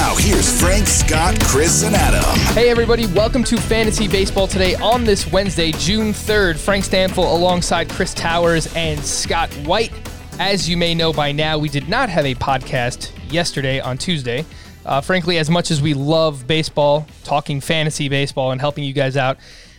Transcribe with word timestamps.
Now, 0.00 0.16
here's 0.16 0.58
Frank, 0.58 0.86
Scott, 0.86 1.38
Chris, 1.42 1.82
and 1.82 1.94
Adam. 1.94 2.24
Hey, 2.54 2.70
everybody, 2.70 3.04
welcome 3.08 3.44
to 3.44 3.58
Fantasy 3.58 4.08
Baseball 4.08 4.46
today 4.46 4.74
on 4.76 5.04
this 5.04 5.30
Wednesday, 5.30 5.72
June 5.72 6.14
3rd. 6.14 6.56
Frank 6.56 6.86
Stampfl 6.86 7.18
alongside 7.18 7.90
Chris 7.90 8.14
Towers 8.14 8.74
and 8.74 8.98
Scott 8.98 9.52
White. 9.66 9.92
As 10.38 10.66
you 10.66 10.78
may 10.78 10.94
know 10.94 11.12
by 11.12 11.32
now, 11.32 11.58
we 11.58 11.68
did 11.68 11.86
not 11.90 12.08
have 12.08 12.24
a 12.24 12.34
podcast 12.34 13.12
yesterday 13.30 13.78
on 13.78 13.98
Tuesday. 13.98 14.46
Uh, 14.86 15.02
frankly, 15.02 15.36
as 15.36 15.50
much 15.50 15.70
as 15.70 15.82
we 15.82 15.92
love 15.92 16.46
baseball, 16.46 17.06
talking 17.22 17.60
fantasy 17.60 18.08
baseball, 18.08 18.52
and 18.52 18.60
helping 18.60 18.84
you 18.84 18.94
guys 18.94 19.18
out, 19.18 19.36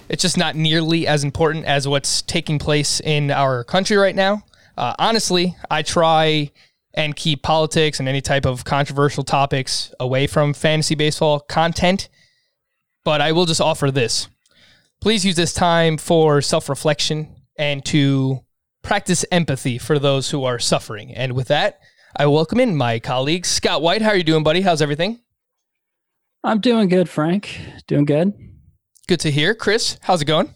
it's 0.08 0.22
just 0.22 0.38
not 0.38 0.55
nearly 0.55 1.08
as 1.08 1.23
important 1.23 1.66
as 1.66 1.88
what's 1.88 2.22
taking 2.22 2.59
place 2.59 2.99
in 2.99 3.31
our 3.31 3.63
country 3.63 3.97
right 3.97 4.16
now. 4.16 4.44
Uh, 4.77 4.94
honestly, 4.99 5.58
I 5.72 5.81
try 5.81 6.52
and 6.94 7.16
keep 7.16 7.41
politics 7.44 8.00
and 8.00 8.09
any 8.09 8.22
type 8.22 8.45
of 8.45 8.63
controversial 8.66 9.23
topics 9.23 9.94
away 10.00 10.27
from 10.27 10.54
fantasy 10.54 10.95
baseball 10.95 11.40
content 11.40 12.09
but 13.04 13.22
I 13.22 13.31
will 13.31 13.45
just 13.45 13.62
offer 13.62 13.91
this. 13.91 14.27
Please 15.00 15.26
use 15.26 15.36
this 15.36 15.54
time 15.54 15.98
for 15.98 16.41
self 16.41 16.70
reflection 16.70 17.36
and 17.58 17.84
to 17.86 18.41
practice 18.81 19.26
empathy 19.31 19.77
for 19.77 20.00
those 20.00 20.30
who 20.30 20.44
are 20.44 20.59
suffering. 20.59 21.14
And 21.14 21.34
with 21.34 21.48
that, 21.48 21.80
I 22.16 22.28
welcome 22.28 22.59
in 22.59 22.75
my 22.75 23.00
colleague, 23.00 23.45
Scott 23.45 23.81
White. 23.81 24.02
How 24.02 24.09
are 24.09 24.16
you 24.16 24.23
doing, 24.23 24.44
buddy? 24.44 24.61
How's 24.61 24.81
everything? 24.81 25.20
I'm 26.44 26.59
doing 26.59 26.89
good, 26.89 27.09
Frank. 27.09 27.59
Doing 27.88 28.05
good. 28.05 28.33
Good 29.08 29.20
to 29.22 29.31
hear. 29.31 29.53
Chris, 29.53 29.98
how's 30.02 30.22
it 30.22 30.26
going? 30.26 30.53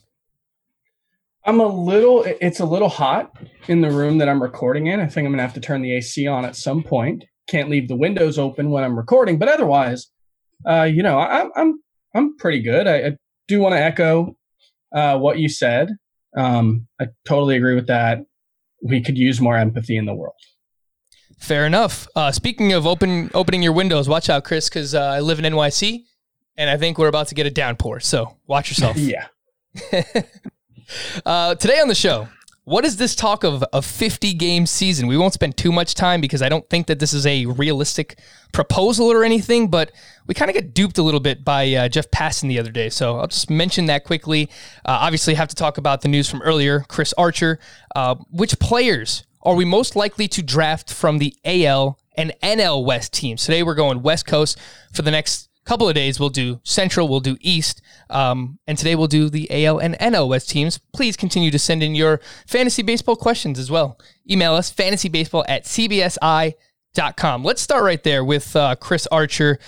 I'm 1.44 1.60
a 1.60 1.68
little. 1.68 2.24
It's 2.24 2.60
a 2.60 2.66
little 2.66 2.90
hot 2.90 3.35
in 3.68 3.82
the 3.82 3.92
room 3.92 4.18
that 4.20 4.30
I'm 4.30 4.42
recording 4.42 4.88
in. 4.88 5.00
I 5.00 5.08
think 5.08 5.26
I'm 5.26 5.32
gonna 5.32 5.44
have 5.44 5.54
to 5.56 5.60
turn 5.60 5.82
the 5.82 5.96
AC 5.96 6.28
on 6.28 6.46
at 6.46 6.56
some 6.56 6.84
point. 6.84 7.26
Can't 7.48 7.70
leave 7.70 7.88
the 7.88 7.96
windows 7.96 8.38
open 8.40 8.72
when 8.72 8.84
I'm 8.84 8.98
recording, 8.98 9.38
but 9.38 9.50
otherwise, 9.50 10.08
uh, 10.68 10.84
you 10.84 11.04
know, 11.04 11.20
I, 11.20 11.48
I'm 11.56 11.80
I'm 12.14 12.38
pretty 12.38 12.62
good. 12.62 12.88
I, 12.88 12.96
I 13.08 13.18
do 13.48 13.60
want 13.60 13.74
to 13.74 13.82
echo 13.82 14.36
uh, 14.94 15.18
what 15.18 15.40
you 15.40 15.50
said. 15.50 15.90
Um, 16.36 16.88
I 17.00 17.08
totally 17.26 17.56
agree 17.56 17.76
with 17.76 17.88
that. 17.88 18.20
We 18.84 19.02
could 19.02 19.18
use 19.18 19.40
more 19.40 19.58
empathy 19.58 19.98
in 19.98 20.06
the 20.06 20.14
world. 20.14 20.36
Fair 21.40 21.66
enough. 21.66 22.08
Uh, 22.16 22.32
speaking 22.32 22.74
of 22.74 22.88
open 22.88 23.30
opening 23.34 23.62
your 23.62 23.74
windows, 23.74 24.08
watch 24.08 24.30
out, 24.30 24.44
Chris, 24.44 24.70
because 24.70 24.96
uh, 24.96 25.02
I 25.02 25.20
live 25.20 25.40
in 25.40 25.46
NYC, 25.46 26.04
and 26.58 26.70
I 26.70 26.78
think 26.78 26.98
we're 26.98 27.08
about 27.08 27.28
to 27.28 27.36
get 27.36 27.46
a 27.46 27.52
downpour. 27.52 28.00
So 28.00 28.38
watch 28.48 28.70
yourself. 28.70 28.98
Yeah. 28.98 29.28
Uh, 31.26 31.56
today 31.56 31.80
on 31.80 31.88
the 31.88 31.96
show, 31.96 32.28
what 32.66 32.84
is 32.84 32.98
this 32.98 33.16
talk 33.16 33.44
of 33.44 33.64
a 33.74 33.82
50 33.82 34.34
game 34.34 34.66
season? 34.66 35.08
We 35.08 35.18
won't 35.18 35.34
spend 35.34 35.56
too 35.56 35.72
much 35.72 35.94
time 35.94 36.20
because 36.20 36.42
I 36.42 36.50
don't 36.50 36.68
think 36.68 36.88
that 36.88 36.98
this 36.98 37.14
is 37.14 37.26
a 37.28 37.46
realistic 37.46 38.20
proposal 38.52 39.12
or 39.12 39.24
anything, 39.24 39.70
but 39.70 39.92
we 40.26 40.34
kind 40.34 40.50
of 40.50 40.56
get 40.56 40.74
duped 40.74 40.98
a 40.98 41.04
little 41.04 41.20
bit 41.20 41.46
by 41.46 41.72
uh, 41.74 41.88
Jeff 41.88 42.10
Passan 42.10 42.50
the 42.50 42.58
other 42.58 42.72
day. 42.72 42.90
So 42.90 43.20
I'll 43.20 43.28
just 43.28 43.52
mention 43.52 43.86
that 43.86 44.04
quickly. 44.04 44.50
Uh, 44.84 44.98
obviously, 45.02 45.36
have 45.36 45.48
to 45.50 45.56
talk 45.56 45.78
about 45.78 46.02
the 46.02 46.08
news 46.08 46.28
from 46.28 46.42
earlier 46.42 46.82
Chris 46.88 47.14
Archer. 47.20 47.60
Uh, 47.96 48.16
which 48.32 48.58
players 48.58 49.26
are 49.44 49.54
we 49.54 49.64
most 49.64 49.96
likely 49.96 50.28
to 50.30 50.42
draft 50.42 50.92
from 50.92 51.20
the 51.20 51.36
AL 51.46 52.00
and 52.16 52.34
NL 52.42 52.84
West 52.84 53.14
teams? 53.14 53.46
Today, 53.46 53.62
we're 53.62 53.76
going 53.76 54.02
West 54.02 54.26
Coast 54.26 54.58
for 54.92 55.04
the 55.04 55.12
next 55.12 55.50
couple 55.66 55.90
of 55.90 55.96
days 55.96 56.20
we'll 56.20 56.30
do 56.30 56.60
central 56.64 57.08
we'll 57.08 57.20
do 57.20 57.38
east 57.42 57.82
um, 58.10 58.60
and 58.68 58.78
today 58.78 58.96
we'll 58.96 59.08
do 59.08 59.30
the 59.30 59.66
al 59.66 59.80
and 59.80 59.98
nl 60.00 60.30
west 60.30 60.50
teams. 60.50 60.78
Please 60.94 61.18
continue 61.18 61.52
to 61.52 61.60
send 61.60 61.82
in 61.84 61.96
your 61.96 62.22
fantasy 62.48 62.84
baseball 62.84 63.16
questions 63.16 63.58
as 63.60 63.72
well. 63.72 64.00
Email 64.30 64.54
us 64.54 64.72
fantasybaseball 64.72 65.46
at 65.48 65.66
cbsi.com 65.66 67.44
let's 67.44 67.62
start 67.62 67.84
right 67.84 68.04
there 68.04 68.24
with 68.24 68.56
uh, 68.56 68.76
chris 68.76 69.08
archer. 69.12 69.60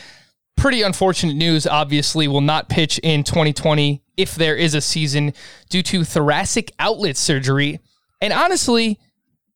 Pretty 0.55 0.81
unfortunate 0.81 1.35
news 1.35 1.67
obviously 1.67 2.27
will 2.27 2.41
not 2.41 2.69
pitch 2.69 2.99
in 3.03 3.23
2020 3.23 4.01
if 4.15 4.35
there 4.35 4.55
is 4.55 4.73
a 4.73 4.81
season 4.81 5.33
due 5.69 5.83
to 5.83 6.03
thoracic 6.03 6.71
outlet 6.79 7.17
surgery. 7.17 7.79
And 8.21 8.31
honestly 8.31 8.99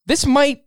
this 0.05 0.25
might 0.25 0.63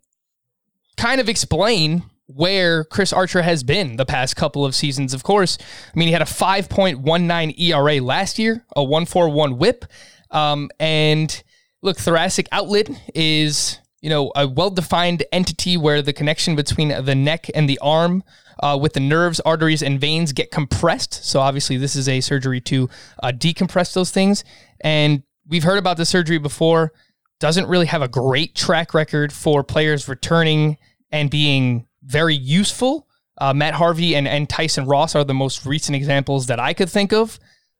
kind 0.97 1.19
of 1.19 1.29
explain 1.29 2.03
where 2.27 2.83
Chris 2.85 3.13
Archer 3.13 3.41
has 3.41 3.63
been 3.63 3.97
the 3.97 4.05
past 4.05 4.35
couple 4.35 4.65
of 4.65 4.73
seasons. 4.73 5.13
Of 5.13 5.23
course, 5.23 5.57
I 5.61 5.97
mean, 5.97 6.07
he 6.07 6.13
had 6.13 6.21
a 6.21 6.25
5.19 6.25 7.59
ERA 7.59 8.01
last 8.01 8.39
year, 8.39 8.65
a 8.75 8.83
141 8.83 9.57
whip. 9.57 9.85
Um, 10.31 10.69
and 10.79 11.43
look, 11.81 11.97
thoracic 11.97 12.47
outlet 12.51 12.89
is, 13.13 13.79
you 14.01 14.09
know, 14.09 14.31
a 14.35 14.47
well 14.47 14.71
defined 14.71 15.23
entity 15.31 15.77
where 15.77 16.01
the 16.01 16.13
connection 16.13 16.55
between 16.55 16.89
the 16.89 17.15
neck 17.15 17.47
and 17.53 17.69
the 17.69 17.79
arm 17.79 18.23
uh, 18.61 18.77
with 18.79 18.93
the 18.93 18.99
nerves, 18.99 19.39
arteries, 19.41 19.83
and 19.83 19.99
veins 19.99 20.33
get 20.33 20.51
compressed. 20.51 21.25
So 21.25 21.39
obviously, 21.39 21.77
this 21.77 21.95
is 21.95 22.09
a 22.09 22.21
surgery 22.21 22.61
to 22.61 22.89
uh, 23.21 23.31
decompress 23.31 23.93
those 23.93 24.11
things. 24.11 24.43
And 24.81 25.23
we've 25.47 25.63
heard 25.63 25.77
about 25.77 25.97
the 25.97 26.05
surgery 26.05 26.37
before. 26.37 26.91
Doesn't 27.39 27.67
really 27.67 27.87
have 27.87 28.01
a 28.01 28.07
great 28.07 28.55
track 28.55 28.93
record 28.93 29.33
for 29.33 29.63
players 29.63 30.07
returning 30.07 30.77
and 31.11 31.29
being 31.29 31.85
very 32.05 32.35
useful. 32.35 33.07
Uh, 33.37 33.53
Matt 33.53 33.73
Harvey 33.73 34.15
and, 34.15 34.27
and 34.27 34.47
Tyson 34.47 34.85
Ross 34.85 35.15
are 35.15 35.23
the 35.23 35.33
most 35.33 35.65
recent 35.65 35.95
examples 35.95 36.47
that 36.47 36.59
I 36.59 36.73
could 36.73 36.89
think 36.89 37.11
of. 37.11 37.39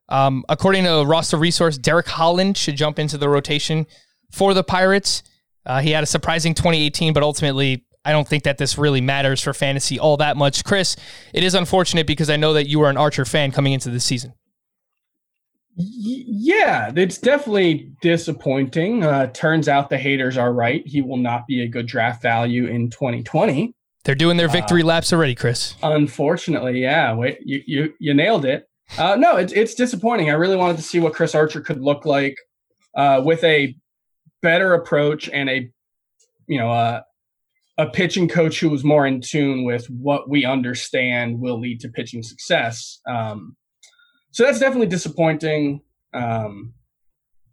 Um, 0.09 0.43
according 0.49 0.83
to 0.83 1.03
roster 1.05 1.37
resource, 1.37 1.77
Derek 1.77 2.07
Holland 2.07 2.57
should 2.57 2.75
jump 2.75 2.99
into 2.99 3.17
the 3.17 3.29
rotation 3.29 3.87
for 4.31 4.53
the 4.53 4.63
Pirates. 4.63 5.23
Uh, 5.65 5.81
he 5.81 5.91
had 5.91 6.03
a 6.03 6.07
surprising 6.07 6.53
2018, 6.53 7.13
but 7.13 7.23
ultimately, 7.23 7.85
I 8.03 8.11
don't 8.11 8.27
think 8.27 8.43
that 8.43 8.57
this 8.57 8.77
really 8.77 9.01
matters 9.01 9.41
for 9.41 9.53
fantasy 9.53 9.99
all 9.99 10.17
that 10.17 10.37
much. 10.37 10.63
Chris, 10.63 10.95
it 11.33 11.43
is 11.43 11.55
unfortunate 11.55 12.05
because 12.05 12.29
I 12.29 12.35
know 12.35 12.53
that 12.53 12.67
you 12.67 12.81
are 12.81 12.89
an 12.89 12.97
Archer 12.97 13.25
fan 13.25 13.51
coming 13.51 13.73
into 13.73 13.89
this 13.89 14.05
season. 14.05 14.33
Yeah, 15.77 16.91
it's 16.95 17.17
definitely 17.17 17.91
disappointing. 18.01 19.03
Uh, 19.03 19.27
turns 19.27 19.67
out 19.67 19.89
the 19.89 19.97
haters 19.97 20.37
are 20.37 20.53
right. 20.53 20.83
He 20.85 21.01
will 21.01 21.17
not 21.17 21.47
be 21.47 21.63
a 21.63 21.67
good 21.67 21.87
draft 21.87 22.21
value 22.21 22.67
in 22.67 22.89
2020. 22.91 23.73
They're 24.05 24.13
doing 24.13 24.37
their 24.37 24.47
victory 24.47 24.83
laps 24.83 25.11
already, 25.11 25.33
Chris. 25.33 25.75
Unfortunately, 25.81 26.79
yeah, 26.79 27.13
wait, 27.15 27.39
you 27.43 27.61
you 27.65 27.93
you 27.99 28.13
nailed 28.13 28.45
it. 28.45 28.69
Uh, 28.99 29.15
no, 29.15 29.35
it's 29.35 29.51
it's 29.51 29.73
disappointing. 29.73 30.29
I 30.29 30.33
really 30.33 30.55
wanted 30.55 30.77
to 30.77 30.83
see 30.83 30.99
what 30.99 31.13
Chris 31.13 31.33
Archer 31.33 31.59
could 31.59 31.81
look 31.81 32.05
like 32.05 32.37
uh, 32.95 33.23
with 33.25 33.43
a 33.43 33.75
better 34.43 34.75
approach 34.75 35.27
and 35.29 35.49
a 35.49 35.71
you 36.45 36.59
know 36.59 36.71
uh, 36.71 37.01
a 37.79 37.89
pitching 37.89 38.27
coach 38.27 38.59
who 38.59 38.69
was 38.69 38.83
more 38.83 39.07
in 39.07 39.21
tune 39.21 39.65
with 39.65 39.87
what 39.89 40.29
we 40.29 40.45
understand 40.45 41.39
will 41.39 41.59
lead 41.59 41.79
to 41.79 41.89
pitching 41.89 42.21
success. 42.21 42.99
Um, 43.07 43.55
so 44.29 44.43
that's 44.43 44.59
definitely 44.59 44.87
disappointing. 44.87 45.81
Um, 46.13 46.75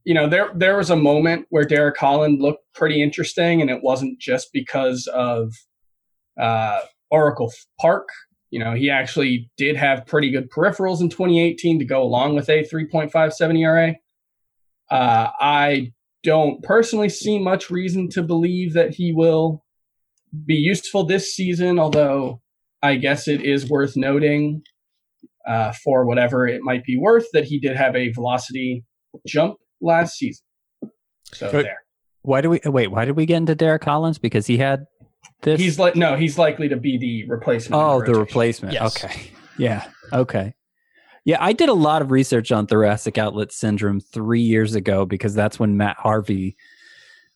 you 0.04 0.12
know, 0.12 0.28
there 0.28 0.50
there 0.54 0.76
was 0.76 0.90
a 0.90 0.96
moment 0.96 1.46
where 1.48 1.64
Derek 1.64 1.96
Holland 1.96 2.42
looked 2.42 2.64
pretty 2.74 3.02
interesting, 3.02 3.62
and 3.62 3.70
it 3.70 3.82
wasn't 3.82 4.20
just 4.20 4.48
because 4.52 5.06
of 5.06 5.54
uh, 6.38 6.80
Oracle 7.10 7.52
Park. 7.80 8.08
You 8.50 8.58
know, 8.58 8.74
he 8.74 8.90
actually 8.90 9.50
did 9.56 9.76
have 9.76 10.06
pretty 10.06 10.30
good 10.30 10.50
peripherals 10.50 11.00
in 11.00 11.08
2018 11.08 11.78
to 11.78 11.84
go 11.84 12.02
along 12.02 12.34
with 12.34 12.48
a 12.50 12.64
3.57 12.64 13.58
ERA. 13.58 13.94
Uh, 14.90 15.30
I 15.40 15.92
don't 16.22 16.62
personally 16.62 17.08
see 17.08 17.38
much 17.38 17.70
reason 17.70 18.08
to 18.10 18.22
believe 18.22 18.74
that 18.74 18.94
he 18.94 19.12
will 19.12 19.64
be 20.44 20.54
useful 20.54 21.04
this 21.04 21.34
season, 21.34 21.78
although 21.78 22.40
I 22.82 22.96
guess 22.96 23.26
it 23.26 23.42
is 23.42 23.68
worth 23.70 23.96
noting 23.96 24.62
uh, 25.46 25.72
for 25.84 26.04
whatever 26.04 26.46
it 26.46 26.62
might 26.62 26.84
be 26.84 26.96
worth 26.96 27.26
that 27.32 27.44
he 27.44 27.58
did 27.58 27.76
have 27.76 27.96
a 27.96 28.12
velocity 28.12 28.84
jump 29.26 29.56
last 29.80 30.16
season. 30.16 30.44
So 31.32 31.50
But- 31.50 31.62
there. 31.62 31.78
Why 32.24 32.40
do 32.40 32.50
we 32.50 32.60
wait? 32.64 32.86
Why 32.86 33.04
did 33.04 33.16
we 33.16 33.26
get 33.26 33.38
into 33.38 33.56
Derek 33.56 33.82
Collins? 33.82 34.16
Because 34.18 34.46
he 34.46 34.58
had 34.58 34.84
this. 35.42 35.60
He's 35.60 35.78
like 35.78 35.96
no, 35.96 36.16
he's 36.16 36.38
likely 36.38 36.68
to 36.68 36.76
be 36.76 36.98
the 36.98 37.28
replacement. 37.28 37.80
oh, 37.80 38.00
the 38.00 38.06
rotation. 38.06 38.20
replacement. 38.20 38.74
Yes. 38.74 39.04
Okay. 39.04 39.30
Yeah. 39.58 39.86
Okay. 40.12 40.54
Yeah, 41.24 41.36
I 41.40 41.52
did 41.52 41.68
a 41.68 41.74
lot 41.74 42.02
of 42.02 42.10
research 42.10 42.50
on 42.50 42.66
thoracic 42.66 43.16
outlet 43.16 43.52
syndrome 43.52 44.00
three 44.00 44.40
years 44.40 44.74
ago 44.74 45.06
because 45.06 45.34
that's 45.34 45.58
when 45.58 45.76
Matt 45.76 45.96
Harvey, 45.98 46.56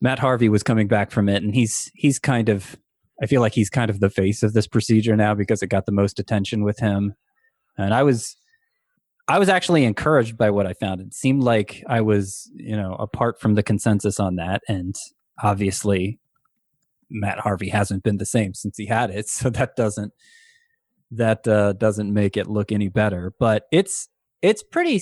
Matt 0.00 0.18
Harvey 0.18 0.48
was 0.48 0.64
coming 0.64 0.88
back 0.88 1.12
from 1.12 1.28
it, 1.28 1.42
and 1.42 1.54
he's 1.54 1.90
he's 1.94 2.18
kind 2.18 2.48
of, 2.48 2.76
I 3.22 3.26
feel 3.26 3.40
like 3.40 3.54
he's 3.54 3.70
kind 3.70 3.88
of 3.88 4.00
the 4.00 4.10
face 4.10 4.42
of 4.42 4.54
this 4.54 4.66
procedure 4.66 5.14
now 5.14 5.34
because 5.34 5.62
it 5.62 5.68
got 5.68 5.86
the 5.86 5.92
most 5.92 6.18
attention 6.18 6.64
with 6.64 6.80
him, 6.80 7.14
and 7.78 7.94
I 7.94 8.02
was, 8.02 8.36
I 9.28 9.38
was 9.38 9.48
actually 9.48 9.84
encouraged 9.84 10.36
by 10.36 10.50
what 10.50 10.66
I 10.66 10.72
found. 10.72 11.00
It 11.00 11.14
seemed 11.14 11.44
like 11.44 11.84
I 11.88 12.00
was, 12.00 12.50
you 12.56 12.76
know, 12.76 12.94
apart 12.94 13.40
from 13.40 13.54
the 13.54 13.62
consensus 13.62 14.18
on 14.18 14.34
that, 14.36 14.62
and 14.68 14.96
obviously 15.44 16.18
Matt 17.10 17.40
Harvey 17.40 17.68
hasn't 17.68 18.02
been 18.02 18.18
the 18.18 18.26
same 18.26 18.54
since 18.54 18.76
he 18.76 18.86
had 18.86 19.10
it, 19.10 19.28
so 19.28 19.50
that 19.50 19.76
doesn't 19.76 20.12
that 21.10 21.46
uh, 21.46 21.72
doesn't 21.74 22.12
make 22.12 22.36
it 22.36 22.48
look 22.48 22.72
any 22.72 22.88
better. 22.88 23.32
But 23.38 23.66
it's 23.72 24.08
it's 24.42 24.62
pretty 24.62 25.00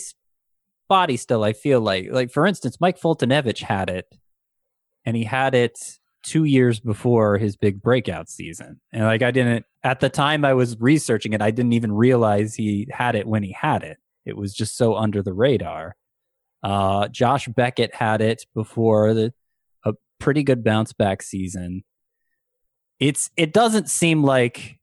spotty 0.85 1.17
still. 1.17 1.45
I 1.45 1.53
feel 1.53 1.81
like 1.81 2.09
like 2.11 2.31
for 2.31 2.47
instance, 2.47 2.81
Mike 2.81 3.01
Foltynewicz 3.01 3.61
had 3.61 3.91
it, 3.91 4.07
and 5.05 5.17
he 5.17 5.25
had 5.25 5.55
it 5.55 5.79
two 6.23 6.45
years 6.45 6.81
before 6.81 7.37
his 7.37 7.57
big 7.57 7.83
breakout 7.83 8.29
season. 8.29 8.81
And 8.93 9.05
like 9.05 9.23
I 9.23 9.31
didn't 9.31 9.67
at 9.83 10.01
the 10.01 10.09
time 10.09 10.45
I 10.45 10.55
was 10.55 10.77
researching 10.81 11.33
it, 11.35 11.43
I 11.43 11.51
didn't 11.51 11.75
even 11.75 11.93
realize 11.93 12.55
he 12.55 12.89
had 12.91 13.15
it 13.15 13.27
when 13.27 13.43
he 13.43 13.53
had 13.53 13.83
it. 13.83 13.99
It 14.25 14.37
was 14.37 14.55
just 14.55 14.77
so 14.77 14.97
under 14.97 15.23
the 15.23 15.35
radar. 15.35 15.97
Uh, 16.63 17.09
Josh 17.09 17.47
Beckett 17.47 17.95
had 17.95 18.23
it 18.23 18.47
before 18.55 19.13
the 19.13 19.35
a 19.85 19.93
pretty 20.19 20.43
good 20.43 20.65
bounce 20.65 20.95
back 20.95 21.23
season. 21.23 21.85
It's 23.01 23.31
it 23.37 23.53
doesn't 23.53 23.91
seem 23.91 24.23
like 24.23 24.79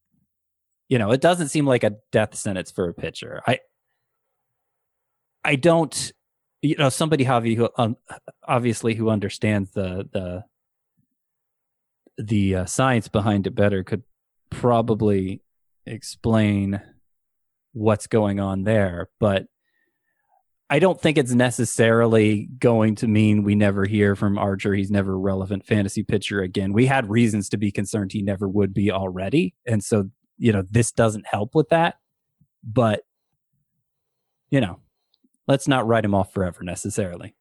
you 0.89 0.99
know, 0.99 1.11
it 1.11 1.21
doesn't 1.21 1.47
seem 1.47 1.65
like 1.65 1.85
a 1.85 1.95
death 2.11 2.35
sentence 2.35 2.69
for 2.69 2.89
a 2.89 2.93
pitcher. 2.93 3.41
I 3.47 3.59
I 5.43 5.55
don't 5.55 6.11
you 6.61 6.75
know 6.75 6.89
somebody 6.89 7.23
who 7.23 7.69
um, 7.77 7.97
obviously 8.47 8.95
who 8.95 9.09
understands 9.09 9.71
the 9.71 10.07
the 10.11 10.43
the 12.17 12.55
uh, 12.55 12.65
science 12.65 13.07
behind 13.07 13.47
it 13.47 13.55
better 13.55 13.83
could 13.83 14.03
probably 14.49 15.41
explain 15.85 16.81
what's 17.73 18.05
going 18.05 18.39
on 18.39 18.63
there 18.63 19.09
but 19.19 19.47
I 20.71 20.79
don't 20.79 20.99
think 20.99 21.17
it's 21.17 21.33
necessarily 21.33 22.47
going 22.57 22.95
to 22.95 23.07
mean 23.07 23.43
we 23.43 23.55
never 23.55 23.83
hear 23.85 24.15
from 24.15 24.37
Archer. 24.37 24.73
He's 24.73 24.89
never 24.89 25.19
relevant 25.19 25.65
fantasy 25.65 26.01
pitcher 26.01 26.41
again. 26.41 26.71
We 26.71 26.85
had 26.85 27.09
reasons 27.09 27.49
to 27.49 27.57
be 27.57 27.73
concerned 27.73 28.13
he 28.13 28.21
never 28.21 28.47
would 28.47 28.73
be 28.73 28.89
already. 28.89 29.53
And 29.67 29.83
so, 29.83 30.09
you 30.37 30.53
know, 30.53 30.63
this 30.71 30.93
doesn't 30.93 31.27
help 31.27 31.55
with 31.55 31.67
that. 31.69 31.95
But, 32.63 33.01
you 34.49 34.61
know, 34.61 34.79
let's 35.45 35.67
not 35.67 35.85
write 35.85 36.05
him 36.05 36.15
off 36.15 36.33
forever 36.33 36.63
necessarily. 36.63 37.35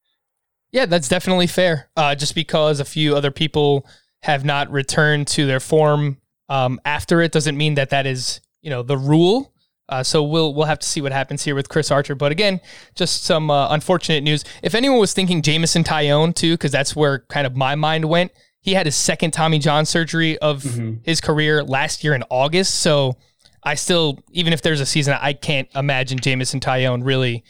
Yeah, 0.72 0.86
that's 0.86 1.08
definitely 1.08 1.46
fair. 1.46 1.88
Uh, 1.96 2.16
just 2.16 2.34
because 2.34 2.80
a 2.80 2.84
few 2.84 3.14
other 3.14 3.30
people 3.30 3.86
have 4.24 4.44
not 4.44 4.72
returned 4.72 5.28
to 5.28 5.46
their 5.46 5.60
form 5.60 6.18
um, 6.48 6.80
after 6.84 7.20
it 7.20 7.30
doesn't 7.30 7.56
mean 7.56 7.74
that 7.74 7.90
that 7.90 8.06
is 8.06 8.40
you 8.60 8.70
know 8.70 8.82
the 8.82 8.98
rule. 8.98 9.54
Uh, 9.90 10.02
so 10.02 10.22
we'll 10.22 10.54
we'll 10.54 10.66
have 10.66 10.78
to 10.78 10.86
see 10.86 11.00
what 11.00 11.12
happens 11.12 11.42
here 11.42 11.54
with 11.54 11.68
Chris 11.68 11.90
Archer. 11.90 12.14
But 12.14 12.32
again, 12.32 12.60
just 12.94 13.24
some 13.24 13.50
uh, 13.50 13.68
unfortunate 13.70 14.22
news. 14.22 14.44
If 14.62 14.74
anyone 14.74 14.98
was 14.98 15.12
thinking 15.12 15.42
Jameson 15.42 15.84
Taillon 15.84 16.34
too, 16.34 16.54
because 16.54 16.72
that's 16.72 16.94
where 16.96 17.20
kind 17.28 17.46
of 17.46 17.56
my 17.56 17.74
mind 17.74 18.06
went. 18.06 18.32
He 18.62 18.74
had 18.74 18.86
his 18.86 18.94
second 18.94 19.32
Tommy 19.32 19.58
John 19.58 19.86
surgery 19.86 20.38
of 20.38 20.62
mm-hmm. 20.62 20.96
his 21.02 21.20
career 21.20 21.64
last 21.64 22.04
year 22.04 22.14
in 22.14 22.22
August. 22.30 22.80
So 22.80 23.16
I 23.62 23.74
still, 23.74 24.18
even 24.32 24.52
if 24.52 24.62
there's 24.62 24.80
a 24.80 24.86
season, 24.86 25.16
I 25.20 25.32
can't 25.32 25.68
imagine 25.74 26.18
Jameson 26.18 26.60
Taillon 26.60 27.04
really 27.04 27.42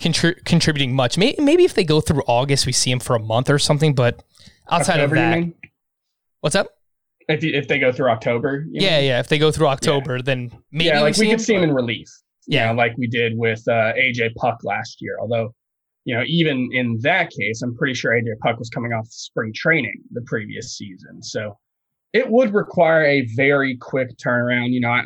contri- 0.00 0.44
contributing 0.44 0.94
much. 0.94 1.16
Maybe, 1.16 1.40
maybe 1.40 1.64
if 1.64 1.74
they 1.74 1.84
go 1.84 2.00
through 2.00 2.22
August, 2.26 2.66
we 2.66 2.72
see 2.72 2.90
him 2.90 3.00
for 3.00 3.14
a 3.14 3.20
month 3.20 3.48
or 3.48 3.60
something. 3.60 3.94
But 3.94 4.24
outside 4.68 5.00
October, 5.00 5.16
of 5.16 5.32
that, 5.32 5.52
What's 6.40 6.56
up? 6.56 6.75
If 7.28 7.42
if 7.42 7.66
they 7.66 7.78
go 7.78 7.92
through 7.92 8.10
October, 8.10 8.64
yeah, 8.70 9.00
yeah. 9.00 9.18
If 9.18 9.28
they 9.28 9.38
go 9.38 9.50
through 9.50 9.66
October, 9.66 10.16
yeah. 10.16 10.22
then 10.22 10.50
maybe 10.70 10.88
yeah, 10.88 11.00
like 11.00 11.16
we, 11.16 11.26
we 11.26 11.32
could 11.32 11.40
see 11.40 11.54
him 11.54 11.64
in 11.64 11.74
relief. 11.74 12.08
Yeah, 12.46 12.70
you 12.70 12.76
know, 12.76 12.78
like 12.78 12.96
we 12.96 13.08
did 13.08 13.36
with 13.36 13.66
uh, 13.66 13.92
AJ 13.94 14.36
Puk 14.36 14.58
last 14.62 14.98
year. 15.00 15.16
Although, 15.20 15.52
you 16.04 16.14
know, 16.14 16.22
even 16.26 16.68
in 16.72 16.98
that 17.02 17.30
case, 17.30 17.62
I'm 17.62 17.74
pretty 17.76 17.94
sure 17.94 18.12
AJ 18.12 18.38
Puk 18.42 18.58
was 18.60 18.70
coming 18.70 18.92
off 18.92 19.08
spring 19.08 19.52
training 19.52 20.00
the 20.12 20.22
previous 20.22 20.76
season, 20.76 21.20
so 21.20 21.58
it 22.12 22.30
would 22.30 22.54
require 22.54 23.04
a 23.04 23.26
very 23.34 23.76
quick 23.76 24.16
turnaround. 24.18 24.70
You 24.70 24.80
know, 24.80 24.90
I, 24.90 25.02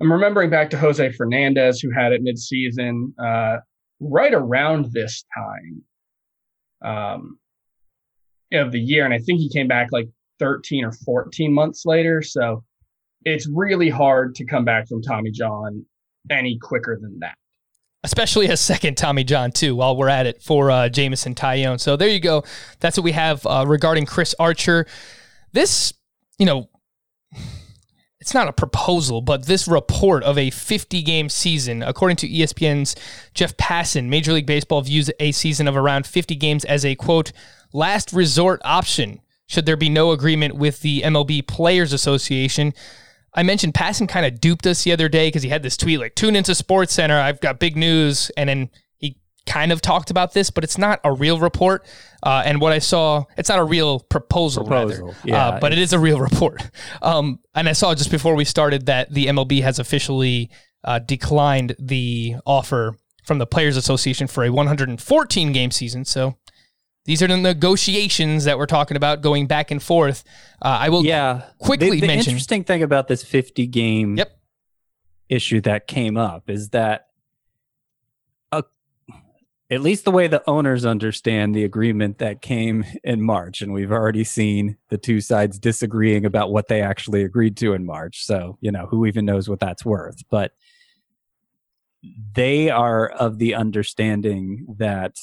I'm 0.00 0.12
remembering 0.12 0.50
back 0.50 0.68
to 0.70 0.78
Jose 0.78 1.12
Fernandez, 1.12 1.80
who 1.80 1.90
had 1.90 2.12
it 2.12 2.22
midseason, 2.22 3.12
uh, 3.18 3.60
right 4.00 4.34
around 4.34 4.92
this 4.92 5.24
time 5.34 5.82
um, 6.84 7.38
of 8.52 8.72
the 8.72 8.80
year, 8.80 9.06
and 9.06 9.14
I 9.14 9.18
think 9.18 9.40
he 9.40 9.48
came 9.48 9.68
back 9.68 9.88
like 9.90 10.08
13 10.38 10.84
or 10.84 10.92
14 10.92 11.52
months 11.52 11.84
later. 11.86 12.22
So 12.22 12.62
it's 13.24 13.48
really 13.48 13.88
hard 13.88 14.34
to 14.36 14.44
come 14.44 14.64
back 14.64 14.88
from 14.88 15.02
Tommy 15.02 15.30
John 15.30 15.84
any 16.30 16.58
quicker 16.58 16.98
than 17.00 17.18
that. 17.20 17.36
Especially 18.04 18.46
a 18.46 18.56
second 18.56 18.96
Tommy 18.96 19.24
John, 19.24 19.50
too, 19.50 19.74
while 19.74 19.96
we're 19.96 20.08
at 20.08 20.26
it 20.26 20.40
for 20.40 20.70
uh, 20.70 20.88
Jameson 20.88 21.34
Taillon. 21.34 21.80
So 21.80 21.96
there 21.96 22.08
you 22.08 22.20
go. 22.20 22.44
That's 22.78 22.96
what 22.96 23.04
we 23.04 23.12
have 23.12 23.44
uh, 23.46 23.64
regarding 23.66 24.06
Chris 24.06 24.34
Archer. 24.38 24.86
This, 25.52 25.92
you 26.38 26.46
know, 26.46 26.68
it's 28.20 28.34
not 28.34 28.48
a 28.48 28.52
proposal, 28.52 29.22
but 29.22 29.46
this 29.46 29.66
report 29.66 30.22
of 30.22 30.38
a 30.38 30.50
50 30.50 31.02
game 31.02 31.28
season, 31.28 31.82
according 31.82 32.16
to 32.18 32.28
ESPN's 32.28 32.94
Jeff 33.34 33.56
Passan, 33.56 34.06
Major 34.08 34.32
League 34.32 34.46
Baseball 34.46 34.82
views 34.82 35.10
a 35.18 35.32
season 35.32 35.66
of 35.66 35.76
around 35.76 36.06
50 36.06 36.36
games 36.36 36.64
as 36.64 36.84
a 36.84 36.94
quote, 36.94 37.32
last 37.72 38.12
resort 38.12 38.60
option 38.64 39.20
should 39.46 39.66
there 39.66 39.76
be 39.76 39.88
no 39.88 40.12
agreement 40.12 40.56
with 40.56 40.80
the 40.80 41.02
MLB 41.02 41.46
Players 41.46 41.92
Association. 41.92 42.74
I 43.34 43.42
mentioned 43.42 43.74
Passan 43.74 44.08
kind 44.08 44.26
of 44.26 44.40
duped 44.40 44.66
us 44.66 44.84
the 44.84 44.92
other 44.92 45.08
day 45.08 45.28
because 45.28 45.42
he 45.42 45.48
had 45.48 45.62
this 45.62 45.76
tweet 45.76 46.00
like, 46.00 46.14
tune 46.14 46.34
into 46.34 46.54
Sports 46.54 46.92
Center, 46.94 47.18
I've 47.18 47.40
got 47.40 47.60
big 47.60 47.76
news. 47.76 48.30
And 48.36 48.48
then 48.48 48.70
he 48.96 49.18
kind 49.46 49.72
of 49.72 49.82
talked 49.82 50.10
about 50.10 50.32
this, 50.32 50.50
but 50.50 50.64
it's 50.64 50.78
not 50.78 51.00
a 51.04 51.12
real 51.12 51.38
report. 51.38 51.86
Uh, 52.22 52.42
and 52.44 52.60
what 52.60 52.72
I 52.72 52.78
saw, 52.78 53.24
it's 53.36 53.48
not 53.48 53.58
a 53.58 53.64
real 53.64 54.00
proposal, 54.00 54.64
proposal. 54.64 55.08
rather, 55.08 55.18
yeah, 55.24 55.48
uh, 55.48 55.60
but 55.60 55.72
it 55.72 55.78
is 55.78 55.92
a 55.92 55.98
real 55.98 56.18
report. 56.30 56.62
Um, 57.02 57.38
and 57.54 57.68
I 57.68 57.72
saw 57.72 57.94
just 57.94 58.10
before 58.10 58.34
we 58.34 58.44
started 58.44 58.86
that 58.86 59.12
the 59.12 59.26
MLB 59.26 59.62
has 59.62 59.78
officially 59.78 60.50
uh, 60.82 60.98
declined 60.98 61.76
the 61.78 62.36
offer 62.46 62.96
from 63.24 63.38
the 63.38 63.46
Players 63.46 63.76
Association 63.76 64.28
for 64.28 64.44
a 64.44 64.50
114 64.50 65.52
game 65.52 65.70
season. 65.70 66.04
So 66.04 66.36
these 67.06 67.22
are 67.22 67.28
the 67.28 67.36
negotiations 67.36 68.44
that 68.44 68.58
we're 68.58 68.66
talking 68.66 68.96
about 68.96 69.22
going 69.22 69.46
back 69.46 69.70
and 69.70 69.82
forth. 69.82 70.24
Uh, 70.60 70.78
I 70.80 70.88
will 70.88 71.04
yeah. 71.04 71.44
quickly 71.58 71.92
the, 71.92 72.00
the 72.00 72.06
mention. 72.08 72.32
interesting 72.32 72.64
thing 72.64 72.82
about 72.82 73.08
this 73.08 73.22
50 73.22 73.66
game 73.68 74.16
yep. 74.16 74.38
issue 75.28 75.60
that 75.62 75.86
came 75.86 76.16
up 76.16 76.50
is 76.50 76.70
that 76.70 77.08
uh, 78.50 78.62
at 79.70 79.80
least 79.80 80.04
the 80.04 80.10
way 80.10 80.26
the 80.26 80.42
owners 80.48 80.84
understand 80.84 81.54
the 81.54 81.64
agreement 81.64 82.18
that 82.18 82.42
came 82.42 82.84
in 83.04 83.22
March, 83.22 83.62
and 83.62 83.72
we've 83.72 83.92
already 83.92 84.24
seen 84.24 84.76
the 84.88 84.98
two 84.98 85.20
sides 85.20 85.58
disagreeing 85.60 86.24
about 86.24 86.50
what 86.50 86.66
they 86.66 86.82
actually 86.82 87.22
agreed 87.22 87.56
to 87.58 87.72
in 87.72 87.86
March. 87.86 88.24
So, 88.24 88.58
you 88.60 88.72
know, 88.72 88.86
who 88.86 89.06
even 89.06 89.24
knows 89.24 89.48
what 89.48 89.60
that's 89.60 89.84
worth? 89.84 90.22
But 90.28 90.52
they 92.34 92.68
are 92.70 93.08
of 93.08 93.38
the 93.38 93.54
understanding 93.54 94.66
that 94.78 95.16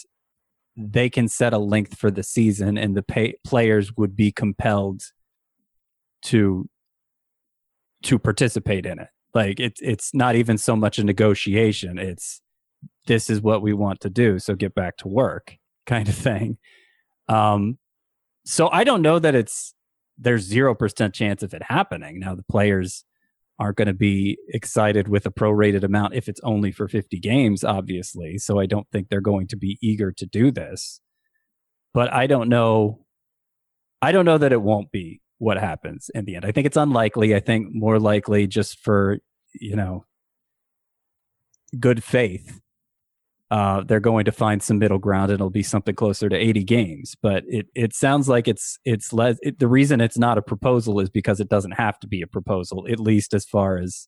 they 0.75 1.09
can 1.09 1.27
set 1.27 1.53
a 1.53 1.57
length 1.57 1.97
for 1.97 2.09
the 2.09 2.23
season 2.23 2.77
and 2.77 2.95
the 2.95 3.03
pay- 3.03 3.35
players 3.43 3.95
would 3.95 4.15
be 4.15 4.31
compelled 4.31 5.03
to 6.23 6.67
to 8.03 8.19
participate 8.19 8.85
in 8.85 8.99
it. 8.99 9.07
Like 9.33 9.59
it's 9.59 9.81
it's 9.81 10.13
not 10.13 10.35
even 10.35 10.57
so 10.57 10.75
much 10.75 10.99
a 10.99 11.03
negotiation. 11.03 11.97
It's 11.97 12.41
this 13.07 13.29
is 13.29 13.41
what 13.41 13.61
we 13.61 13.73
want 13.73 14.01
to 14.01 14.09
do 14.09 14.39
so 14.39 14.55
get 14.55 14.75
back 14.75 14.97
to 14.97 15.07
work 15.07 15.55
kind 15.85 16.07
of 16.07 16.15
thing. 16.15 16.57
Um 17.27 17.77
so 18.45 18.67
i 18.69 18.83
don't 18.83 19.01
know 19.01 19.19
that 19.19 19.35
it's 19.35 19.73
there's 20.17 20.49
0% 20.49 21.13
chance 21.13 21.43
of 21.43 21.53
it 21.53 21.63
happening. 21.63 22.19
Now 22.19 22.35
the 22.35 22.43
players 22.43 23.03
aren't 23.60 23.77
going 23.77 23.88
to 23.88 23.93
be 23.93 24.38
excited 24.50 25.07
with 25.07 25.25
a 25.25 25.31
prorated 25.31 25.83
amount 25.83 26.15
if 26.15 26.27
it's 26.27 26.41
only 26.43 26.72
for 26.72 26.88
50 26.88 27.19
games, 27.19 27.63
obviously. 27.63 28.38
So 28.38 28.60
I 28.60 28.65
don't 28.65 28.88
think 28.91 29.10
they're 29.10 29.22
going 29.22 29.48
to 29.48 29.55
be 29.55 29.77
eager 29.81 30.12
to 30.12 30.25
do 30.25 30.51
this. 30.51 31.00
But 31.93 32.12
I 32.12 32.27
don't 32.27 32.50
know. 32.50 33.05
I 34.01 34.12
don't 34.12 34.25
know 34.25 34.39
that 34.39 34.51
it 34.51 34.62
won't 34.62 34.91
be 34.91 35.22
what 35.38 35.57
happens 35.57 36.10
in 36.15 36.25
the 36.25 36.36
end. 36.36 36.45
I 36.45 36.51
think 36.51 36.65
it's 36.65 36.77
unlikely. 36.77 37.36
I 37.36 37.39
think 37.39 37.67
more 37.72 38.00
likely 38.00 38.48
just 38.48 38.79
for, 38.79 39.19
you 39.53 39.75
know, 39.75 40.05
good 41.79 42.03
faith 42.03 42.60
uh, 43.53 43.83
they're 43.83 44.00
going 44.00 44.25
to 44.25 44.31
find 44.31 44.63
some 44.63 44.79
middle 44.79 44.98
ground 44.98 45.29
and 45.29 45.36
it'll 45.36 45.51
be 45.51 45.62
something 45.62 45.93
closer 45.93 46.27
to 46.27 46.36
80 46.36 46.63
games. 46.63 47.15
But 47.22 47.43
it, 47.45 47.67
it 47.75 47.93
sounds 47.93 48.27
like 48.27 48.48
it's 48.48 48.79
it's 48.83 49.13
less. 49.13 49.38
It, 49.43 49.60
the 49.60 49.67
reason 49.67 50.01
it's 50.01 50.17
not 50.17 50.39
a 50.39 50.41
proposal 50.41 51.00
is 51.00 51.12
because 51.12 51.39
it 51.39 51.50
doesn't 51.50 51.74
have 51.74 52.00
to 52.00 52.07
be 52.07 52.24
a 52.24 52.27
proposal, 52.27 52.88
at 52.89 53.00
least 53.00 53.31
as 53.31 53.45
far 53.45 53.77
as 53.77 54.07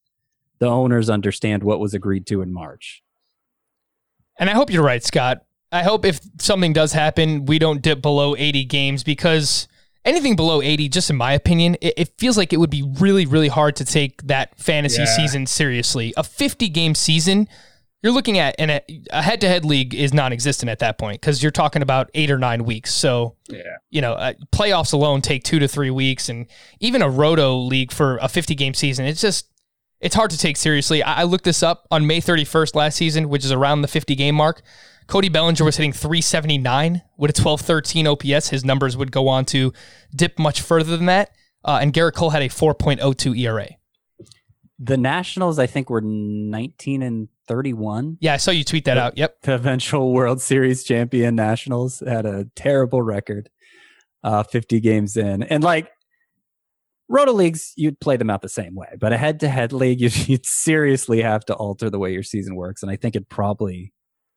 the 0.58 0.66
owners 0.66 1.12
understand 1.12 1.62
what 1.62 1.80
was 1.80 1.94
agreed 1.94 2.25
to 2.25 2.42
in 2.42 2.52
March. 2.52 3.04
And 4.40 4.50
I 4.50 4.54
hope 4.54 4.72
you're 4.72 4.84
right, 4.84 5.04
Scott. 5.04 5.46
I 5.72 5.84
hope 5.84 6.06
if 6.06 6.22
something 6.40 6.74
does 6.74 6.94
happen, 6.94 7.46
we 7.46 7.60
don't 7.60 7.84
dip 7.84 8.02
below 8.02 8.36
80 8.36 8.66
games 8.66 9.04
because 9.04 9.68
anything 10.06 10.36
below 10.36 10.64
80, 10.64 10.90
just 10.90 11.12
in 11.12 11.18
my 11.18 11.34
opinion, 11.34 11.75
it, 11.82 11.94
it 11.98 12.12
feels 12.18 12.36
like 12.36 12.52
it 12.52 12.58
would 12.58 12.72
be 12.72 12.82
really, 13.00 13.28
really 13.28 13.50
hard 13.50 13.75
to 13.75 13.86
take 13.86 14.24
that 14.24 14.60
fantasy 14.60 15.04
yeah. 15.04 15.16
season 15.16 15.46
seriously. 15.46 16.16
A 16.18 16.24
50 16.24 16.68
game 16.70 16.96
season 16.96 17.48
you're 18.06 18.14
looking 18.14 18.38
at 18.38 18.54
and 18.60 18.70
a 19.10 19.22
head 19.24 19.42
to 19.42 19.48
head 19.48 19.66
league 19.66 19.96
is 19.96 20.14
non 20.14 20.32
existent 20.32 20.70
at 20.70 20.78
that 20.78 21.00
point 21.00 21.20
because 21.20 21.42
you're 21.42 21.52
talking 21.52 21.82
about 21.82 22.12
eight 22.14 22.30
or 22.30 22.38
nine 22.38 22.64
weeks. 22.64 22.94
So, 22.94 23.36
Yeah. 23.50 23.62
you 23.90 24.00
know, 24.00 24.14
uh, 24.14 24.34
playoffs 24.54 24.94
alone 24.94 25.22
take 25.24 25.44
two 25.44 25.58
to 25.58 25.68
three 25.68 25.90
weeks, 25.90 26.30
and 26.30 26.46
even 26.80 27.02
a 27.02 27.10
roto 27.10 27.58
league 27.58 27.92
for 27.92 28.18
a 28.22 28.28
50 28.28 28.54
game 28.54 28.76
season, 28.76 29.08
it's 29.08 29.22
just 29.22 29.48
it's 30.02 30.14
hard 30.14 30.30
to 30.30 30.38
take 30.38 30.56
seriously. 30.56 31.02
I, 31.02 31.22
I 31.22 31.24
looked 31.24 31.46
this 31.46 31.64
up 31.64 31.88
on 31.90 32.06
May 32.06 32.22
31st 32.22 32.76
last 32.76 32.96
season, 32.96 33.28
which 33.28 33.44
is 33.44 33.52
around 33.52 33.82
the 33.82 33.88
50 33.88 34.14
game 34.14 34.36
mark. 34.36 34.62
Cody 35.08 35.30
Bellinger 35.30 35.64
was 35.66 35.78
hitting 35.78 35.92
379 35.92 37.02
with 37.18 37.36
a 37.36 37.42
1213 37.42 38.06
OPS. 38.06 38.50
His 38.50 38.64
numbers 38.64 38.96
would 38.96 39.12
go 39.12 39.28
on 39.28 39.46
to 39.46 39.74
dip 40.16 40.38
much 40.38 40.62
further 40.62 40.96
than 40.96 41.08
that. 41.08 41.32
Uh, 41.64 41.80
and 41.82 41.92
Gerrit 41.92 42.14
Cole 42.14 42.30
had 42.30 42.44
a 42.44 42.50
4.02 42.50 43.36
ERA. 43.40 43.70
The 44.78 44.98
Nationals, 44.98 45.58
I 45.58 45.66
think, 45.66 45.90
were 45.90 46.02
19 46.02 47.02
and 47.02 47.30
31. 47.48 48.18
Yeah, 48.22 48.34
I 48.34 48.38
saw 48.38 48.52
you 48.52 48.64
tweet 48.64 48.86
that 48.86 48.98
out. 48.98 49.18
Yep. 49.18 49.42
The 49.42 49.56
eventual 49.56 50.14
World 50.14 50.42
Series 50.42 50.84
champion 50.84 51.36
Nationals 51.36 52.02
had 52.06 52.25
a 52.25 52.46
terrible 52.56 53.02
record, 53.02 53.50
uh, 54.24 54.44
50 54.44 54.80
games 54.80 55.18
in. 55.18 55.44
And 55.44 55.64
like 55.64 55.90
Roto 57.08 57.34
leagues, 57.34 57.74
you'd 57.75 58.00
play 58.00 58.18
them 58.18 58.30
out 58.30 58.42
the 58.42 58.50
same 58.50 58.75
way, 58.75 58.96
but 59.00 59.14
a 59.14 59.18
head 59.18 59.40
to 59.42 59.50
head 59.50 59.72
league, 59.74 60.02
you'd, 60.02 60.28
you'd 60.28 60.46
seriously 60.46 61.22
have 61.22 61.46
to 61.46 61.54
alter 61.54 61.90
the 61.90 62.00
way 62.00 62.12
your 62.12 62.24
season 62.24 62.56
works. 62.56 62.82
And 62.82 62.92
I 62.92 62.96
think 62.96 63.16
it 63.16 63.30
probably, 63.30 63.94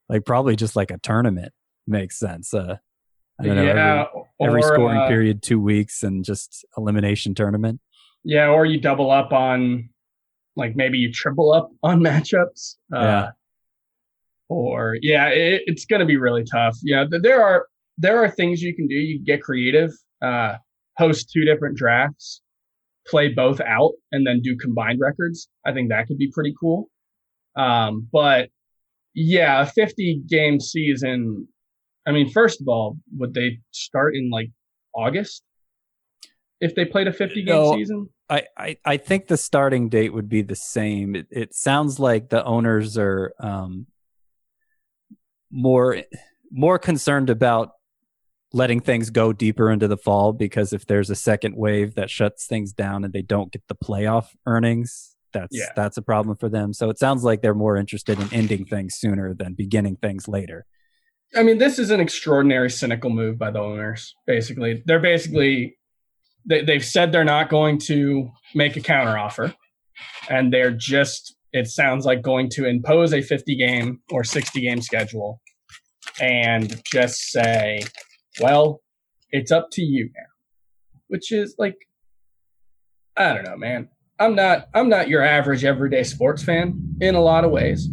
like, 0.09 0.25
probably 0.25 0.57
just 0.57 0.77
like 0.77 0.91
a 0.91 0.99
tournament 0.99 1.53
makes 1.87 2.19
sense. 2.19 2.53
Uh, 2.53 2.77
I 3.41 3.45
don't 3.45 3.57
know. 3.57 3.63
yeah. 3.63 4.05
Every, 4.41 4.61
every 4.61 4.63
or, 4.63 4.75
scoring 4.75 4.99
uh, 4.99 5.09
period, 5.09 5.43
two 5.43 5.61
weeks, 5.61 6.03
and 6.03 6.25
just 6.25 6.65
elimination 6.77 7.35
tournament. 7.35 7.81
Yeah, 8.25 8.49
or 8.49 8.67
you 8.67 8.81
double 8.81 9.11
up 9.11 9.33
on, 9.33 9.91
like 10.59 10.77
maybe 10.77 10.99
you 10.99 11.11
triple 11.11 11.53
up 11.55 11.71
on 11.83 12.01
matchups. 12.01 12.77
Uh, 12.95 13.01
Yeah. 13.01 13.31
Or 14.51 14.97
yeah, 15.03 15.29
it, 15.29 15.63
it's 15.67 15.85
going 15.85 16.01
to 16.01 16.07
be 16.07 16.17
really 16.17 16.43
tough. 16.45 16.77
Yeah, 16.83 17.05
there 17.11 17.43
are 17.43 17.67
there 17.99 18.23
are 18.23 18.31
things 18.31 18.63
you 18.63 18.75
can 18.75 18.87
do. 18.87 18.95
You 18.95 19.19
can 19.19 19.25
get 19.25 19.43
creative. 19.43 19.91
Uh, 20.23 20.55
host 20.97 21.31
two 21.31 21.45
different 21.45 21.77
drafts, 21.77 22.41
play 23.07 23.29
both 23.29 23.61
out, 23.61 23.93
and 24.11 24.27
then 24.27 24.41
do 24.41 24.57
combined 24.57 25.01
records. 25.03 25.49
I 25.67 25.73
think 25.73 25.91
that 25.91 26.07
could 26.07 26.17
be 26.17 26.31
pretty 26.33 26.55
cool. 26.59 26.89
Um, 27.57 28.09
but 28.11 28.49
yeah, 29.15 29.61
a 29.63 29.67
50 29.67 30.23
game 30.27 30.61
season. 30.61 31.47
I 32.07 32.13
mean, 32.13 32.31
first 32.31 32.61
of 32.63 32.69
all, 32.69 32.97
would 33.19 33.35
they 33.35 33.59
start 33.73 34.17
in 34.17 34.31
like 34.31 34.49
August 34.95 35.43
if 36.63 36.75
they 36.75 36.87
played 36.87 37.07
a 37.07 37.13
50 37.13 37.43
game 37.45 37.55
No. 37.55 37.73
season? 37.75 38.09
I, 38.31 38.43
I, 38.57 38.77
I 38.85 38.97
think 38.99 39.27
the 39.27 39.37
starting 39.37 39.89
date 39.89 40.13
would 40.13 40.29
be 40.29 40.43
the 40.43 40.57
same. 40.57 41.17
It, 41.17 41.29
it 41.31 41.55
sounds 41.55 41.99
like 41.99 42.29
the 42.29 42.45
owners 42.45 42.99
are 42.99 43.33
um, 43.41 43.87
more 45.51 46.03
more 46.51 46.79
concerned 46.79 47.31
about 47.31 47.73
letting 48.53 48.81
things 48.81 49.11
go 49.11 49.33
deeper 49.33 49.71
into 49.71 49.89
the 49.89 49.97
fall 49.97 50.33
because 50.33 50.73
if 50.73 50.87
there's 50.87 51.11
a 51.11 51.15
second 51.15 51.55
wave 51.57 51.95
that 51.95 52.09
shuts 52.11 52.47
things 52.47 52.73
down 52.73 53.05
and 53.05 53.13
they 53.13 53.23
don't 53.23 53.53
get 53.53 53.63
the 53.69 53.75
playoff 53.75 54.29
earnings, 54.47 55.15
that's 55.33 55.57
Yeah. 55.57 55.71
that's 55.77 55.97
a 55.97 56.03
problem 56.03 56.37
for 56.37 56.49
them. 56.49 56.73
So 56.73 56.91
it 56.91 56.99
sounds 56.99 57.25
like 57.25 57.43
they're 57.43 57.55
more 57.55 57.77
interested 57.77 58.19
in 58.19 58.33
ending 58.33 58.65
things 58.65 58.95
sooner 58.95 59.35
than 59.35 59.55
beginning 59.55 59.97
things 59.97 60.29
later. 60.29 60.67
I 61.37 61.43
mean, 61.43 61.59
this 61.59 61.79
is 61.79 61.91
an 61.91 62.01
extraordinary 62.01 62.71
cynical 62.71 63.11
move 63.11 63.39
by 63.39 63.51
the 63.51 63.61
owners. 63.61 64.15
Basically, 64.27 64.83
they're 64.87 64.99
basically 65.01 65.78
they, 66.49 66.63
they've 66.63 66.85
said 66.85 67.13
they're 67.13 67.25
not 67.25 67.49
going 67.49 67.79
to 67.79 68.31
make 68.55 68.77
a 68.77 68.81
counteroffer, 68.81 69.55
and 70.29 70.53
they're 70.53 70.71
just 70.71 71.37
it 71.53 71.67
sounds 71.67 72.05
like 72.05 72.23
going 72.23 72.51
to 72.51 72.67
impose 72.67 73.15
a 73.15 73.23
50 73.23 73.57
game 73.57 74.01
or 74.11 74.23
60 74.23 74.61
game 74.61 74.83
schedule, 74.83 75.41
and 76.21 76.81
just 76.85 77.31
say, 77.31 77.81
well, 78.41 78.81
it's 79.31 79.51
up 79.53 79.69
to 79.73 79.83
you 79.83 80.05
now, 80.05 80.27
which 81.09 81.33
is 81.33 81.55
like, 81.59 81.77
I 83.17 83.33
don't 83.35 83.45
know, 83.45 83.57
man. 83.57 83.89
I'm 84.21 84.35
not 84.35 84.69
I'm 84.75 84.89
not 84.89 85.09
your 85.09 85.23
average 85.23 85.65
everyday 85.65 86.03
sports 86.03 86.43
fan 86.43 86.97
in 87.01 87.15
a 87.15 87.21
lot 87.21 87.45
of 87.45 87.51
ways. 87.51 87.89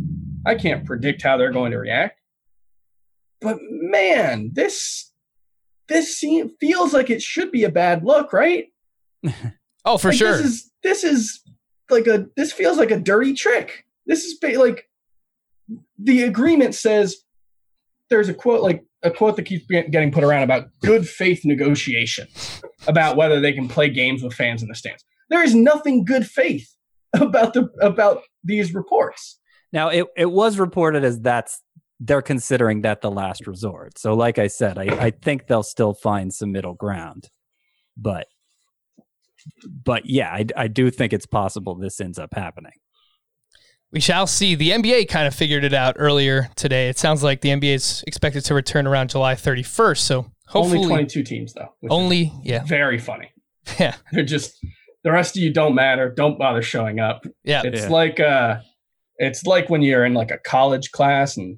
I 0.46 0.56
can't 0.56 0.86
predict 0.86 1.22
how 1.22 1.38
they're 1.38 1.52
going 1.52 1.72
to 1.72 1.78
react 1.78 2.20
but 3.46 3.58
man, 3.62 4.50
this 4.54 5.12
this 5.88 6.18
seems 6.18 6.52
feels 6.60 6.94
like 6.94 7.10
it 7.10 7.22
should 7.22 7.52
be 7.52 7.64
a 7.64 7.70
bad 7.72 8.04
look, 8.04 8.34
right? 8.34 8.66
Oh, 9.88 10.00
for 10.00 10.10
Like, 10.10 10.18
sure. 10.18 10.38
This 10.38 10.46
is 10.46 10.72
this 10.82 11.04
is 11.04 11.42
like 11.92 12.08
a 12.08 12.26
this 12.36 12.52
feels 12.52 12.78
like 12.80 12.90
a 12.90 13.00
dirty 13.00 13.34
trick. 13.36 13.86
This 14.08 14.24
is 14.26 14.36
ba- 14.40 14.58
like 14.60 14.90
the 16.00 16.24
agreement 16.24 16.74
says 16.74 17.18
there's 18.10 18.28
a 18.30 18.34
quote 18.34 18.62
like 18.62 18.84
a 19.04 19.12
quote 19.12 19.36
that 19.36 19.44
keeps 19.44 19.66
getting 19.68 20.12
put 20.12 20.24
around 20.24 20.42
about 20.42 20.70
good 20.82 21.08
faith 21.08 21.46
negotiations 21.46 22.62
about 22.88 23.16
whether 23.16 23.40
they 23.40 23.54
can 23.54 23.68
play 23.68 23.88
games 23.90 24.24
with 24.24 24.34
fans 24.34 24.64
in 24.64 24.70
the 24.70 24.74
stands. 24.76 25.06
There 25.30 25.44
is 25.44 25.54
nothing 25.54 26.04
good 26.04 26.26
faith 26.26 26.68
about 27.14 27.54
the 27.54 27.70
about 27.80 28.24
these 28.44 28.74
reports. 28.74 29.40
Now 29.72 29.90
it, 29.90 30.08
it 30.18 30.32
was 30.32 30.58
reported 30.58 31.04
as 31.04 31.20
that's 31.20 31.62
they're 32.00 32.22
considering 32.22 32.82
that 32.82 33.02
the 33.02 33.12
last 33.12 33.48
resort. 33.48 33.98
So 33.98 34.14
like 34.14 34.38
I 34.38 34.48
said, 34.48 34.78
I, 34.78 34.84
I 35.06 35.12
think 35.12 35.48
they'll 35.48 35.64
still 35.64 35.94
find 35.94 36.34
some 36.34 36.52
middle 36.52 36.74
ground. 36.74 37.30
But 37.98 38.28
but 39.84 40.06
yeah, 40.06 40.30
I, 40.32 40.46
I 40.58 40.68
do 40.68 40.90
think 40.90 41.14
it's 41.14 41.26
possible 41.26 41.76
this 41.76 42.00
ends 42.02 42.18
up 42.20 42.34
happening. 42.34 42.72
We 43.92 44.00
shall 44.00 44.28
see. 44.28 44.56
The 44.56 44.72
NBA 44.72 45.08
kind 45.08 45.28
of 45.28 45.34
figured 45.36 45.64
it 45.64 45.74
out 45.74 45.96
earlier 46.00 46.50
today. 46.56 46.90
It 46.90 46.98
sounds 46.98 47.24
like 47.24 47.42
the 47.42 47.50
NBA 47.50 47.76
is 47.76 48.04
expected 48.08 48.44
to 48.46 48.54
return 48.54 48.88
around 48.88 49.12
July 49.12 49.36
31st. 49.36 50.00
So 50.00 50.26
hopefully, 50.48 50.80
Only 50.80 50.88
22 50.90 51.24
teams 51.24 51.54
though. 51.54 51.70
only 51.90 52.34
yeah, 52.44 52.64
very 52.66 52.98
funny. 52.98 53.32
yeah, 53.80 53.96
They're 54.12 54.24
just 54.26 54.54
the 55.04 55.12
rest 55.12 55.38
of 55.38 55.44
you 55.44 55.54
don't 55.54 55.76
matter. 55.76 56.12
Don't 56.16 56.38
bother 56.38 56.62
showing 56.62 57.00
up. 57.00 57.24
yeah. 57.44 57.62
It's 57.64 57.84
Yeah. 57.84 57.90
like 57.90 58.20
uh 58.20 58.58
it's 59.18 59.46
like 59.46 59.70
when 59.70 59.82
you're 59.82 60.04
in 60.04 60.14
like 60.14 60.32
a 60.32 60.40
college 60.40 60.92
class 60.92 61.38
and 61.38 61.58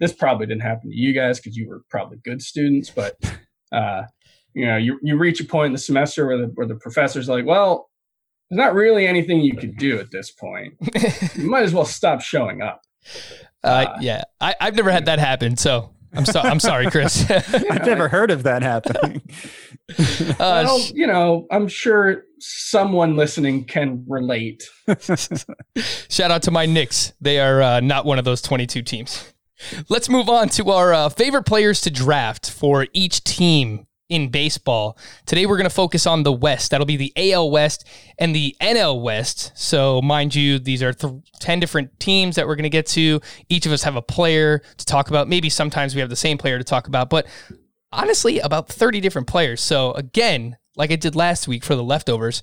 this 0.00 0.12
probably 0.12 0.46
didn't 0.46 0.62
happen 0.62 0.90
to 0.90 0.96
you 0.96 1.12
guys 1.12 1.38
because 1.38 1.56
you 1.56 1.68
were 1.68 1.82
probably 1.88 2.18
good 2.24 2.42
students, 2.42 2.90
but 2.90 3.16
uh 3.72 4.02
you 4.54 4.66
know, 4.66 4.76
you 4.76 4.98
you 5.02 5.16
reach 5.16 5.40
a 5.40 5.44
point 5.44 5.66
in 5.66 5.72
the 5.72 5.78
semester 5.78 6.26
where 6.26 6.38
the 6.38 6.46
where 6.54 6.66
the 6.66 6.74
professor's 6.74 7.28
like, 7.28 7.46
well, 7.46 7.88
there's 8.50 8.58
not 8.58 8.74
really 8.74 9.06
anything 9.06 9.40
you 9.40 9.56
could 9.56 9.76
do 9.76 9.98
at 10.00 10.10
this 10.10 10.32
point. 10.32 10.74
You 11.36 11.48
might 11.48 11.62
as 11.62 11.72
well 11.72 11.84
stop 11.84 12.20
showing 12.20 12.62
up. 12.62 12.82
Uh, 13.62 13.96
yeah, 14.00 14.22
I, 14.40 14.54
I've 14.60 14.74
never 14.74 14.90
had 14.90 15.06
that 15.06 15.20
happen, 15.20 15.56
so 15.56 15.90
I'm 16.12 16.24
sorry. 16.24 16.50
I'm 16.50 16.60
sorry, 16.60 16.90
Chris. 16.90 17.30
I've 17.30 17.86
never 17.86 18.08
heard 18.08 18.30
of 18.30 18.42
that 18.42 18.62
happening. 18.62 19.22
uh, 19.98 20.34
Well, 20.38 20.80
you 20.94 21.06
know, 21.06 21.46
I'm 21.50 21.68
sure 21.68 22.24
someone 22.40 23.16
listening 23.16 23.64
can 23.64 24.04
relate. 24.08 24.64
shout 26.08 26.30
out 26.30 26.42
to 26.42 26.50
my 26.50 26.66
Knicks. 26.66 27.12
They 27.20 27.38
are 27.38 27.62
uh, 27.62 27.80
not 27.80 28.04
one 28.04 28.18
of 28.18 28.24
those 28.24 28.42
22 28.42 28.82
teams. 28.82 29.32
Let's 29.88 30.08
move 30.08 30.28
on 30.28 30.48
to 30.50 30.70
our 30.70 30.92
uh, 30.92 31.08
favorite 31.08 31.44
players 31.44 31.80
to 31.82 31.90
draft 31.90 32.50
for 32.50 32.86
each 32.92 33.24
team 33.24 33.86
in 34.10 34.28
baseball. 34.28 34.98
Today 35.24 35.46
we're 35.46 35.56
going 35.56 35.64
to 35.64 35.74
focus 35.74 36.06
on 36.06 36.24
the 36.24 36.32
West. 36.32 36.70
That'll 36.70 36.84
be 36.84 36.96
the 36.96 37.12
AL 37.16 37.50
West 37.50 37.86
and 38.18 38.34
the 38.34 38.54
NL 38.60 39.00
West. 39.00 39.52
So, 39.54 40.02
mind 40.02 40.34
you, 40.34 40.58
these 40.58 40.82
are 40.82 40.92
th- 40.92 41.14
10 41.38 41.60
different 41.60 41.98
teams 42.00 42.36
that 42.36 42.46
we're 42.46 42.56
going 42.56 42.64
to 42.64 42.70
get 42.70 42.86
to. 42.86 43.20
Each 43.48 43.64
of 43.66 43.72
us 43.72 43.84
have 43.84 43.96
a 43.96 44.02
player 44.02 44.62
to 44.76 44.84
talk 44.84 45.08
about. 45.08 45.28
Maybe 45.28 45.48
sometimes 45.48 45.94
we 45.94 46.00
have 46.00 46.10
the 46.10 46.16
same 46.16 46.36
player 46.36 46.58
to 46.58 46.64
talk 46.64 46.88
about, 46.88 47.08
but 47.08 47.26
honestly, 47.92 48.40
about 48.40 48.68
30 48.68 49.00
different 49.00 49.28
players. 49.28 49.60
So, 49.60 49.92
again, 49.92 50.56
like 50.76 50.90
I 50.90 50.96
did 50.96 51.14
last 51.14 51.48
week 51.48 51.64
for 51.64 51.76
the 51.76 51.84
leftovers, 51.84 52.42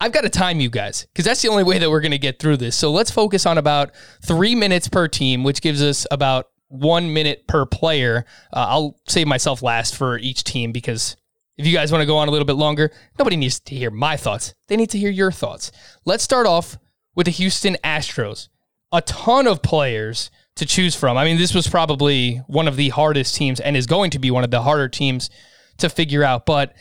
I've 0.00 0.12
got 0.12 0.22
to 0.22 0.30
time 0.30 0.58
you 0.58 0.68
guys 0.68 1.06
because 1.12 1.24
that's 1.24 1.42
the 1.42 1.48
only 1.48 1.62
way 1.62 1.78
that 1.78 1.88
we're 1.88 2.00
going 2.00 2.10
to 2.10 2.18
get 2.18 2.40
through 2.40 2.56
this. 2.56 2.74
So 2.74 2.90
let's 2.90 3.10
focus 3.10 3.46
on 3.46 3.56
about 3.56 3.92
three 4.24 4.56
minutes 4.56 4.88
per 4.88 5.06
team, 5.06 5.44
which 5.44 5.60
gives 5.60 5.80
us 5.80 6.08
about 6.10 6.48
one 6.72 7.12
minute 7.12 7.46
per 7.46 7.66
player. 7.66 8.24
Uh, 8.52 8.66
I'll 8.68 8.96
save 9.06 9.26
myself 9.26 9.62
last 9.62 9.94
for 9.94 10.18
each 10.18 10.42
team 10.42 10.72
because 10.72 11.16
if 11.58 11.66
you 11.66 11.72
guys 11.72 11.92
want 11.92 12.02
to 12.02 12.06
go 12.06 12.16
on 12.16 12.28
a 12.28 12.30
little 12.30 12.46
bit 12.46 12.56
longer, 12.56 12.90
nobody 13.18 13.36
needs 13.36 13.60
to 13.60 13.74
hear 13.74 13.90
my 13.90 14.16
thoughts. 14.16 14.54
They 14.68 14.76
need 14.76 14.90
to 14.90 14.98
hear 14.98 15.10
your 15.10 15.30
thoughts. 15.30 15.70
Let's 16.04 16.24
start 16.24 16.46
off 16.46 16.78
with 17.14 17.26
the 17.26 17.32
Houston 17.32 17.76
Astros. 17.84 18.48
A 18.90 19.02
ton 19.02 19.46
of 19.46 19.62
players 19.62 20.30
to 20.56 20.66
choose 20.66 20.94
from. 20.94 21.16
I 21.16 21.24
mean, 21.24 21.38
this 21.38 21.54
was 21.54 21.68
probably 21.68 22.36
one 22.46 22.68
of 22.68 22.76
the 22.76 22.88
hardest 22.88 23.34
teams 23.34 23.60
and 23.60 23.76
is 23.76 23.86
going 23.86 24.10
to 24.10 24.18
be 24.18 24.30
one 24.30 24.44
of 24.44 24.50
the 24.50 24.62
harder 24.62 24.88
teams 24.88 25.30
to 25.78 25.88
figure 25.88 26.24
out. 26.24 26.46
But 26.46 26.74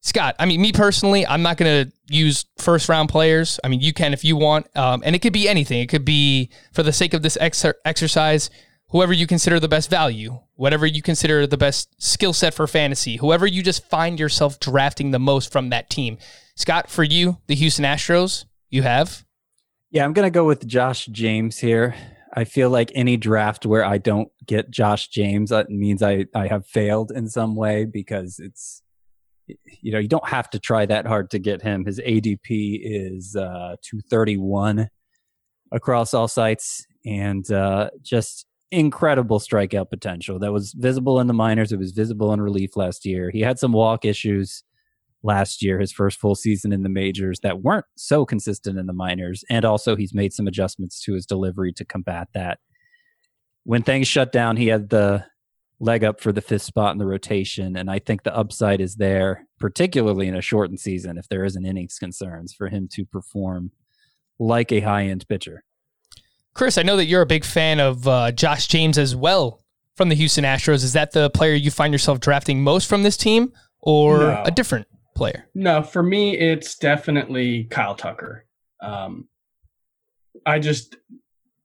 Scott, 0.00 0.36
I 0.38 0.46
mean, 0.46 0.60
me 0.60 0.72
personally, 0.72 1.26
I'm 1.26 1.42
not 1.42 1.56
going 1.56 1.86
to 1.86 1.92
use 2.08 2.46
first 2.58 2.88
round 2.88 3.08
players. 3.08 3.58
I 3.64 3.68
mean, 3.68 3.80
you 3.80 3.92
can 3.92 4.12
if 4.12 4.24
you 4.24 4.36
want. 4.36 4.68
Um, 4.76 5.02
and 5.04 5.16
it 5.16 5.20
could 5.20 5.32
be 5.32 5.48
anything. 5.48 5.80
It 5.80 5.88
could 5.88 6.04
be, 6.04 6.50
for 6.72 6.82
the 6.82 6.92
sake 6.92 7.14
of 7.14 7.22
this 7.22 7.36
exer- 7.40 7.74
exercise, 7.84 8.50
whoever 8.96 9.12
you 9.12 9.26
consider 9.26 9.60
the 9.60 9.68
best 9.68 9.90
value, 9.90 10.38
whatever 10.54 10.86
you 10.86 11.02
consider 11.02 11.46
the 11.46 11.58
best 11.58 11.94
skill 12.02 12.32
set 12.32 12.54
for 12.54 12.66
fantasy, 12.66 13.16
whoever 13.16 13.46
you 13.46 13.62
just 13.62 13.86
find 13.90 14.18
yourself 14.18 14.58
drafting 14.58 15.10
the 15.10 15.18
most 15.18 15.52
from 15.52 15.68
that 15.68 15.90
team. 15.90 16.16
Scott, 16.54 16.88
for 16.88 17.04
you, 17.04 17.36
the 17.46 17.54
Houston 17.54 17.84
Astros, 17.84 18.46
you 18.70 18.80
have. 18.80 19.26
Yeah, 19.90 20.02
I'm 20.02 20.14
going 20.14 20.24
to 20.24 20.30
go 20.30 20.46
with 20.46 20.66
Josh 20.66 21.04
James 21.04 21.58
here. 21.58 21.94
I 22.32 22.44
feel 22.44 22.70
like 22.70 22.90
any 22.94 23.18
draft 23.18 23.66
where 23.66 23.84
I 23.84 23.98
don't 23.98 24.30
get 24.46 24.70
Josh 24.70 25.08
James 25.08 25.50
that 25.50 25.68
means 25.68 26.02
I 26.02 26.24
I 26.34 26.46
have 26.46 26.66
failed 26.66 27.12
in 27.14 27.28
some 27.28 27.54
way 27.54 27.84
because 27.84 28.38
it's 28.38 28.80
you 29.46 29.92
know 29.92 29.98
you 29.98 30.08
don't 30.08 30.26
have 30.26 30.48
to 30.50 30.58
try 30.58 30.86
that 30.86 31.06
hard 31.06 31.30
to 31.32 31.38
get 31.38 31.60
him. 31.60 31.84
His 31.84 32.00
ADP 32.00 32.80
is 32.82 33.36
uh, 33.36 33.76
231 33.82 34.88
across 35.70 36.14
all 36.14 36.28
sites 36.28 36.86
and 37.04 37.50
uh, 37.52 37.90
just 38.02 38.45
incredible 38.70 39.38
strikeout 39.38 39.90
potential 39.90 40.38
that 40.40 40.52
was 40.52 40.72
visible 40.72 41.20
in 41.20 41.26
the 41.26 41.34
minors. 41.34 41.72
It 41.72 41.78
was 41.78 41.92
visible 41.92 42.32
in 42.32 42.40
relief 42.40 42.76
last 42.76 43.04
year. 43.04 43.30
He 43.30 43.40
had 43.40 43.58
some 43.58 43.72
walk 43.72 44.04
issues 44.04 44.64
last 45.22 45.62
year, 45.62 45.78
his 45.78 45.92
first 45.92 46.18
full 46.18 46.34
season 46.34 46.72
in 46.72 46.82
the 46.82 46.88
majors 46.88 47.40
that 47.40 47.62
weren't 47.62 47.86
so 47.96 48.24
consistent 48.24 48.78
in 48.78 48.86
the 48.86 48.92
minors. 48.92 49.44
And 49.50 49.64
also, 49.64 49.96
he's 49.96 50.14
made 50.14 50.32
some 50.32 50.46
adjustments 50.46 51.00
to 51.02 51.14
his 51.14 51.26
delivery 51.26 51.72
to 51.74 51.84
combat 51.84 52.28
that. 52.34 52.58
When 53.64 53.82
things 53.82 54.08
shut 54.08 54.32
down, 54.32 54.56
he 54.56 54.68
had 54.68 54.90
the 54.90 55.26
leg 55.80 56.04
up 56.04 56.20
for 56.20 56.32
the 56.32 56.40
fifth 56.40 56.62
spot 56.62 56.92
in 56.92 56.98
the 56.98 57.06
rotation. 57.06 57.76
And 57.76 57.90
I 57.90 57.98
think 57.98 58.22
the 58.22 58.34
upside 58.34 58.80
is 58.80 58.96
there, 58.96 59.46
particularly 59.58 60.28
in 60.28 60.36
a 60.36 60.40
shortened 60.40 60.80
season, 60.80 61.18
if 61.18 61.28
there 61.28 61.44
isn't 61.44 61.66
innings 61.66 61.98
concerns 61.98 62.54
for 62.54 62.68
him 62.68 62.88
to 62.92 63.04
perform 63.04 63.72
like 64.38 64.72
a 64.72 64.80
high 64.80 65.04
end 65.04 65.26
pitcher. 65.28 65.64
Chris, 66.56 66.78
I 66.78 66.82
know 66.82 66.96
that 66.96 67.04
you're 67.04 67.20
a 67.20 67.26
big 67.26 67.44
fan 67.44 67.80
of 67.80 68.08
uh, 68.08 68.32
Josh 68.32 68.66
James 68.66 68.96
as 68.96 69.14
well 69.14 69.62
from 69.94 70.08
the 70.08 70.14
Houston 70.14 70.42
Astros. 70.42 70.82
Is 70.84 70.94
that 70.94 71.12
the 71.12 71.28
player 71.28 71.52
you 71.52 71.70
find 71.70 71.92
yourself 71.92 72.18
drafting 72.18 72.64
most 72.64 72.88
from 72.88 73.02
this 73.02 73.18
team 73.18 73.52
or 73.80 74.20
no. 74.20 74.42
a 74.46 74.50
different 74.50 74.86
player? 75.14 75.50
No, 75.54 75.82
for 75.82 76.02
me, 76.02 76.34
it's 76.34 76.76
definitely 76.76 77.64
Kyle 77.64 77.94
Tucker. 77.94 78.46
Um, 78.80 79.28
I 80.46 80.58
just 80.58 80.96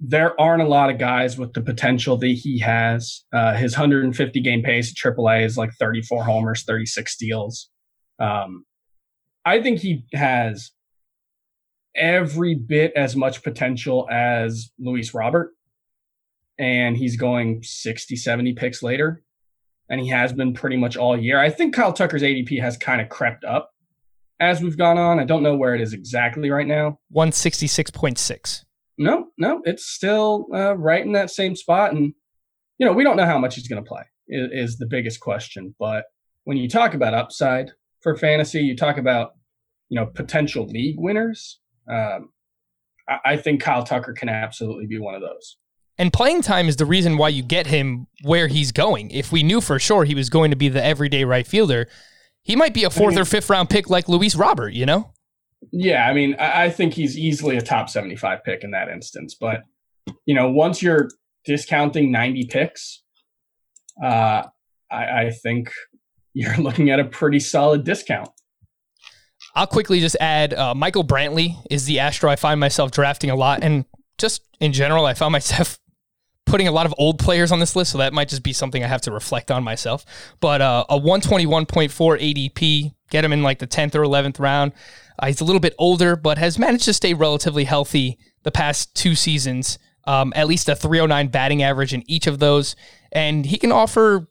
there 0.01 0.39
aren't 0.41 0.63
a 0.63 0.67
lot 0.67 0.89
of 0.89 0.97
guys 0.97 1.37
with 1.37 1.53
the 1.53 1.61
potential 1.61 2.17
that 2.17 2.27
he 2.27 2.59
has. 2.59 3.23
Uh, 3.31 3.55
his 3.55 3.73
150 3.73 4.41
game 4.41 4.61
pace 4.61 4.91
at 4.91 5.15
AAA 5.15 5.45
is 5.45 5.55
like 5.55 5.71
34 5.79 6.25
homers, 6.25 6.63
36 6.63 7.13
steals. 7.13 7.69
Um, 8.19 8.65
I 9.45 9.61
think 9.61 9.79
he 9.79 10.03
has 10.11 10.71
every 11.95 12.55
bit 12.55 12.93
as 12.95 13.15
much 13.15 13.43
potential 13.43 14.07
as 14.11 14.71
Luis 14.79 15.13
Robert. 15.13 15.51
And 16.57 16.95
he's 16.95 17.17
going 17.17 17.63
60, 17.63 18.15
70 18.15 18.53
picks 18.53 18.83
later 18.83 19.23
and 19.91 19.99
he 19.99 20.07
has 20.07 20.31
been 20.31 20.53
pretty 20.53 20.77
much 20.77 20.95
all 20.95 21.19
year. 21.19 21.37
I 21.37 21.49
think 21.49 21.75
Kyle 21.75 21.91
Tucker's 21.91 22.23
ADP 22.23 22.61
has 22.61 22.77
kind 22.77 23.01
of 23.01 23.09
crept 23.09 23.43
up 23.43 23.71
as 24.39 24.61
we've 24.61 24.77
gone 24.77 24.97
on. 24.97 25.19
I 25.19 25.25
don't 25.25 25.43
know 25.43 25.55
where 25.55 25.75
it 25.75 25.81
is 25.81 25.93
exactly 25.93 26.49
right 26.49 26.65
now. 26.65 26.97
166.6. 27.13 28.63
No, 28.97 29.27
no, 29.37 29.61
it's 29.65 29.85
still 29.85 30.47
uh, 30.53 30.77
right 30.77 31.05
in 31.05 31.11
that 31.11 31.29
same 31.29 31.57
spot. 31.57 31.91
And, 31.93 32.13
you 32.77 32.85
know, 32.85 32.93
we 32.93 33.03
don't 33.03 33.17
know 33.17 33.25
how 33.25 33.37
much 33.37 33.55
he's 33.55 33.67
going 33.67 33.83
to 33.83 33.87
play, 33.87 34.03
is, 34.29 34.71
is 34.71 34.77
the 34.77 34.87
biggest 34.87 35.19
question. 35.19 35.75
But 35.77 36.05
when 36.45 36.55
you 36.55 36.69
talk 36.69 36.93
about 36.93 37.13
upside 37.13 37.71
for 37.99 38.15
fantasy, 38.15 38.61
you 38.61 38.77
talk 38.77 38.97
about, 38.97 39.31
you 39.89 39.99
know, 39.99 40.05
potential 40.05 40.65
league 40.67 40.95
winners. 40.99 41.59
Um, 41.87 42.29
I, 43.07 43.17
I 43.25 43.37
think 43.37 43.61
Kyle 43.61 43.83
Tucker 43.83 44.13
can 44.13 44.29
absolutely 44.29 44.87
be 44.87 44.99
one 44.99 45.15
of 45.15 45.21
those. 45.21 45.57
And 45.97 46.11
playing 46.11 46.41
time 46.41 46.67
is 46.67 46.77
the 46.77 46.85
reason 46.85 47.17
why 47.17 47.29
you 47.29 47.43
get 47.43 47.67
him 47.67 48.07
where 48.23 48.47
he's 48.47 48.71
going. 48.71 49.11
If 49.11 49.31
we 49.31 49.43
knew 49.43 49.61
for 49.61 49.77
sure 49.77 50.03
he 50.03 50.15
was 50.15 50.29
going 50.29 50.49
to 50.51 50.57
be 50.57 50.69
the 50.69 50.83
everyday 50.83 51.25
right 51.25 51.45
fielder, 51.45 51.87
he 52.43 52.55
might 52.55 52.73
be 52.73 52.83
a 52.83 52.89
fourth 52.89 53.13
I 53.13 53.15
mean, 53.15 53.21
or 53.21 53.25
fifth 53.25 53.49
round 53.49 53.69
pick 53.69 53.89
like 53.89 54.09
Luis 54.09 54.35
Robert, 54.35 54.73
you 54.73 54.85
know? 54.85 55.11
Yeah, 55.71 56.07
I 56.07 56.13
mean, 56.13 56.35
I 56.39 56.69
think 56.69 56.93
he's 56.93 57.17
easily 57.17 57.55
a 57.55 57.61
top 57.61 57.87
75 57.87 58.43
pick 58.43 58.63
in 58.63 58.71
that 58.71 58.89
instance. 58.89 59.35
But, 59.39 59.61
you 60.25 60.33
know, 60.33 60.49
once 60.49 60.81
you're 60.81 61.09
discounting 61.45 62.11
90 62.11 62.45
picks, 62.45 63.03
uh, 64.03 64.43
I, 64.89 65.25
I 65.25 65.29
think 65.29 65.71
you're 66.33 66.57
looking 66.57 66.89
at 66.89 66.99
a 66.99 67.05
pretty 67.05 67.39
solid 67.39 67.83
discount. 67.83 68.29
I'll 69.55 69.67
quickly 69.67 69.99
just 69.99 70.15
add 70.19 70.53
uh, 70.53 70.73
Michael 70.73 71.03
Brantley 71.03 71.55
is 71.69 71.85
the 71.85 71.99
Astro 71.99 72.29
I 72.29 72.35
find 72.35 72.59
myself 72.59 72.91
drafting 72.91 73.29
a 73.29 73.35
lot. 73.35 73.63
And 73.63 73.85
just 74.17 74.43
in 74.59 74.71
general, 74.73 75.05
I 75.05 75.13
found 75.13 75.31
myself 75.31 75.77
putting 76.45 76.67
a 76.67 76.71
lot 76.71 76.85
of 76.85 76.93
old 76.97 77.19
players 77.19 77.51
on 77.51 77.59
this 77.59 77.75
list, 77.75 77.91
so 77.91 77.97
that 77.97 78.13
might 78.13 78.29
just 78.29 78.43
be 78.43 78.53
something 78.53 78.83
I 78.83 78.87
have 78.87 79.01
to 79.01 79.11
reflect 79.11 79.51
on 79.51 79.63
myself. 79.63 80.05
But 80.39 80.61
uh, 80.61 80.85
a 80.89 80.99
121.4 80.99 81.89
ADP, 81.89 82.93
get 83.09 83.25
him 83.25 83.33
in 83.33 83.43
like 83.43 83.59
the 83.59 83.67
10th 83.67 83.95
or 83.95 84.01
11th 84.01 84.39
round. 84.39 84.73
Uh, 85.19 85.27
he's 85.27 85.41
a 85.41 85.45
little 85.45 85.59
bit 85.59 85.75
older, 85.77 86.15
but 86.15 86.37
has 86.37 86.57
managed 86.57 86.85
to 86.85 86.93
stay 86.93 87.13
relatively 87.13 87.65
healthy 87.65 88.17
the 88.43 88.51
past 88.51 88.95
two 88.95 89.15
seasons. 89.15 89.77
Um, 90.05 90.33
at 90.35 90.47
least 90.47 90.67
a 90.67 90.75
309 90.75 91.27
batting 91.27 91.61
average 91.61 91.93
in 91.93 92.03
each 92.09 92.25
of 92.25 92.39
those. 92.39 92.75
And 93.11 93.45
he 93.45 93.57
can 93.57 93.71
offer 93.71 94.27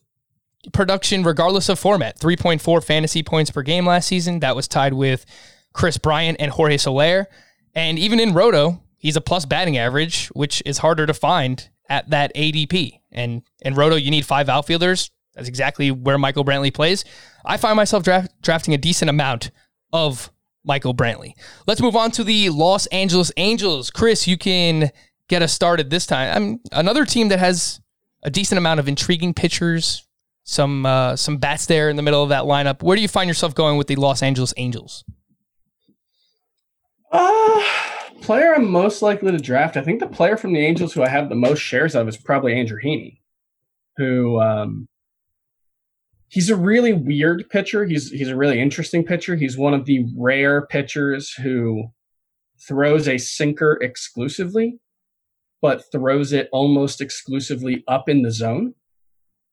production 0.73 1.23
regardless 1.23 1.69
of 1.69 1.79
format. 1.79 2.19
3.4 2.19 2.85
fantasy 2.85 3.23
points 3.23 3.51
per 3.51 3.63
game 3.63 3.87
last 3.87 4.09
season. 4.09 4.41
That 4.41 4.57
was 4.57 4.69
tied 4.69 4.95
with 4.95 5.25
Kris 5.73 5.99
Bryant 5.99 6.39
and 6.41 6.51
Jorge 6.51 6.77
Soler. 6.77 7.27
And 7.75 7.99
even 7.99 8.21
in 8.21 8.35
Roto, 8.35 8.83
he's 8.97 9.17
a 9.17 9.21
plus 9.21 9.45
batting 9.45 9.79
average, 9.79 10.29
which 10.29 10.63
is 10.67 10.79
harder 10.79 11.07
to 11.07 11.15
find 11.15 11.69
at 11.89 12.11
that 12.11 12.35
ADP. 12.35 13.01
And 13.13 13.43
in 13.63 13.75
Roto, 13.75 13.97
you 13.97 14.11
need 14.11 14.27
five 14.27 14.49
outfielders. 14.49 15.11
That's 15.35 15.49
exactly 15.49 15.91
where 15.91 16.19
Michael 16.19 16.45
Brantley 16.45 16.73
plays. 16.75 17.05
I 17.45 17.57
find 17.57 17.77
myself 17.77 18.03
draft, 18.03 18.33
drafting 18.43 18.75
a 18.75 18.79
decent 18.79 19.09
amount 19.09 19.51
of 19.93 20.31
Michael 20.65 20.95
Brantley. 20.95 21.33
Let's 21.67 21.81
move 21.81 21.97
on 21.97 22.11
to 22.13 22.25
the 22.25 22.51
Los 22.51 22.87
Angeles 22.87 23.33
Angels. 23.37 23.91
Chris, 23.91 24.27
you 24.27 24.37
can 24.37 24.91
get 25.29 25.43
us 25.43 25.53
started 25.53 25.91
this 25.91 26.07
time. 26.07 26.37
I'm 26.37 26.61
another 26.73 27.05
team 27.05 27.29
that 27.29 27.39
has 27.39 27.81
a 28.23 28.31
decent 28.31 28.59
amount 28.59 28.81
of 28.81 28.89
intriguing 28.89 29.33
pitchers, 29.33 30.07
some 30.51 30.85
uh, 30.87 31.17
some 31.17 31.37
bats 31.39 31.67
there 31.67 31.89
in 31.89 31.97
the 31.97 32.03
middle 32.03 32.23
of 32.23 32.29
that 32.31 32.45
lineup. 32.45 32.83
Where 32.83 32.97
do 32.97 33.03
you 33.03 33.09
find 33.09 33.29
yourself 33.29 33.55
going 33.55 33.77
with 33.77 33.87
the 33.87 33.97
Los 33.97 34.23
Angeles 34.23 34.53
Angels? 34.57 35.05
Uh 37.13 37.63
player 38.21 38.55
I'm 38.55 38.71
most 38.71 39.03
likely 39.03 39.33
to 39.33 39.39
draft, 39.39 39.77
I 39.77 39.83
think 39.83 39.99
the 39.99 40.07
player 40.07 40.37
from 40.37 40.53
the 40.53 40.65
Angels 40.65 40.93
who 40.93 41.03
I 41.03 41.09
have 41.09 41.29
the 41.29 41.35
most 41.35 41.59
shares 41.59 41.97
of 41.97 42.07
is 42.07 42.17
probably 42.17 42.55
Andrew 42.55 42.79
Heaney, 42.81 43.19
who 43.97 44.41
um, 44.41 44.87
he's 46.29 46.51
a 46.51 46.57
really 46.57 46.93
weird 46.93 47.49
pitcher. 47.51 47.87
He's 47.87 48.11
he's 48.11 48.29
a 48.29 48.37
really 48.37 48.61
interesting 48.61 49.05
pitcher. 49.05 49.37
He's 49.37 49.59
one 49.59 49.75
of 49.75 49.85
the 49.85 50.07
rare 50.17 50.67
pitchers 50.67 51.33
who 51.33 51.91
throws 52.69 53.09
a 53.09 53.19
sinker 53.19 53.79
exclusively, 53.81 54.79
but 55.61 55.91
throws 55.91 56.33
it 56.33 56.49
almost 56.53 57.01
exclusively 57.01 57.83
up 57.89 58.09
in 58.09 58.23
the 58.23 58.31
zone, 58.31 58.75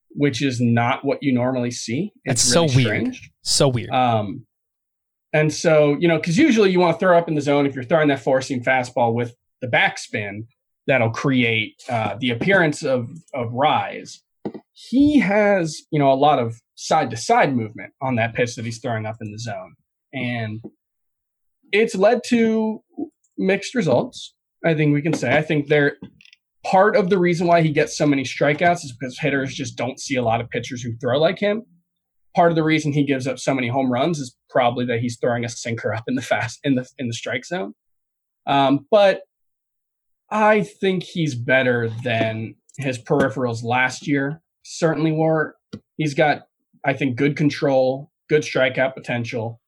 which 0.10 0.42
is 0.42 0.60
not 0.60 1.06
what 1.06 1.22
you 1.22 1.34
normally 1.34 1.72
see. 1.72 2.12
It's 2.26 2.44
That's 2.44 2.56
really 2.56 2.68
so 2.68 2.76
weird. 2.76 2.88
Strange. 3.16 3.32
So 3.44 3.68
weird. 3.68 3.90
Um, 3.90 4.46
and 5.34 5.54
so, 5.54 5.96
you 6.00 6.08
know, 6.08 6.18
because 6.18 6.38
usually 6.38 6.72
you 6.72 6.80
want 6.80 6.96
to 6.96 7.00
throw 7.00 7.18
up 7.18 7.28
in 7.28 7.36
the 7.36 7.42
zone 7.42 7.66
if 7.66 7.76
you're 7.76 7.84
throwing 7.84 8.08
that 8.08 8.22
four 8.22 8.42
seam 8.42 8.64
fastball 8.64 9.14
with 9.14 9.36
the 9.62 9.68
backspin, 9.68 10.46
that'll 10.88 11.12
create 11.12 11.76
uh, 11.90 12.16
the 12.20 12.32
appearance 12.32 12.84
of 12.84 13.10
of 13.34 13.52
rise. 13.54 14.24
He 14.74 15.20
has, 15.20 15.82
you 15.92 16.00
know, 16.00 16.12
a 16.12 16.16
lot 16.16 16.40
of 16.40 16.62
side 16.76 17.10
to 17.10 17.18
side 17.18 17.56
movement 17.56 17.94
on 18.02 18.16
that 18.16 18.34
pitch 18.34 18.56
that 18.56 18.66
he's 18.66 18.80
throwing 18.80 19.06
up 19.06 19.18
in 19.22 19.32
the 19.32 19.40
zone, 19.40 19.76
and 20.14 20.64
it's 21.72 21.96
led 21.96 22.22
to 22.28 22.82
mixed 23.38 23.76
results. 23.76 24.34
I 24.66 24.74
think 24.74 24.94
we 24.94 25.02
can 25.02 25.14
say. 25.14 25.38
I 25.38 25.42
think 25.42 25.68
they're 25.68 25.98
part 26.70 26.96
of 26.96 27.10
the 27.10 27.18
reason 27.18 27.48
why 27.48 27.62
he 27.62 27.70
gets 27.70 27.98
so 27.98 28.06
many 28.06 28.24
strikeouts 28.24 28.84
is 28.84 28.92
because 28.92 29.18
hitters 29.18 29.54
just 29.54 29.78
don't 29.78 30.00
see 30.00 30.16
a 30.16 30.24
lot 30.24 30.42
of 30.42 30.50
pitchers 30.50 30.82
who 30.82 30.96
throw 30.98 31.18
like 31.18 31.40
him 31.40 31.64
part 32.38 32.52
of 32.52 32.56
the 32.56 32.64
reason 32.64 32.94
he 32.94 33.04
gives 33.04 33.26
up 33.26 33.40
so 33.40 33.52
many 33.52 33.68
home 33.68 33.92
runs 33.92 34.20
is 34.20 34.36
probably 34.48 34.86
that 34.86 35.00
he's 35.00 35.18
throwing 35.18 35.44
a 35.44 35.50
sinker 35.50 35.92
up 35.92 36.04
in 36.08 36.14
the 36.14 36.22
fast 36.22 36.60
in 36.64 36.76
the 36.76 36.88
in 37.00 37.08
the 37.08 37.14
strike 37.14 37.44
zone. 37.44 37.74
Um, 38.46 38.86
but 38.92 39.22
I 40.30 40.62
think 40.62 41.02
he's 41.02 41.34
better 41.34 41.90
than 42.04 42.54
his 42.78 43.00
peripherals 43.00 43.64
last 43.64 44.08
year. 44.08 44.44
Certainly 44.64 45.14
were. 45.14 45.56
He's 45.98 46.14
got, 46.14 46.44
I 46.86 46.94
think, 46.94 47.16
good 47.16 47.36
control, 47.36 48.12
good 48.30 48.44
strikeout 48.44 48.94
potential. 48.94 49.60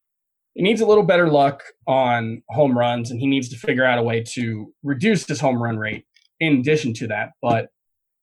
He 0.53 0.61
needs 0.61 0.79
a 0.79 0.85
little 0.85 1.03
better 1.03 1.27
luck 1.27 1.63
on 1.87 2.43
home 2.49 2.77
runs, 2.77 3.09
and 3.09 3.19
he 3.19 3.25
needs 3.25 3.49
to 3.49 3.57
figure 3.57 3.83
out 3.83 3.97
a 3.97 4.03
way 4.03 4.23
to 4.35 4.71
reduce 4.83 5.25
his 5.25 5.39
home 5.39 5.61
run 5.61 5.79
rate 5.79 6.05
in 6.39 6.57
addition 6.57 6.93
to 6.95 7.07
that. 7.07 7.31
But 7.41 7.69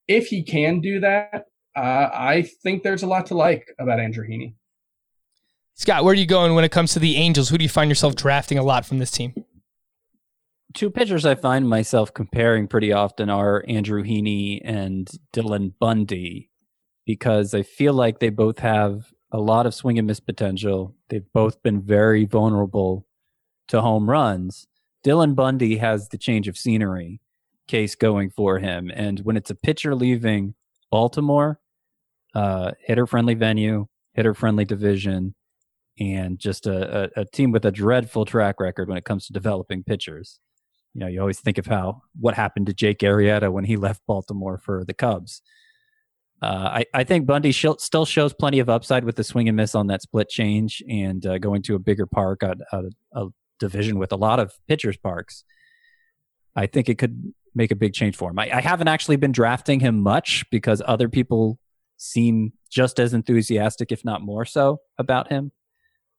if 0.08 0.28
he 0.28 0.42
can 0.42 0.80
do 0.80 1.00
that, 1.00 1.46
uh, 1.76 2.08
I 2.12 2.48
think 2.62 2.82
there's 2.82 3.02
a 3.02 3.06
lot 3.06 3.26
to 3.26 3.34
like 3.34 3.68
about 3.78 4.00
Andrew 4.00 4.26
Heaney. 4.26 4.54
Scott, 5.74 6.04
where 6.04 6.12
are 6.12 6.16
you 6.16 6.26
going 6.26 6.54
when 6.54 6.64
it 6.64 6.72
comes 6.72 6.94
to 6.94 6.98
the 6.98 7.16
Angels? 7.16 7.50
Who 7.50 7.58
do 7.58 7.62
you 7.62 7.68
find 7.68 7.90
yourself 7.90 8.16
drafting 8.16 8.56
a 8.56 8.62
lot 8.62 8.86
from 8.86 8.98
this 8.98 9.10
team? 9.10 9.34
Two 10.72 10.90
pitchers 10.90 11.26
I 11.26 11.34
find 11.34 11.68
myself 11.68 12.14
comparing 12.14 12.66
pretty 12.66 12.92
often 12.92 13.28
are 13.28 13.62
Andrew 13.68 14.02
Heaney 14.02 14.60
and 14.64 15.08
Dylan 15.34 15.74
Bundy 15.78 16.50
because 17.04 17.54
I 17.54 17.62
feel 17.62 17.92
like 17.92 18.20
they 18.20 18.30
both 18.30 18.58
have 18.60 19.12
a 19.30 19.38
lot 19.38 19.66
of 19.66 19.74
swing 19.74 19.98
and 19.98 20.06
miss 20.06 20.20
potential. 20.20 20.94
They've 21.08 21.30
both 21.34 21.62
been 21.62 21.82
very 21.82 22.24
vulnerable 22.24 23.06
to 23.68 23.82
home 23.82 24.08
runs. 24.08 24.66
Dylan 25.04 25.34
Bundy 25.34 25.76
has 25.76 26.08
the 26.08 26.18
change 26.18 26.48
of 26.48 26.58
scenery 26.58 27.20
case 27.66 27.94
going 27.94 28.30
for 28.30 28.58
him. 28.58 28.90
And 28.94 29.20
when 29.20 29.36
it's 29.36 29.50
a 29.50 29.54
pitcher 29.54 29.94
leaving 29.94 30.54
Baltimore, 30.90 31.60
uh, 32.34 32.72
hitter 32.80 33.06
friendly 33.06 33.34
venue, 33.34 33.86
hitter 34.14 34.34
friendly 34.34 34.64
division, 34.64 35.34
and 35.98 36.38
just 36.38 36.66
a, 36.66 37.04
a, 37.16 37.22
a, 37.22 37.24
team 37.24 37.50
with 37.50 37.64
a 37.64 37.70
dreadful 37.70 38.26
track 38.26 38.60
record 38.60 38.88
when 38.88 38.98
it 38.98 39.04
comes 39.04 39.26
to 39.26 39.32
developing 39.32 39.82
pitchers. 39.82 40.38
You 40.92 41.00
know, 41.00 41.06
you 41.06 41.20
always 41.20 41.40
think 41.40 41.58
of 41.58 41.66
how 41.66 42.02
what 42.18 42.34
happened 42.34 42.66
to 42.66 42.74
Jake 42.74 42.98
Arrieta 42.98 43.50
when 43.50 43.64
he 43.64 43.76
left 43.76 44.02
Baltimore 44.06 44.58
for 44.58 44.84
the 44.84 44.94
Cubs. 44.94 45.42
Uh, 46.42 46.80
I, 46.80 46.84
I 46.92 47.04
think 47.04 47.26
Bundy 47.26 47.50
sh- 47.50 47.66
still 47.78 48.04
shows 48.04 48.34
plenty 48.34 48.58
of 48.58 48.68
upside 48.68 49.04
with 49.04 49.16
the 49.16 49.24
swing 49.24 49.48
and 49.48 49.56
miss 49.56 49.74
on 49.74 49.86
that 49.86 50.02
split 50.02 50.28
change 50.28 50.82
and 50.86 51.24
uh, 51.24 51.38
going 51.38 51.62
to 51.62 51.74
a 51.74 51.78
bigger 51.78 52.06
park, 52.06 52.42
a, 52.42 52.56
a, 52.72 52.82
a 53.14 53.28
division 53.58 53.98
with 53.98 54.12
a 54.12 54.16
lot 54.16 54.38
of 54.38 54.52
pitchers 54.68 54.98
parks. 54.98 55.44
I 56.54 56.66
think 56.66 56.90
it 56.90 56.98
could 56.98 57.32
make 57.56 57.70
a 57.72 57.76
big 57.76 57.94
change 57.94 58.14
for 58.14 58.30
him. 58.30 58.38
I, 58.38 58.50
I 58.52 58.60
haven't 58.60 58.88
actually 58.88 59.16
been 59.16 59.32
drafting 59.32 59.80
him 59.80 60.00
much 60.00 60.44
because 60.50 60.82
other 60.86 61.08
people 61.08 61.58
seem 61.96 62.52
just 62.70 63.00
as 63.00 63.14
enthusiastic, 63.14 63.90
if 63.90 64.04
not 64.04 64.20
more 64.20 64.44
so, 64.44 64.80
about 64.98 65.32
him. 65.32 65.50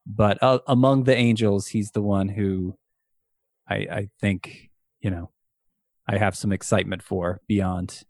But 0.06 0.42
uh, 0.42 0.60
among 0.68 1.04
the 1.04 1.16
Angels, 1.16 1.68
he's 1.68 1.92
the 1.92 2.02
one 2.02 2.28
who 2.28 2.78
I, 3.70 3.76
I 3.76 4.10
think, 4.20 4.72
you 5.00 5.12
know, 5.12 5.30
I 6.08 6.18
have 6.18 6.36
some 6.36 6.52
excitement 6.52 7.04
for 7.04 7.42
beyond 7.48 8.04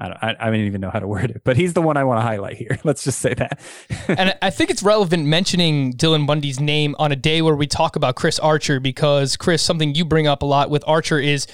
I 0.00 0.06
don't, 0.06 0.18
I, 0.22 0.36
I 0.38 0.46
don't 0.46 0.60
even 0.60 0.80
know 0.80 0.90
how 0.90 1.00
to 1.00 1.06
word 1.08 1.30
it, 1.30 1.42
but 1.44 1.56
he's 1.56 1.74
the 1.74 1.82
one 1.82 1.96
I 1.96 2.04
want 2.04 2.18
to 2.18 2.22
highlight 2.22 2.56
here. 2.56 2.78
Let's 2.84 3.04
just 3.04 3.18
say 3.18 3.34
that. 3.34 3.60
and 4.08 4.34
I 4.40 4.50
think 4.50 4.70
it's 4.70 4.82
relevant 4.82 5.26
mentioning 5.26 5.92
Dylan 5.92 6.26
Bundy's 6.26 6.60
name 6.60 6.94
on 6.98 7.12
a 7.12 7.16
day 7.16 7.42
where 7.42 7.56
we 7.56 7.66
talk 7.66 7.96
about 7.96 8.16
Chris 8.16 8.38
Archer 8.38 8.80
because, 8.80 9.36
Chris, 9.36 9.62
something 9.62 9.94
you 9.94 10.04
bring 10.04 10.26
up 10.26 10.42
a 10.42 10.46
lot 10.46 10.70
with 10.70 10.84
Archer 10.86 11.18
is 11.18 11.46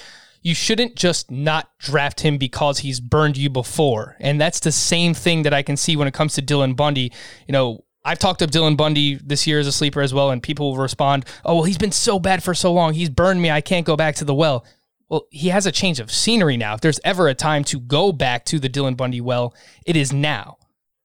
you 0.45 0.53
shouldn't 0.53 0.95
just 0.95 1.31
not 1.31 1.71
draft 1.79 2.19
him 2.19 2.37
because 2.37 2.77
he's 2.77 2.99
burned 2.99 3.35
you 3.35 3.49
before. 3.49 4.15
And 4.19 4.39
that's 4.39 4.59
the 4.59 4.71
same 4.71 5.15
thing 5.15 5.41
that 5.41 5.55
I 5.55 5.63
can 5.63 5.75
see 5.75 5.97
when 5.97 6.07
it 6.07 6.13
comes 6.13 6.35
to 6.35 6.41
Dylan 6.43 6.75
Bundy. 6.75 7.11
You 7.47 7.51
know, 7.51 7.83
I've 8.03 8.19
talked 8.19 8.43
up 8.43 8.51
Dylan 8.51 8.77
Bundy 8.77 9.15
this 9.15 9.47
year 9.47 9.57
as 9.57 9.65
a 9.65 9.71
sleeper 9.71 10.01
as 10.01 10.13
well, 10.13 10.29
and 10.29 10.43
people 10.43 10.69
will 10.69 10.77
respond, 10.77 11.25
oh, 11.43 11.55
well, 11.55 11.63
he's 11.63 11.79
been 11.79 11.91
so 11.91 12.19
bad 12.19 12.43
for 12.43 12.53
so 12.53 12.71
long. 12.71 12.93
He's 12.93 13.09
burned 13.09 13.41
me. 13.41 13.49
I 13.49 13.59
can't 13.59 13.87
go 13.87 13.95
back 13.95 14.13
to 14.17 14.23
the 14.23 14.35
well. 14.35 14.63
Well, 15.09 15.25
he 15.31 15.49
has 15.49 15.65
a 15.65 15.71
change 15.71 15.99
of 15.99 16.11
scenery 16.11 16.57
now. 16.57 16.75
If 16.75 16.81
there's 16.81 16.99
ever 17.03 17.27
a 17.27 17.33
time 17.33 17.63
to 17.65 17.79
go 17.79 18.11
back 18.11 18.45
to 18.45 18.59
the 18.59 18.69
Dylan 18.69 18.95
Bundy 18.95 19.21
well, 19.21 19.55
it 19.83 19.95
is 19.95 20.13
now. 20.13 20.57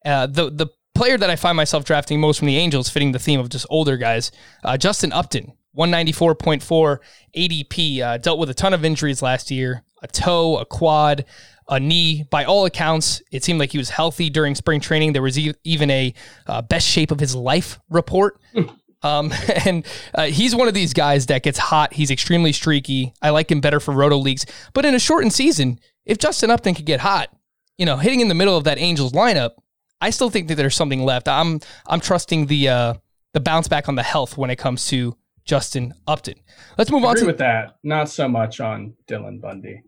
Uh, 0.05 0.26
the 0.26 0.50
the 0.50 0.66
player 0.94 1.16
that 1.16 1.31
I 1.31 1.37
find 1.37 1.57
myself 1.57 1.87
drafting 1.87 2.20
most 2.20 2.38
from 2.38 2.46
the 2.46 2.59
Angels, 2.59 2.90
fitting 2.90 3.12
the 3.12 3.18
theme 3.18 3.40
of 3.40 3.48
just 3.48 3.66
older 3.70 3.96
guys, 3.96 4.33
uh, 4.64 4.76
Justin 4.76 5.12
Upton, 5.12 5.53
194.4 5.76 6.98
ADP, 7.37 8.00
uh, 8.00 8.18
dealt 8.18 8.38
with 8.38 8.50
a 8.50 8.54
ton 8.54 8.74
of 8.74 8.85
injuries 8.85 9.22
last 9.22 9.50
year, 9.50 9.83
a 10.02 10.09
toe, 10.09 10.59
a 10.59 10.64
quad, 10.64 11.24
a 11.68 11.78
knee. 11.78 12.24
By 12.30 12.44
all 12.44 12.66
accounts, 12.66 13.22
it 13.30 13.44
seemed 13.44 13.61
like 13.61 13.72
he 13.72 13.78
was 13.78 13.90
healthy 13.90 14.30
during 14.30 14.54
spring 14.54 14.80
training. 14.80 15.12
There 15.12 15.22
was 15.22 15.38
e- 15.38 15.54
even 15.64 15.90
a 15.90 16.14
uh, 16.46 16.62
best 16.62 16.87
shape 16.87 17.11
of 17.11 17.20
his 17.20 17.35
life 17.35 17.78
report 17.88 18.40
um, 19.02 19.33
and 19.64 19.87
uh, 20.14 20.24
he's 20.26 20.54
one 20.54 20.68
of 20.68 20.74
these 20.74 20.92
guys 20.92 21.26
that 21.26 21.42
gets 21.42 21.59
hot. 21.59 21.92
He's 21.92 22.11
extremely 22.11 22.52
streaky. 22.52 23.14
I 23.22 23.30
like 23.30 23.50
him 23.50 23.61
better 23.61 23.80
for 23.80 23.92
roto 23.92 24.16
leagues. 24.16 24.46
But 24.72 24.85
in 24.85 24.94
a 24.94 24.98
shortened 24.98 25.33
season, 25.33 25.80
if 26.04 26.18
Justin 26.18 26.50
Upton 26.50 26.74
could 26.74 26.87
get 26.87 27.00
hot, 27.00 27.30
you 27.78 27.87
know, 27.87 27.96
hitting 27.96 28.20
in 28.20 28.28
the 28.28 28.35
middle 28.35 28.56
of 28.56 28.64
that 28.64 28.78
Angels 28.78 29.12
lineup, 29.12 29.52
I 30.00 30.11
still 30.11 30.30
think 30.30 30.48
that 30.48 30.54
there's 30.54 30.76
something 30.76 31.04
left. 31.04 31.28
I'm 31.28 31.61
I'm 31.87 32.00
trusting 32.00 32.46
the 32.46 32.68
uh, 32.68 32.94
the 33.33 33.40
bounce 33.40 33.68
back 33.68 33.88
on 33.88 33.94
the 33.94 34.02
health 34.02 34.37
when 34.37 34.50
it 34.50 34.56
comes 34.56 34.87
to 34.88 35.16
Justin 35.50 35.92
Upton. 36.06 36.36
Let's 36.78 36.92
move 36.92 37.04
on 37.04 37.16
to 37.16 37.26
with 37.26 37.38
that. 37.38 37.74
Not 37.82 38.08
so 38.08 38.28
much 38.28 38.60
on 38.60 38.94
Dylan 39.08 39.40
Bundy, 39.40 39.82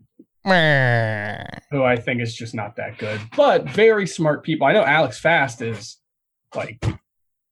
who 1.71 1.85
I 1.85 1.95
think 1.95 2.21
is 2.21 2.35
just 2.35 2.53
not 2.53 2.75
that 2.75 2.99
good, 2.99 3.21
but 3.37 3.71
very 3.71 4.09
smart 4.09 4.43
people. 4.43 4.67
I 4.67 4.73
know 4.73 4.83
Alex 4.83 5.21
Fast 5.21 5.63
is 5.63 5.99
like 6.57 6.85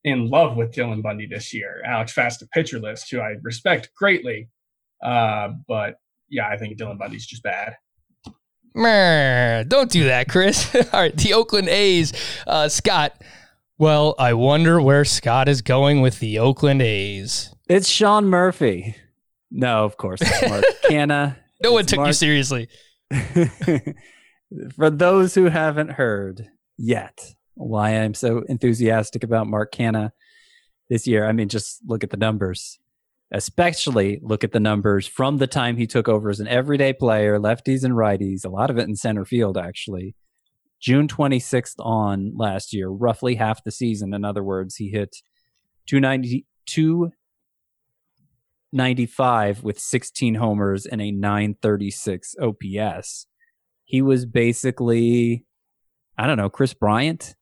in 0.02 0.28
love 0.28 0.56
with 0.56 0.72
Dylan 0.72 1.04
Bundy 1.04 1.28
this 1.28 1.54
year. 1.54 1.82
Alex 1.86 2.12
Fast, 2.12 2.42
a 2.42 2.48
pitcher 2.48 2.80
list, 2.80 3.08
who 3.12 3.20
I 3.20 3.36
respect 3.42 3.90
greatly. 3.96 4.48
Uh, 5.00 5.50
but 5.68 5.94
yeah, 6.28 6.48
I 6.48 6.56
think 6.56 6.80
Dylan 6.80 6.98
Bundy's 6.98 7.26
just 7.26 7.44
bad. 7.44 7.76
Don't 9.68 9.88
do 9.88 10.06
that, 10.06 10.28
Chris. 10.28 10.74
All 10.92 11.00
right, 11.00 11.16
the 11.16 11.34
Oakland 11.34 11.68
A's, 11.68 12.12
uh, 12.44 12.68
Scott. 12.68 13.22
Well, 13.80 14.14
I 14.18 14.34
wonder 14.34 14.78
where 14.82 15.06
Scott 15.06 15.48
is 15.48 15.62
going 15.62 16.02
with 16.02 16.18
the 16.18 16.38
Oakland 16.38 16.82
A's. 16.82 17.54
It's 17.66 17.88
Sean 17.88 18.26
Murphy. 18.26 18.94
No, 19.50 19.86
of 19.86 19.96
course, 19.96 20.20
Mark 20.46 20.64
Canha. 20.84 21.38
no 21.62 21.72
one 21.72 21.86
took 21.86 21.96
Mark... 21.96 22.08
you 22.08 22.12
seriously. 22.12 22.68
For 24.76 24.90
those 24.90 25.34
who 25.34 25.46
haven't 25.46 25.92
heard 25.92 26.46
yet, 26.76 27.24
why 27.54 27.92
I'm 27.92 28.12
so 28.12 28.42
enthusiastic 28.50 29.24
about 29.24 29.46
Mark 29.46 29.72
Canha 29.72 30.10
this 30.90 31.06
year. 31.06 31.26
I 31.26 31.32
mean, 31.32 31.48
just 31.48 31.80
look 31.86 32.04
at 32.04 32.10
the 32.10 32.18
numbers. 32.18 32.78
Especially 33.32 34.20
look 34.22 34.44
at 34.44 34.52
the 34.52 34.60
numbers 34.60 35.06
from 35.06 35.38
the 35.38 35.46
time 35.46 35.78
he 35.78 35.86
took 35.86 36.06
over 36.06 36.28
as 36.28 36.40
an 36.40 36.48
everyday 36.48 36.92
player, 36.92 37.38
lefties 37.38 37.82
and 37.82 37.94
righties, 37.94 38.44
a 38.44 38.50
lot 38.50 38.68
of 38.68 38.76
it 38.76 38.88
in 38.88 38.94
center 38.94 39.24
field, 39.24 39.56
actually. 39.56 40.14
June 40.80 41.08
26th 41.08 41.74
on 41.78 42.32
last 42.36 42.72
year, 42.72 42.88
roughly 42.88 43.34
half 43.34 43.62
the 43.64 43.70
season. 43.70 44.14
In 44.14 44.24
other 44.24 44.42
words, 44.42 44.76
he 44.76 44.88
hit 44.88 45.16
290, 45.86 46.46
295 46.66 49.62
with 49.62 49.78
16 49.78 50.36
homers 50.36 50.86
and 50.86 51.02
a 51.02 51.10
936 51.10 52.34
OPS. 52.40 53.26
He 53.84 54.02
was 54.02 54.24
basically, 54.24 55.44
I 56.16 56.26
don't 56.26 56.38
know, 56.38 56.48
Kris 56.48 56.72
Bryant 56.74 57.34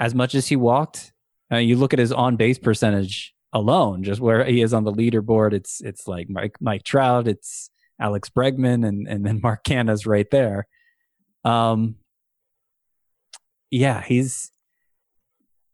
as 0.00 0.14
much 0.14 0.34
as 0.34 0.48
he 0.48 0.56
walked. 0.56 1.12
Uh, 1.52 1.56
you 1.56 1.76
look 1.76 1.92
at 1.92 1.98
his 1.98 2.12
on 2.12 2.36
base 2.36 2.58
percentage 2.58 3.34
alone, 3.52 4.02
just 4.02 4.20
where 4.20 4.44
he 4.44 4.60
is 4.60 4.74
on 4.74 4.84
the 4.84 4.92
leaderboard. 4.92 5.52
It's 5.52 5.80
it's 5.80 6.08
like 6.08 6.28
Mike 6.28 6.56
Mike 6.60 6.82
Trout, 6.82 7.28
it's 7.28 7.70
Alex 8.00 8.30
Bregman, 8.30 8.86
and 8.86 9.06
and 9.08 9.24
then 9.24 9.40
Mark 9.42 9.64
Canha's 9.64 10.06
right 10.06 10.30
there. 10.30 10.66
Um, 11.44 11.96
yeah, 13.74 14.02
he's 14.02 14.52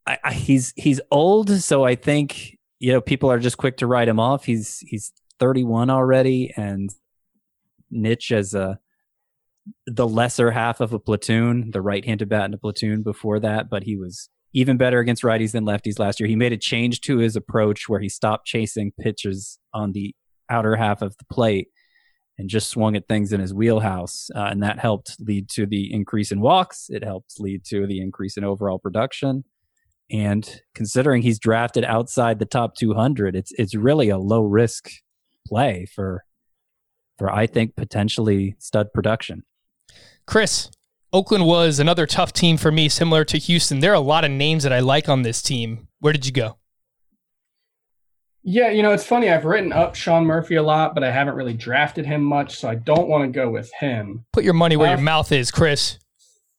I, 0.06 0.18
I, 0.24 0.32
he's 0.32 0.72
he's 0.74 1.02
old, 1.10 1.50
so 1.50 1.84
I 1.84 1.96
think 1.96 2.56
you 2.78 2.92
know 2.92 3.02
people 3.02 3.30
are 3.30 3.38
just 3.38 3.58
quick 3.58 3.76
to 3.78 3.86
write 3.86 4.08
him 4.08 4.18
off. 4.18 4.46
He's 4.46 4.78
he's 4.78 5.12
31 5.38 5.90
already, 5.90 6.50
and 6.56 6.88
niche 7.90 8.32
as 8.32 8.54
a 8.54 8.78
the 9.86 10.08
lesser 10.08 10.50
half 10.50 10.80
of 10.80 10.94
a 10.94 10.98
platoon, 10.98 11.72
the 11.72 11.82
right-handed 11.82 12.30
bat 12.30 12.46
in 12.46 12.54
a 12.54 12.58
platoon 12.58 13.02
before 13.02 13.38
that, 13.40 13.68
but 13.68 13.82
he 13.82 13.96
was 13.96 14.30
even 14.54 14.78
better 14.78 15.00
against 15.00 15.22
righties 15.22 15.52
than 15.52 15.66
lefties 15.66 15.98
last 15.98 16.18
year. 16.18 16.26
He 16.26 16.36
made 16.36 16.54
a 16.54 16.56
change 16.56 17.02
to 17.02 17.18
his 17.18 17.36
approach 17.36 17.86
where 17.86 18.00
he 18.00 18.08
stopped 18.08 18.46
chasing 18.46 18.92
pitches 18.98 19.58
on 19.74 19.92
the 19.92 20.14
outer 20.48 20.74
half 20.74 21.02
of 21.02 21.18
the 21.18 21.26
plate 21.30 21.68
and 22.40 22.48
just 22.48 22.70
swung 22.70 22.96
at 22.96 23.06
things 23.06 23.34
in 23.34 23.40
his 23.40 23.52
wheelhouse. 23.52 24.30
Uh, 24.34 24.44
and 24.44 24.62
that 24.62 24.78
helped 24.78 25.16
lead 25.20 25.46
to 25.50 25.66
the 25.66 25.92
increase 25.92 26.32
in 26.32 26.40
walks. 26.40 26.86
It 26.88 27.04
helped 27.04 27.38
lead 27.38 27.64
to 27.66 27.86
the 27.86 28.00
increase 28.00 28.38
in 28.38 28.44
overall 28.44 28.78
production. 28.78 29.44
And 30.10 30.62
considering 30.74 31.20
he's 31.20 31.38
drafted 31.38 31.84
outside 31.84 32.38
the 32.38 32.46
top 32.46 32.76
200, 32.76 33.36
it's 33.36 33.52
it's 33.58 33.74
really 33.74 34.08
a 34.08 34.16
low 34.16 34.42
risk 34.42 34.90
play 35.46 35.86
for 35.94 36.24
for 37.18 37.30
I 37.30 37.46
think 37.46 37.76
potentially 37.76 38.56
stud 38.58 38.92
production. 38.94 39.42
Chris, 40.26 40.70
Oakland 41.12 41.46
was 41.46 41.78
another 41.78 42.06
tough 42.06 42.32
team 42.32 42.56
for 42.56 42.72
me, 42.72 42.88
similar 42.88 43.24
to 43.26 43.36
Houston. 43.36 43.80
There 43.80 43.92
are 43.92 43.94
a 43.94 44.00
lot 44.00 44.24
of 44.24 44.30
names 44.30 44.62
that 44.62 44.72
I 44.72 44.80
like 44.80 45.10
on 45.10 45.22
this 45.22 45.42
team. 45.42 45.88
Where 45.98 46.14
did 46.14 46.24
you 46.24 46.32
go? 46.32 46.59
Yeah, 48.42 48.70
you 48.70 48.82
know, 48.82 48.92
it's 48.92 49.04
funny. 49.04 49.28
I've 49.28 49.44
written 49.44 49.72
up 49.72 49.94
Sean 49.94 50.24
Murphy 50.24 50.54
a 50.54 50.62
lot, 50.62 50.94
but 50.94 51.04
I 51.04 51.10
haven't 51.10 51.34
really 51.34 51.52
drafted 51.52 52.06
him 52.06 52.22
much, 52.22 52.58
so 52.58 52.68
I 52.68 52.74
don't 52.74 53.08
want 53.08 53.24
to 53.24 53.30
go 53.30 53.50
with 53.50 53.70
him. 53.78 54.24
Put 54.32 54.44
your 54.44 54.54
money 54.54 54.76
where 54.76 54.88
uh, 54.88 54.92
your 54.92 55.00
mouth 55.00 55.30
is, 55.30 55.50
Chris. 55.50 55.98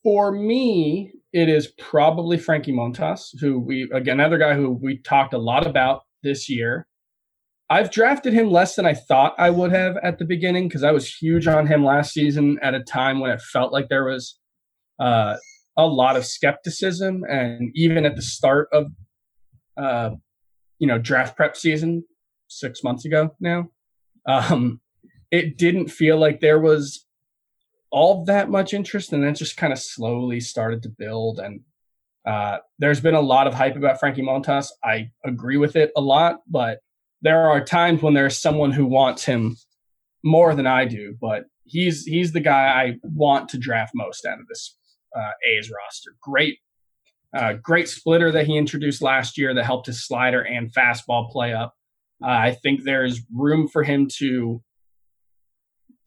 For 0.03 0.31
me, 0.31 1.11
it 1.33 1.49
is 1.49 1.67
probably 1.79 2.37
Frankie 2.37 2.73
Montas, 2.73 3.29
who 3.39 3.59
we 3.59 3.89
again 3.93 4.19
another 4.19 4.37
guy 4.37 4.53
who 4.53 4.71
we 4.71 4.97
talked 4.99 5.33
a 5.33 5.39
lot 5.39 5.65
about 5.65 6.01
this 6.23 6.49
year. 6.49 6.87
I've 7.69 7.89
drafted 7.89 8.33
him 8.33 8.51
less 8.51 8.75
than 8.75 8.85
I 8.85 8.93
thought 8.93 9.33
I 9.37 9.49
would 9.49 9.71
have 9.71 9.95
at 10.03 10.19
the 10.19 10.25
beginning 10.25 10.67
because 10.67 10.83
I 10.83 10.91
was 10.91 11.07
huge 11.07 11.47
on 11.47 11.67
him 11.67 11.85
last 11.85 12.13
season 12.13 12.59
at 12.61 12.73
a 12.73 12.83
time 12.83 13.19
when 13.21 13.31
it 13.31 13.41
felt 13.41 13.71
like 13.71 13.87
there 13.87 14.03
was 14.03 14.37
uh, 14.99 15.37
a 15.77 15.85
lot 15.87 16.17
of 16.17 16.25
skepticism, 16.25 17.23
and 17.29 17.71
even 17.73 18.05
at 18.05 18.15
the 18.15 18.21
start 18.21 18.67
of 18.73 18.87
uh, 19.77 20.11
you 20.81 20.87
know 20.87 20.97
draft 20.97 21.37
prep 21.37 21.55
season 21.55 22.03
six 22.47 22.83
months 22.83 23.05
ago 23.05 23.33
now, 23.39 23.69
um, 24.25 24.81
it 25.31 25.57
didn't 25.57 25.87
feel 25.87 26.17
like 26.17 26.41
there 26.41 26.59
was 26.59 27.05
all 27.91 28.25
that 28.25 28.49
much 28.49 28.73
interest, 28.73 29.13
and 29.13 29.23
then 29.23 29.35
just 29.35 29.55
kind 29.55 29.71
of 29.71 29.79
slowly 29.79 30.39
started 30.39 30.83
to 30.83 30.89
build 30.89 31.39
and. 31.39 31.61
Uh, 32.23 32.59
there's 32.77 32.99
been 33.01 33.15
a 33.15 33.19
lot 33.19 33.47
of 33.47 33.53
hype 33.55 33.75
about 33.75 33.99
Frankie 33.99 34.21
Montas. 34.21 34.67
I 34.83 35.09
agree 35.25 35.57
with 35.57 35.75
it 35.75 35.91
a 35.97 36.01
lot, 36.01 36.41
but 36.47 36.77
there 37.23 37.49
are 37.49 37.63
times 37.63 38.03
when 38.03 38.13
there's 38.13 38.39
someone 38.39 38.71
who 38.71 38.85
wants 38.85 39.25
him 39.25 39.57
more 40.23 40.53
than 40.53 40.67
I 40.67 40.85
do, 40.85 41.15
but 41.19 41.45
he's 41.63 42.03
he's 42.03 42.31
the 42.31 42.39
guy 42.39 42.67
I 42.67 42.97
want 43.03 43.49
to 43.49 43.57
draft 43.57 43.93
most 43.95 44.25
out 44.25 44.39
of 44.39 44.47
this 44.47 44.77
uh, 45.15 45.31
A's 45.49 45.71
roster. 45.71 46.11
Great, 46.21 46.59
uh, 47.35 47.53
great 47.53 47.87
splitter 47.87 48.31
that 48.31 48.45
he 48.45 48.57
introduced 48.57 49.01
last 49.01 49.37
year 49.37 49.53
that 49.53 49.65
helped 49.65 49.87
his 49.87 50.05
slider 50.05 50.41
and 50.41 50.73
fastball 50.73 51.29
play 51.31 51.53
up. 51.53 51.75
Uh, 52.23 52.29
I 52.29 52.51
think 52.51 52.83
there's 52.83 53.21
room 53.33 53.67
for 53.67 53.83
him 53.83 54.07
to 54.17 54.61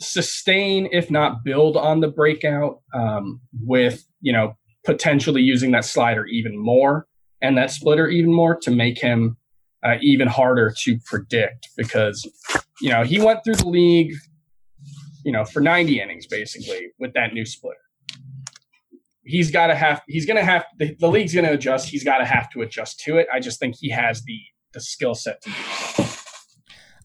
sustain, 0.01 0.89
if 0.93 1.11
not 1.11 1.45
build 1.45 1.77
on 1.77 2.01
the 2.01 2.09
breakout, 2.09 2.81
um, 2.93 3.41
with 3.61 4.05
you 4.21 4.33
know 4.33 4.57
potentially 4.85 5.41
using 5.41 5.71
that 5.73 5.85
slider 5.85 6.27
even 6.27 6.59
more 6.59 7.07
and 7.41 7.59
that 7.59 7.71
splitter 7.71 8.09
even 8.09 8.33
more 8.33 8.57
to 8.57 8.71
make 8.71 8.99
him 8.99 9.37
uh, 9.85 9.97
even 10.01 10.29
harder 10.29 10.73
to 10.77 10.99
predict 11.07 11.69
because 11.77 12.27
you 12.81 12.91
know 12.91 13.03
he 13.03 13.21
went 13.21 13.41
through 13.45 13.55
the 13.55 13.69
league 13.69 14.13
you 15.25 15.33
know 15.33 15.45
for 15.45 15.61
90 15.61 16.01
innings 16.01 16.27
basically 16.27 16.89
with 16.99 17.13
that 17.15 17.33
new 17.33 17.45
splitter 17.45 17.77
he's 19.25 19.51
got 19.51 19.69
to 19.69 19.75
have 19.75 20.03
he's 20.07 20.27
going 20.27 20.37
to 20.37 20.45
have 20.45 20.65
the, 20.79 20.95
the 21.01 21.09
league's 21.09 21.35
going 21.35 21.47
to 21.47 21.53
adjust 21.53 21.89
he's 21.89 22.05
got 22.05 22.19
to 22.19 22.25
have 22.25 22.51
to 22.51 22.63
adjust 22.63 23.01
to 23.01 23.17
it 23.17 23.27
i 23.33 23.41
just 23.41 23.59
think 23.59 23.75
he 23.79 23.91
has 23.91 24.23
the 24.23 24.39
the 24.73 24.81
skill 24.81 25.15
set 25.15 25.41
to 25.43 25.51
do. 25.51 26.05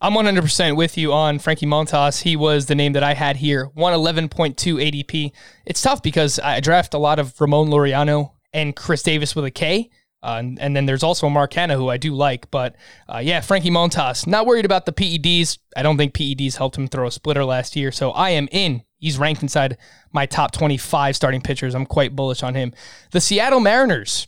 I'm 0.01 0.13
100% 0.13 0.77
with 0.77 0.97
you 0.97 1.11
on 1.11 1.39
Frankie 1.39 1.65
Montas. 1.65 2.21
He 2.21 2.37
was 2.37 2.67
the 2.67 2.75
name 2.75 2.93
that 2.93 3.03
I 3.03 3.13
had 3.13 3.35
here, 3.35 3.69
111.2 3.77 4.55
ADP. 4.55 5.31
It's 5.65 5.81
tough 5.81 6.01
because 6.01 6.39
I 6.39 6.61
draft 6.61 6.93
a 6.93 6.97
lot 6.97 7.19
of 7.19 7.39
Ramon 7.39 7.67
Laureano 7.67 8.31
and 8.53 8.75
Khris 8.75 9.03
Davis 9.03 9.35
with 9.35 9.43
a 9.43 9.51
K. 9.51 9.89
Uh, 10.23 10.35
and, 10.39 10.59
and, 10.59 10.75
then 10.75 10.85
there's 10.85 11.03
also 11.03 11.29
Mark 11.29 11.51
Canha, 11.51 11.75
who 11.75 11.89
I 11.89 11.97
do 11.97 12.13
like. 12.13 12.49
But 12.51 12.75
uh, 13.07 13.19
yeah, 13.19 13.39
Frankie 13.39 13.69
Montas, 13.69 14.27
not 14.27 14.45
worried 14.45 14.65
about 14.65 14.85
the 14.85 14.91
PEDs. 14.91 15.57
I 15.77 15.83
don't 15.83 15.97
think 15.97 16.13
PEDs 16.13 16.57
helped 16.57 16.77
him 16.77 16.87
throw 16.87 17.07
a 17.07 17.11
splitter 17.11 17.45
last 17.45 17.75
year. 17.77 17.91
So 17.91 18.11
I 18.11 18.31
am 18.31 18.49
in. 18.51 18.83
He's 18.99 19.17
ranked 19.17 19.41
inside 19.41 19.77
my 20.11 20.25
top 20.25 20.51
25 20.51 21.15
starting 21.15 21.41
pitchers. 21.41 21.73
I'm 21.73 21.85
quite 21.85 22.15
bullish 22.15 22.43
on 22.43 22.53
him. 22.53 22.73
The 23.11 23.21
Seattle 23.21 23.59
Mariners. 23.59 24.27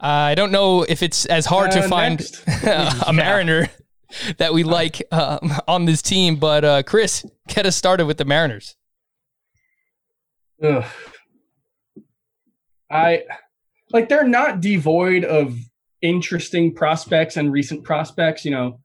Uh, 0.00 0.06
I 0.06 0.34
don't 0.34 0.52
know 0.52 0.82
if 0.82 1.02
it's 1.02 1.24
as 1.26 1.46
hard 1.46 1.70
to 1.72 1.80
uh, 1.80 1.88
find 1.88 2.20
a 3.06 3.12
Mariner 3.14 3.68
that 4.38 4.52
we 4.52 4.62
like 4.62 5.02
um, 5.12 5.52
on 5.68 5.84
this 5.84 6.02
team. 6.02 6.36
But 6.36 6.64
uh, 6.64 6.82
Chris, 6.82 7.24
get 7.48 7.66
us 7.66 7.76
started 7.76 8.06
with 8.06 8.18
the 8.18 8.24
Mariners. 8.24 8.76
Ugh. 10.62 10.84
I 12.90 13.24
like 13.90 14.08
they're 14.08 14.26
not 14.26 14.60
devoid 14.60 15.24
of 15.24 15.58
interesting 16.02 16.74
prospects 16.74 17.36
and 17.36 17.52
recent 17.52 17.84
prospects. 17.84 18.44
You 18.44 18.52
know, 18.52 18.80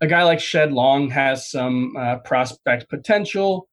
a 0.00 0.06
guy 0.06 0.24
like 0.24 0.40
Shed 0.40 0.72
Long 0.72 1.10
has 1.10 1.50
some 1.50 1.94
uh, 1.96 2.16
prospect 2.18 2.88
potential. 2.88 3.68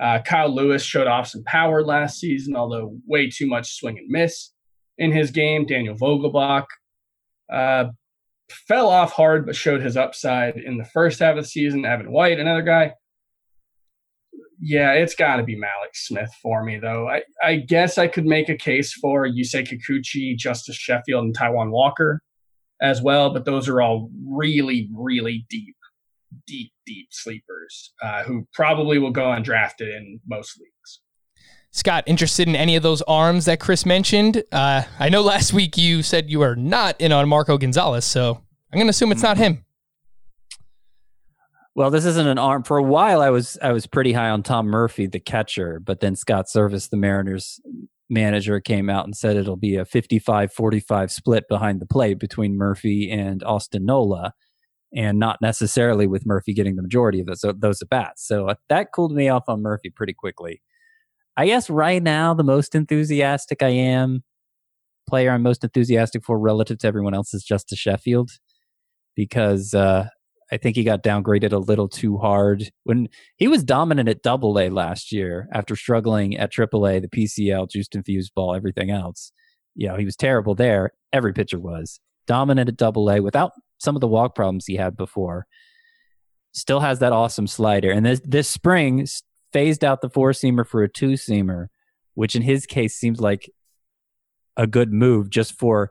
Uh, 0.00 0.20
Kyle 0.22 0.54
Lewis 0.54 0.82
showed 0.82 1.06
off 1.06 1.28
some 1.28 1.42
power 1.44 1.82
last 1.82 2.20
season, 2.20 2.54
although 2.54 2.96
way 3.06 3.30
too 3.30 3.46
much 3.46 3.76
swing 3.76 3.98
and 3.98 4.08
miss 4.08 4.52
in 4.98 5.12
his 5.12 5.30
game. 5.30 5.66
Daniel 5.66 5.96
Vogelbach 5.96 6.66
uh, 7.52 7.86
fell 8.50 8.88
off 8.88 9.12
hard, 9.12 9.46
but 9.46 9.56
showed 9.56 9.80
his 9.80 9.96
upside 9.96 10.56
in 10.56 10.76
the 10.76 10.84
first 10.84 11.20
half 11.20 11.36
of 11.36 11.44
the 11.44 11.48
season. 11.48 11.84
Evan 11.84 12.12
White, 12.12 12.38
another 12.38 12.62
guy. 12.62 12.92
Yeah, 14.60 14.92
it's 14.92 15.14
got 15.14 15.36
to 15.36 15.42
be 15.42 15.56
Mallex 15.56 15.96
Smith 15.96 16.30
for 16.42 16.64
me, 16.64 16.78
though. 16.78 17.08
I, 17.08 17.22
I 17.42 17.56
guess 17.56 17.98
I 17.98 18.06
could 18.06 18.24
make 18.24 18.48
a 18.48 18.56
case 18.56 18.92
for 18.92 19.26
Yusei 19.26 19.66
Kikuchi, 19.66 20.36
Justus 20.36 20.76
Sheffield, 20.76 21.24
and 21.24 21.36
Taijuan 21.36 21.70
Walker 21.70 22.22
as 22.80 23.02
well, 23.02 23.32
but 23.32 23.44
those 23.44 23.68
are 23.68 23.80
all 23.80 24.10
really, 24.26 24.88
really 24.94 25.46
deep, 25.48 25.76
deep, 26.46 26.72
deep 26.86 27.08
sleepers 27.10 27.92
uh, 28.02 28.22
who 28.22 28.46
probably 28.52 28.98
will 28.98 29.10
go 29.10 29.24
undrafted 29.24 29.94
in 29.96 30.20
most 30.26 30.58
leagues. 30.58 31.00
Scott, 31.72 32.04
interested 32.06 32.48
in 32.48 32.56
any 32.56 32.74
of 32.76 32.82
those 32.82 33.02
arms 33.02 33.44
that 33.44 33.60
Chris 33.60 33.84
mentioned? 33.84 34.42
Uh, 34.50 34.82
I 34.98 35.10
know 35.10 35.20
last 35.20 35.52
week 35.52 35.76
you 35.76 36.02
said 36.02 36.30
you 36.30 36.40
are 36.40 36.56
not 36.56 36.98
in 37.00 37.12
on 37.12 37.28
Marco 37.28 37.58
Gonzalez, 37.58 38.06
so 38.06 38.40
I'm 38.72 38.78
going 38.78 38.86
to 38.86 38.90
assume 38.90 39.12
it's 39.12 39.22
not 39.22 39.36
him. 39.36 39.66
Well, 41.74 41.90
this 41.90 42.06
isn't 42.06 42.26
an 42.26 42.38
arm. 42.38 42.62
For 42.62 42.78
a 42.78 42.82
while, 42.82 43.20
I 43.20 43.28
was 43.28 43.58
I 43.60 43.72
was 43.72 43.86
pretty 43.86 44.14
high 44.14 44.30
on 44.30 44.42
Tom 44.42 44.68
Murphy, 44.68 45.06
the 45.06 45.20
catcher, 45.20 45.78
but 45.78 46.00
then 46.00 46.16
Scott 46.16 46.46
Servais, 46.46 46.88
the 46.88 46.96
Mariners 46.96 47.60
manager, 48.08 48.58
came 48.60 48.88
out 48.88 49.04
and 49.04 49.14
said 49.14 49.36
it'll 49.36 49.56
be 49.56 49.76
a 49.76 49.84
55-45 49.84 51.10
split 51.10 51.44
behind 51.46 51.80
the 51.80 51.86
plate 51.86 52.18
between 52.18 52.56
Murphy 52.56 53.10
and 53.10 53.44
Austin 53.44 53.84
Nola, 53.84 54.32
and 54.94 55.18
not 55.18 55.40
necessarily 55.40 56.06
with 56.06 56.26
Murphy 56.26 56.54
getting 56.54 56.76
the 56.76 56.82
majority 56.82 57.20
of 57.20 57.26
those 57.26 57.44
those 57.56 57.82
at 57.82 57.88
bats. 57.88 58.26
So 58.26 58.48
uh, 58.48 58.54
that 58.68 58.92
cooled 58.92 59.12
me 59.12 59.28
off 59.28 59.44
on 59.48 59.62
Murphy 59.62 59.90
pretty 59.90 60.14
quickly. 60.14 60.62
I 61.36 61.46
guess 61.46 61.68
right 61.68 62.02
now 62.02 62.34
the 62.34 62.44
most 62.44 62.74
enthusiastic 62.74 63.62
I 63.62 63.68
am 63.68 64.22
player 65.08 65.30
I'm 65.30 65.42
most 65.42 65.64
enthusiastic 65.64 66.24
for 66.24 66.38
relative 66.38 66.78
to 66.78 66.86
everyone 66.86 67.14
else 67.14 67.32
is 67.32 67.44
Justus 67.44 67.78
Sheffield 67.78 68.30
because 69.14 69.72
uh, 69.72 70.08
I 70.50 70.56
think 70.56 70.76
he 70.76 70.84
got 70.84 71.02
downgraded 71.02 71.52
a 71.52 71.58
little 71.58 71.88
too 71.88 72.18
hard 72.18 72.70
when 72.84 73.08
he 73.36 73.48
was 73.48 73.64
dominant 73.64 74.08
at 74.08 74.22
Double 74.22 74.58
A 74.58 74.68
last 74.68 75.12
year 75.12 75.48
after 75.52 75.74
struggling 75.74 76.36
at 76.36 76.50
Triple 76.50 76.86
A, 76.86 77.00
the 77.00 77.08
PCL, 77.08 77.70
juiced 77.70 77.94
infused 77.94 78.34
ball, 78.34 78.54
everything 78.54 78.90
else. 78.90 79.32
You 79.74 79.88
know, 79.88 79.96
he 79.96 80.04
was 80.04 80.16
terrible 80.16 80.54
there. 80.54 80.92
Every 81.12 81.32
pitcher 81.32 81.58
was 81.58 82.00
dominant 82.26 82.68
at 82.68 82.76
Double 82.76 83.10
A 83.10 83.20
without 83.20 83.52
some 83.78 83.96
of 83.96 84.00
the 84.00 84.08
walk 84.08 84.34
problems 84.34 84.66
he 84.66 84.76
had 84.76 84.96
before. 84.96 85.46
Still 86.52 86.80
has 86.80 87.00
that 87.00 87.12
awesome 87.12 87.46
slider, 87.46 87.90
and 87.90 88.06
this 88.06 88.20
this 88.24 88.48
spring 88.48 89.06
phased 89.52 89.84
out 89.84 90.00
the 90.00 90.10
four 90.10 90.32
seamer 90.32 90.66
for 90.66 90.82
a 90.82 90.88
two 90.88 91.12
seamer, 91.12 91.66
which 92.14 92.34
in 92.34 92.42
his 92.42 92.66
case 92.66 92.94
seems 92.94 93.20
like 93.20 93.50
a 94.56 94.66
good 94.66 94.92
move 94.92 95.30
just 95.30 95.58
for 95.58 95.90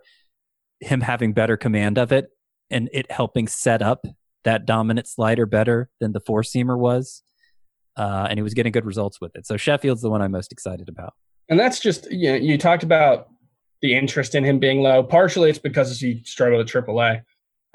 him 0.79 1.01
having 1.01 1.33
better 1.33 1.55
command 1.55 1.97
of 1.97 2.11
it 2.11 2.29
and 2.69 2.89
it 2.91 3.11
helping 3.11 3.47
set 3.47 3.81
up 3.81 4.05
that 4.43 4.65
dominant 4.65 5.07
slider 5.07 5.45
better 5.45 5.89
than 5.99 6.11
the 6.11 6.19
four 6.19 6.41
seamer 6.41 6.77
was. 6.77 7.23
Uh, 7.97 8.27
and 8.29 8.37
he 8.37 8.43
was 8.43 8.53
getting 8.53 8.71
good 8.71 8.85
results 8.85 9.21
with 9.21 9.35
it. 9.35 9.47
So 9.47 9.55
Sheffield's 9.55 10.01
the 10.01 10.09
one 10.09 10.21
I'm 10.21 10.31
most 10.31 10.51
excited 10.51 10.89
about. 10.89 11.13
And 11.47 11.59
that's 11.59 11.79
just 11.79 12.11
you 12.11 12.31
know, 12.31 12.35
you 12.35 12.57
talked 12.57 12.83
about 12.83 13.29
the 13.81 13.95
interest 13.95 14.35
in 14.35 14.43
him 14.43 14.59
being 14.59 14.81
low. 14.81 15.03
Partially, 15.03 15.49
it's 15.49 15.59
because 15.59 15.99
he 15.99 16.21
struggled 16.25 16.61
at 16.61 16.67
AAA. 16.67 17.21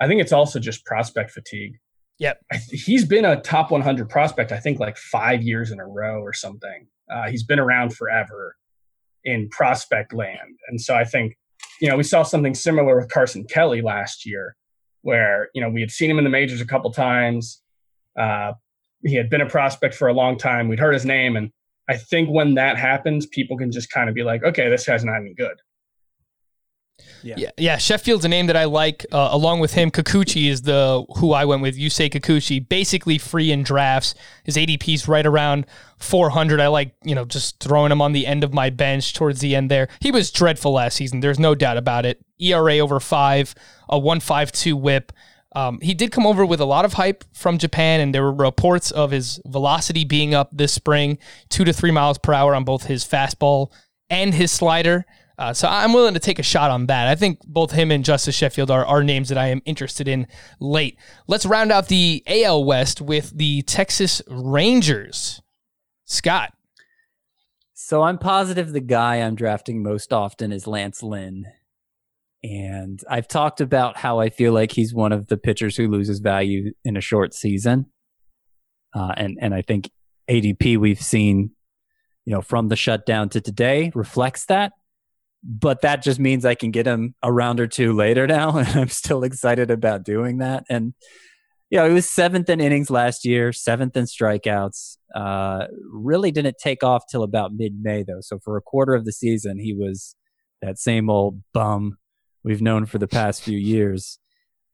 I 0.00 0.06
think 0.06 0.20
it's 0.20 0.32
also 0.32 0.58
just 0.58 0.84
prospect 0.84 1.30
fatigue. 1.30 1.78
Yep, 2.18 2.38
he's 2.70 3.04
been 3.04 3.24
a 3.24 3.40
top 3.40 3.70
100 3.70 4.08
prospect. 4.08 4.52
I 4.52 4.58
think 4.58 4.78
like 4.78 4.98
five 4.98 5.42
years 5.42 5.70
in 5.70 5.80
a 5.80 5.86
row 5.86 6.20
or 6.20 6.32
something. 6.32 6.86
Uh, 7.10 7.28
he's 7.30 7.44
been 7.44 7.58
around 7.58 7.94
forever 7.94 8.56
in 9.24 9.48
prospect 9.48 10.12
land, 10.12 10.58
and 10.68 10.80
so 10.80 10.94
I 10.94 11.04
think 11.04 11.36
you 11.80 11.88
know 11.88 11.96
we 11.96 12.02
saw 12.02 12.22
something 12.22 12.54
similar 12.54 12.96
with 12.96 13.10
Carson 13.10 13.44
Kelly 13.44 13.80
last 13.80 14.26
year, 14.26 14.54
where 15.02 15.48
you 15.54 15.62
know 15.62 15.70
we 15.70 15.80
had 15.80 15.90
seen 15.90 16.10
him 16.10 16.18
in 16.18 16.24
the 16.24 16.30
majors 16.30 16.60
a 16.60 16.66
couple 16.66 16.92
times. 16.92 17.62
Uh, 18.18 18.52
he 19.02 19.14
had 19.14 19.30
been 19.30 19.40
a 19.40 19.48
prospect 19.48 19.94
for 19.94 20.08
a 20.08 20.12
long 20.12 20.36
time. 20.36 20.68
We'd 20.68 20.78
heard 20.78 20.92
his 20.92 21.06
name, 21.06 21.36
and 21.36 21.50
I 21.88 21.96
think 21.96 22.28
when 22.28 22.54
that 22.54 22.76
happens, 22.76 23.26
people 23.26 23.56
can 23.56 23.72
just 23.72 23.90
kind 23.90 24.08
of 24.08 24.14
be 24.14 24.22
like, 24.22 24.44
okay, 24.44 24.68
this 24.68 24.86
guy's 24.86 25.04
not 25.04 25.16
any 25.16 25.34
good. 25.34 25.60
Yeah. 27.22 27.50
yeah. 27.56 27.76
Sheffield's 27.76 28.24
a 28.24 28.28
name 28.28 28.46
that 28.46 28.56
I 28.56 28.64
like. 28.64 29.06
Uh, 29.12 29.28
along 29.32 29.60
with 29.60 29.74
him, 29.74 29.90
Kikuchi 29.90 30.48
is 30.48 30.62
the 30.62 31.04
who 31.16 31.32
I 31.32 31.44
went 31.44 31.62
with. 31.62 31.78
Yusei 31.78 32.10
Kikuchi, 32.10 32.66
basically 32.66 33.18
free 33.18 33.50
in 33.52 33.62
drafts. 33.62 34.14
His 34.44 34.56
ADP's 34.56 35.08
right 35.08 35.26
around 35.26 35.66
400. 35.98 36.60
I 36.60 36.68
like 36.68 36.94
you 37.04 37.14
know 37.14 37.24
just 37.24 37.60
throwing 37.60 37.92
him 37.92 38.00
on 38.00 38.12
the 38.12 38.26
end 38.26 38.44
of 38.44 38.54
my 38.54 38.70
bench 38.70 39.14
towards 39.14 39.40
the 39.40 39.54
end 39.54 39.70
there. 39.70 39.88
He 40.00 40.10
was 40.10 40.30
dreadful 40.30 40.72
last 40.72 40.96
season. 40.96 41.20
There's 41.20 41.38
no 41.38 41.54
doubt 41.54 41.76
about 41.76 42.06
it. 42.06 42.24
ERA 42.38 42.78
over 42.78 43.00
five, 43.00 43.54
a 43.88 43.98
1.52 43.98 44.74
WHIP. 44.74 45.12
Um, 45.52 45.80
he 45.80 45.94
did 45.94 46.12
come 46.12 46.26
over 46.26 46.46
with 46.46 46.60
a 46.60 46.64
lot 46.64 46.84
of 46.84 46.94
hype 46.94 47.24
from 47.32 47.58
Japan, 47.58 48.00
and 48.00 48.14
there 48.14 48.22
were 48.22 48.32
reports 48.32 48.90
of 48.90 49.10
his 49.10 49.40
velocity 49.46 50.04
being 50.04 50.32
up 50.32 50.48
this 50.52 50.72
spring, 50.72 51.18
two 51.48 51.64
to 51.64 51.72
three 51.72 51.90
miles 51.90 52.18
per 52.18 52.32
hour 52.32 52.54
on 52.54 52.64
both 52.64 52.84
his 52.84 53.04
fastball 53.04 53.72
and 54.08 54.34
his 54.34 54.52
slider. 54.52 55.04
Uh, 55.40 55.54
so 55.54 55.66
I'm 55.68 55.94
willing 55.94 56.12
to 56.12 56.20
take 56.20 56.38
a 56.38 56.42
shot 56.42 56.70
on 56.70 56.84
that. 56.86 57.08
I 57.08 57.14
think 57.14 57.40
both 57.46 57.72
him 57.72 57.90
and 57.90 58.04
Justus 58.04 58.34
Sheffield 58.34 58.70
are, 58.70 58.84
are 58.84 59.02
names 59.02 59.30
that 59.30 59.38
I 59.38 59.46
am 59.46 59.62
interested 59.64 60.06
in 60.06 60.26
late. 60.60 60.98
Let's 61.28 61.46
round 61.46 61.72
out 61.72 61.88
the 61.88 62.22
AL 62.26 62.62
West 62.64 63.00
with 63.00 63.30
the 63.34 63.62
Texas 63.62 64.20
Rangers. 64.28 65.40
Scott. 66.04 66.52
So 67.72 68.02
I'm 68.02 68.18
positive 68.18 68.72
the 68.72 68.80
guy 68.80 69.16
I'm 69.16 69.34
drafting 69.34 69.82
most 69.82 70.12
often 70.12 70.52
is 70.52 70.66
Lance 70.66 71.02
Lynn. 71.02 71.46
And 72.44 73.00
I've 73.08 73.26
talked 73.26 73.62
about 73.62 73.96
how 73.96 74.18
I 74.18 74.28
feel 74.28 74.52
like 74.52 74.72
he's 74.72 74.92
one 74.92 75.12
of 75.12 75.28
the 75.28 75.38
pitchers 75.38 75.74
who 75.74 75.88
loses 75.88 76.18
value 76.18 76.74
in 76.84 76.98
a 76.98 77.00
short 77.00 77.32
season. 77.32 77.86
Uh, 78.94 79.14
and, 79.16 79.38
and 79.40 79.54
I 79.54 79.62
think 79.62 79.90
ADP 80.28 80.76
we've 80.76 81.00
seen, 81.00 81.52
you 82.26 82.34
know, 82.34 82.42
from 82.42 82.68
the 82.68 82.76
shutdown 82.76 83.30
to 83.30 83.40
today 83.40 83.90
reflects 83.94 84.44
that 84.44 84.72
but 85.42 85.80
that 85.82 86.02
just 86.02 86.20
means 86.20 86.44
I 86.44 86.54
can 86.54 86.70
get 86.70 86.86
him 86.86 87.14
a 87.22 87.32
round 87.32 87.60
or 87.60 87.66
two 87.66 87.92
later 87.92 88.26
now, 88.26 88.56
and 88.58 88.68
I'm 88.68 88.88
still 88.88 89.22
excited 89.22 89.70
about 89.70 90.04
doing 90.04 90.38
that. 90.38 90.64
And 90.68 90.94
Yeah, 91.70 91.86
he 91.86 91.94
was 91.94 92.08
seventh 92.08 92.48
in 92.48 92.60
innings 92.60 92.90
last 92.90 93.24
year, 93.24 93.52
seventh 93.52 93.96
in 93.96 94.04
strikeouts. 94.04 94.96
Uh, 95.14 95.66
really 95.90 96.30
didn't 96.30 96.56
take 96.62 96.82
off 96.82 97.04
till 97.10 97.22
about 97.22 97.52
mid-May 97.54 98.02
though. 98.02 98.20
So 98.20 98.38
for 98.38 98.56
a 98.56 98.62
quarter 98.62 98.94
of 98.94 99.04
the 99.04 99.12
season, 99.12 99.58
he 99.58 99.72
was 99.72 100.14
that 100.62 100.78
same 100.78 101.08
old 101.08 101.42
bum 101.52 101.96
we've 102.44 102.62
known 102.62 102.86
for 102.86 102.98
the 102.98 103.08
past 103.08 103.42
few 103.42 103.58
years. 103.58 104.18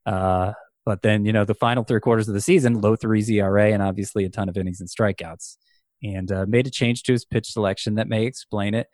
Uh, 0.05 0.53
but 0.85 1.03
then, 1.03 1.25
you 1.25 1.33
know, 1.33 1.45
the 1.45 1.55
final 1.55 1.83
three 1.83 2.01
quarters 2.01 2.29
of 2.29 2.35
the 2.35 2.41
season, 2.41 2.81
low 2.81 2.95
threes 2.97 3.29
ERA 3.29 3.73
and 3.73 3.83
obviously 3.83 4.25
a 4.25 4.31
ton 4.31 4.49
of 4.49 4.57
innings 4.57 4.81
and 4.81 4.89
strikeouts. 4.89 5.57
And 6.03 6.31
uh, 6.31 6.45
made 6.47 6.67
a 6.67 6.71
change 6.71 7.03
to 7.05 7.13
his 7.13 7.25
pitch 7.25 7.51
selection 7.51 7.95
that 7.95 8.07
may 8.07 8.27
explain 8.27 8.75
it, 8.75 8.87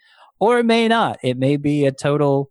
or 0.43 0.59
it 0.59 0.65
may 0.65 0.89
not. 0.89 1.21
It 1.23 1.39
may 1.39 1.57
be 1.57 1.87
a 1.87 1.93
total, 1.93 2.51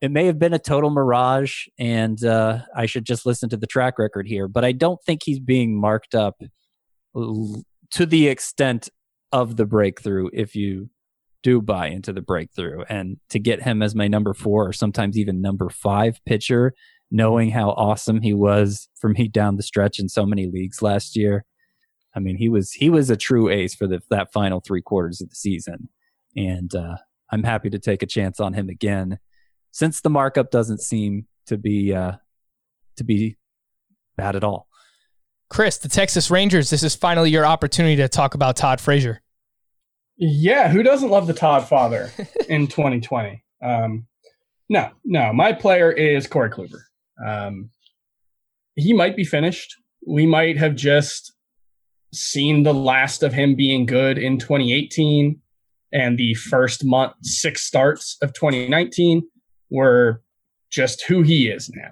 it 0.00 0.10
may 0.10 0.24
have 0.24 0.38
been 0.38 0.54
a 0.54 0.58
total 0.58 0.88
mirage, 0.88 1.66
and 1.78 2.24
uh, 2.24 2.60
I 2.74 2.86
should 2.86 3.04
just 3.04 3.26
listen 3.26 3.50
to 3.50 3.58
the 3.58 3.66
track 3.66 3.98
record 3.98 4.26
here. 4.26 4.48
But 4.48 4.64
I 4.64 4.72
don't 4.72 4.98
think 5.04 5.20
he's 5.22 5.38
being 5.38 5.78
marked 5.78 6.14
up 6.14 6.40
l- 7.14 7.64
to 7.90 8.06
the 8.06 8.28
extent 8.28 8.88
of 9.30 9.56
the 9.56 9.66
breakthrough 9.66 10.30
if 10.32 10.56
you 10.56 10.88
do 11.42 11.60
buy 11.60 11.88
into 11.88 12.14
the 12.14 12.22
breakthrough. 12.22 12.84
And 12.88 13.18
to 13.28 13.38
get 13.38 13.62
him 13.62 13.82
as 13.82 13.94
my 13.94 14.08
number 14.08 14.32
four 14.32 14.68
or 14.68 14.72
sometimes 14.72 15.18
even 15.18 15.42
number 15.42 15.68
five 15.68 16.18
pitcher, 16.24 16.72
knowing 17.10 17.50
how 17.50 17.72
awesome 17.72 18.22
he 18.22 18.32
was 18.32 18.88
for 18.98 19.10
me 19.10 19.28
down 19.28 19.56
the 19.56 19.62
stretch 19.62 19.98
in 19.98 20.08
so 20.08 20.24
many 20.24 20.46
leagues 20.46 20.80
last 20.80 21.14
year. 21.14 21.44
I 22.16 22.20
mean, 22.20 22.38
he 22.38 22.48
was 22.48 22.72
he 22.72 22.88
was 22.88 23.10
a 23.10 23.18
true 23.18 23.50
ace 23.50 23.74
for 23.74 23.86
the, 23.86 24.00
that 24.08 24.32
final 24.32 24.60
three 24.60 24.80
quarters 24.80 25.20
of 25.20 25.28
the 25.28 25.36
season, 25.36 25.90
and 26.36 26.74
uh, 26.74 26.96
I'm 27.30 27.42
happy 27.42 27.70
to 27.70 27.78
take 27.78 28.02
a 28.02 28.06
chance 28.06 28.40
on 28.40 28.52
him 28.52 28.68
again, 28.68 29.18
since 29.70 30.00
the 30.00 30.10
markup 30.10 30.50
doesn't 30.50 30.80
seem 30.80 31.26
to 31.46 31.56
be 31.56 31.94
uh, 31.94 32.12
to 32.96 33.04
be 33.04 33.36
bad 34.16 34.36
at 34.36 34.44
all. 34.44 34.68
Chris, 35.52 35.76
the 35.76 35.88
Texas 35.88 36.30
Rangers. 36.30 36.70
This 36.70 36.82
is 36.82 36.94
finally 36.94 37.30
your 37.30 37.44
opportunity 37.44 37.96
to 37.96 38.08
talk 38.08 38.34
about 38.34 38.56
Todd 38.56 38.80
Frazier. 38.80 39.20
Yeah, 40.16 40.68
who 40.68 40.82
doesn't 40.82 41.10
love 41.10 41.26
the 41.26 41.34
Todd 41.34 41.68
father 41.68 42.10
in 42.48 42.68
2020? 42.68 43.44
Um, 43.62 44.06
no, 44.70 44.90
no, 45.04 45.32
my 45.34 45.52
player 45.52 45.92
is 45.92 46.26
Corey 46.26 46.48
Kluber. 46.48 46.80
Um, 47.22 47.68
he 48.76 48.94
might 48.94 49.14
be 49.14 49.24
finished. 49.24 49.76
We 50.06 50.24
might 50.24 50.56
have 50.56 50.74
just 50.74 51.34
seen 52.14 52.62
the 52.62 52.72
last 52.72 53.22
of 53.22 53.34
him 53.34 53.54
being 53.54 53.84
good 53.84 54.16
in 54.16 54.38
2018 54.38 55.41
and 55.92 56.18
the 56.18 56.34
first 56.34 56.84
month, 56.84 57.14
six 57.22 57.62
starts 57.62 58.16
of 58.22 58.32
2019 58.32 59.22
were 59.70 60.22
just 60.70 61.02
who 61.02 61.22
he 61.22 61.48
is 61.48 61.70
now. 61.74 61.90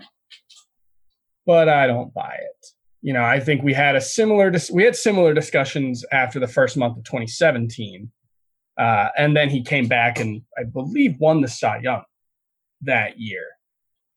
But 1.46 1.68
I 1.68 1.86
don't 1.86 2.12
buy 2.14 2.36
it. 2.40 2.66
You 3.02 3.12
know, 3.12 3.24
I 3.24 3.40
think 3.40 3.62
we 3.62 3.74
had 3.74 3.96
a 3.96 4.00
similar 4.00 4.50
dis- 4.50 4.70
we 4.70 4.84
had 4.84 4.96
similar 4.96 5.34
discussions 5.34 6.04
after 6.12 6.38
the 6.38 6.48
first 6.48 6.76
month 6.76 6.98
of 6.98 7.04
2017, 7.04 8.10
uh, 8.78 9.08
and 9.16 9.36
then 9.36 9.48
he 9.48 9.62
came 9.62 9.88
back 9.88 10.18
and 10.20 10.42
I 10.58 10.64
believe 10.64 11.16
won 11.18 11.40
the 11.40 11.48
Cy 11.48 11.80
Young 11.82 12.02
that 12.82 13.18
year. 13.18 13.44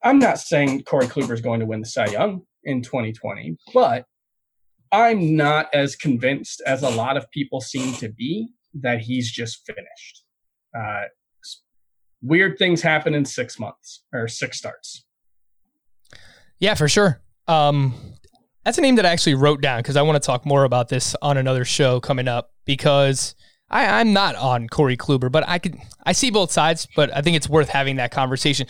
I'm 0.03 0.19
not 0.19 0.39
saying 0.39 0.83
Corey 0.83 1.07
Kluber 1.07 1.33
is 1.33 1.41
going 1.41 1.61
to 1.61 1.65
win 1.65 1.79
the 1.79 1.87
Cy 1.87 2.07
Young 2.07 2.41
in 2.65 2.81
2020, 2.81 3.57
but 3.73 4.05
I'm 4.91 5.35
not 5.35 5.73
as 5.73 5.95
convinced 5.95 6.61
as 6.65 6.83
a 6.83 6.89
lot 6.89 7.15
of 7.15 7.29
people 7.31 7.61
seem 7.61 7.93
to 7.95 8.09
be 8.09 8.49
that 8.81 9.01
he's 9.01 9.31
just 9.31 9.65
finished. 9.65 10.23
Uh, 10.77 11.03
weird 12.21 12.57
things 12.57 12.81
happen 12.81 13.13
in 13.13 13.25
six 13.25 13.59
months 13.59 14.03
or 14.13 14.27
six 14.27 14.57
starts. 14.57 15.05
Yeah, 16.59 16.73
for 16.75 16.87
sure. 16.87 17.21
Um, 17.47 17.93
that's 18.63 18.77
a 18.77 18.81
name 18.81 18.95
that 18.95 19.05
I 19.05 19.09
actually 19.09 19.35
wrote 19.35 19.61
down 19.61 19.79
because 19.79 19.97
I 19.97 20.01
want 20.01 20.21
to 20.21 20.25
talk 20.25 20.45
more 20.45 20.63
about 20.63 20.87
this 20.87 21.15
on 21.21 21.37
another 21.37 21.65
show 21.65 21.99
coming 21.99 22.27
up 22.27 22.51
because 22.65 23.35
I, 23.69 23.99
I'm 23.99 24.13
not 24.13 24.35
on 24.35 24.69
Corey 24.69 24.95
Kluber, 24.95 25.31
but 25.31 25.47
I 25.47 25.59
could 25.59 25.77
I 26.05 26.13
see 26.13 26.31
both 26.31 26.51
sides, 26.51 26.87
but 26.95 27.15
I 27.15 27.21
think 27.21 27.35
it's 27.35 27.49
worth 27.49 27.69
having 27.69 27.97
that 27.97 28.11
conversation. 28.11 28.67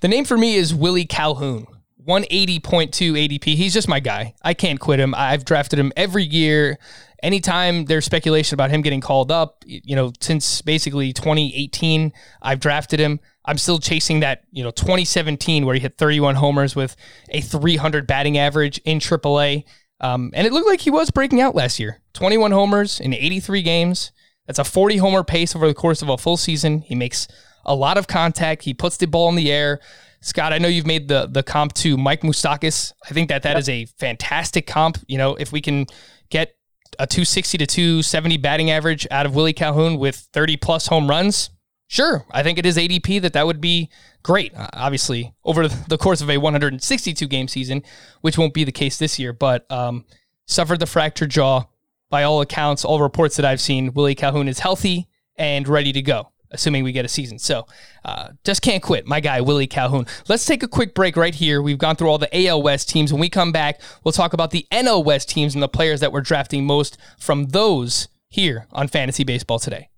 The 0.00 0.08
name 0.08 0.24
for 0.24 0.36
me 0.36 0.56
is 0.56 0.74
Willie 0.74 1.04
Calhoun. 1.04 1.66
180.2 2.06 2.60
ADP. 2.60 3.44
He's 3.54 3.74
just 3.74 3.88
my 3.88 4.00
guy. 4.00 4.34
I 4.42 4.54
can't 4.54 4.78
quit 4.78 5.00
him. 5.00 5.14
I've 5.14 5.44
drafted 5.44 5.78
him 5.78 5.92
every 5.96 6.24
year. 6.24 6.78
Anytime 7.22 7.86
there's 7.86 8.04
speculation 8.04 8.54
about 8.54 8.70
him 8.70 8.82
getting 8.82 9.00
called 9.00 9.32
up, 9.32 9.64
you 9.66 9.96
know, 9.96 10.12
since 10.20 10.62
basically 10.62 11.12
2018, 11.12 12.12
I've 12.42 12.60
drafted 12.60 13.00
him. 13.00 13.18
I'm 13.44 13.58
still 13.58 13.78
chasing 13.78 14.20
that, 14.20 14.44
you 14.52 14.62
know, 14.62 14.70
2017 14.70 15.66
where 15.66 15.74
he 15.74 15.80
hit 15.80 15.98
31 15.98 16.36
homers 16.36 16.76
with 16.76 16.94
a 17.30 17.40
300 17.40 18.06
batting 18.06 18.38
average 18.38 18.78
in 18.84 18.98
AAA. 18.98 19.64
Um, 20.00 20.30
and 20.34 20.46
it 20.46 20.52
looked 20.52 20.68
like 20.68 20.80
he 20.80 20.90
was 20.90 21.10
breaking 21.10 21.40
out 21.40 21.54
last 21.54 21.80
year. 21.80 22.02
21 22.12 22.52
homers 22.52 23.00
in 23.00 23.14
83 23.14 23.62
games. 23.62 24.12
That's 24.46 24.58
a 24.58 24.64
40 24.64 24.98
homer 24.98 25.24
pace 25.24 25.56
over 25.56 25.66
the 25.66 25.74
course 25.74 26.02
of 26.02 26.08
a 26.08 26.18
full 26.18 26.36
season. 26.36 26.80
He 26.80 26.94
makes 26.94 27.26
a 27.64 27.74
lot 27.74 27.98
of 27.98 28.06
contact. 28.06 28.62
He 28.62 28.74
puts 28.74 28.96
the 28.96 29.06
ball 29.06 29.28
in 29.28 29.34
the 29.34 29.50
air. 29.50 29.80
Scott, 30.26 30.52
I 30.52 30.58
know 30.58 30.66
you've 30.66 30.88
made 30.88 31.06
the 31.06 31.28
the 31.30 31.44
comp 31.44 31.72
to 31.74 31.96
Mike 31.96 32.22
Moustakas. 32.22 32.92
I 33.08 33.14
think 33.14 33.28
that 33.28 33.44
that 33.44 33.50
yep. 33.50 33.58
is 33.58 33.68
a 33.68 33.84
fantastic 33.84 34.66
comp. 34.66 34.98
You 35.06 35.18
know, 35.18 35.36
if 35.36 35.52
we 35.52 35.60
can 35.60 35.86
get 36.30 36.56
a 36.98 37.06
260 37.06 37.58
to 37.58 37.66
270 37.66 38.36
batting 38.38 38.72
average 38.72 39.06
out 39.12 39.24
of 39.24 39.36
Willie 39.36 39.52
Calhoun 39.52 39.98
with 39.98 40.16
30 40.32 40.56
plus 40.56 40.88
home 40.88 41.08
runs, 41.08 41.50
sure, 41.86 42.26
I 42.32 42.42
think 42.42 42.58
it 42.58 42.66
is 42.66 42.76
ADP 42.76 43.22
that 43.22 43.34
that 43.34 43.46
would 43.46 43.60
be 43.60 43.88
great. 44.24 44.52
Uh, 44.52 44.66
obviously, 44.72 45.32
over 45.44 45.68
the 45.68 45.96
course 45.96 46.20
of 46.20 46.28
a 46.28 46.38
162 46.38 47.28
game 47.28 47.46
season, 47.46 47.84
which 48.20 48.36
won't 48.36 48.52
be 48.52 48.64
the 48.64 48.72
case 48.72 48.98
this 48.98 49.20
year, 49.20 49.32
but 49.32 49.70
um, 49.70 50.06
suffered 50.46 50.80
the 50.80 50.86
fractured 50.86 51.30
jaw. 51.30 51.66
By 52.08 52.24
all 52.24 52.40
accounts, 52.40 52.84
all 52.84 53.00
reports 53.00 53.36
that 53.36 53.44
I've 53.44 53.60
seen, 53.60 53.92
Willie 53.92 54.14
Calhoun 54.16 54.48
is 54.48 54.60
healthy 54.60 55.08
and 55.36 55.68
ready 55.68 55.92
to 55.92 56.02
go 56.02 56.32
assuming 56.50 56.84
we 56.84 56.92
get 56.92 57.04
a 57.04 57.08
season. 57.08 57.38
So 57.38 57.66
uh, 58.04 58.30
just 58.44 58.62
can't 58.62 58.82
quit. 58.82 59.06
My 59.06 59.20
guy, 59.20 59.40
Willie 59.40 59.66
Calhoun. 59.66 60.06
Let's 60.28 60.46
take 60.46 60.62
a 60.62 60.68
quick 60.68 60.94
break 60.94 61.16
right 61.16 61.34
here. 61.34 61.60
We've 61.62 61.78
gone 61.78 61.96
through 61.96 62.08
all 62.08 62.18
the 62.18 62.46
AL 62.46 62.62
West 62.62 62.88
teams. 62.88 63.12
When 63.12 63.20
we 63.20 63.28
come 63.28 63.52
back, 63.52 63.80
we'll 64.04 64.12
talk 64.12 64.32
about 64.32 64.50
the 64.50 64.66
NL 64.72 65.04
West 65.04 65.28
teams 65.28 65.54
and 65.54 65.62
the 65.62 65.68
players 65.68 66.00
that 66.00 66.12
we're 66.12 66.20
drafting 66.20 66.64
most 66.64 66.98
from 67.18 67.46
those 67.46 68.08
here 68.28 68.66
on 68.72 68.88
Fantasy 68.88 69.24
Baseball 69.24 69.58
today. 69.58 69.88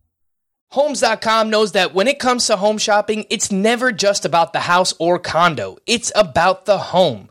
Homes.com 0.72 1.48
knows 1.48 1.72
that 1.72 1.94
when 1.94 2.06
it 2.06 2.18
comes 2.18 2.46
to 2.46 2.56
home 2.56 2.76
shopping, 2.76 3.24
it's 3.30 3.50
never 3.50 3.90
just 3.90 4.26
about 4.26 4.52
the 4.52 4.61
house 4.61 4.92
or 4.98 5.18
condo, 5.18 5.78
it's 5.87 6.12
about 6.14 6.66
the 6.66 6.78
home. 6.78 7.30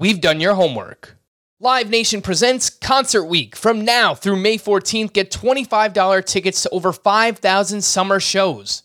We've 0.00 0.20
done 0.20 0.38
your 0.38 0.54
homework. 0.54 1.16
Live 1.58 1.90
Nation 1.90 2.22
presents 2.22 2.70
Concert 2.70 3.24
Week. 3.24 3.56
From 3.56 3.84
now 3.84 4.14
through 4.14 4.36
May 4.36 4.56
14th, 4.56 5.12
get 5.12 5.32
$25 5.32 6.24
tickets 6.24 6.62
to 6.62 6.70
over 6.70 6.92
5,000 6.92 7.82
summer 7.82 8.20
shows. 8.20 8.84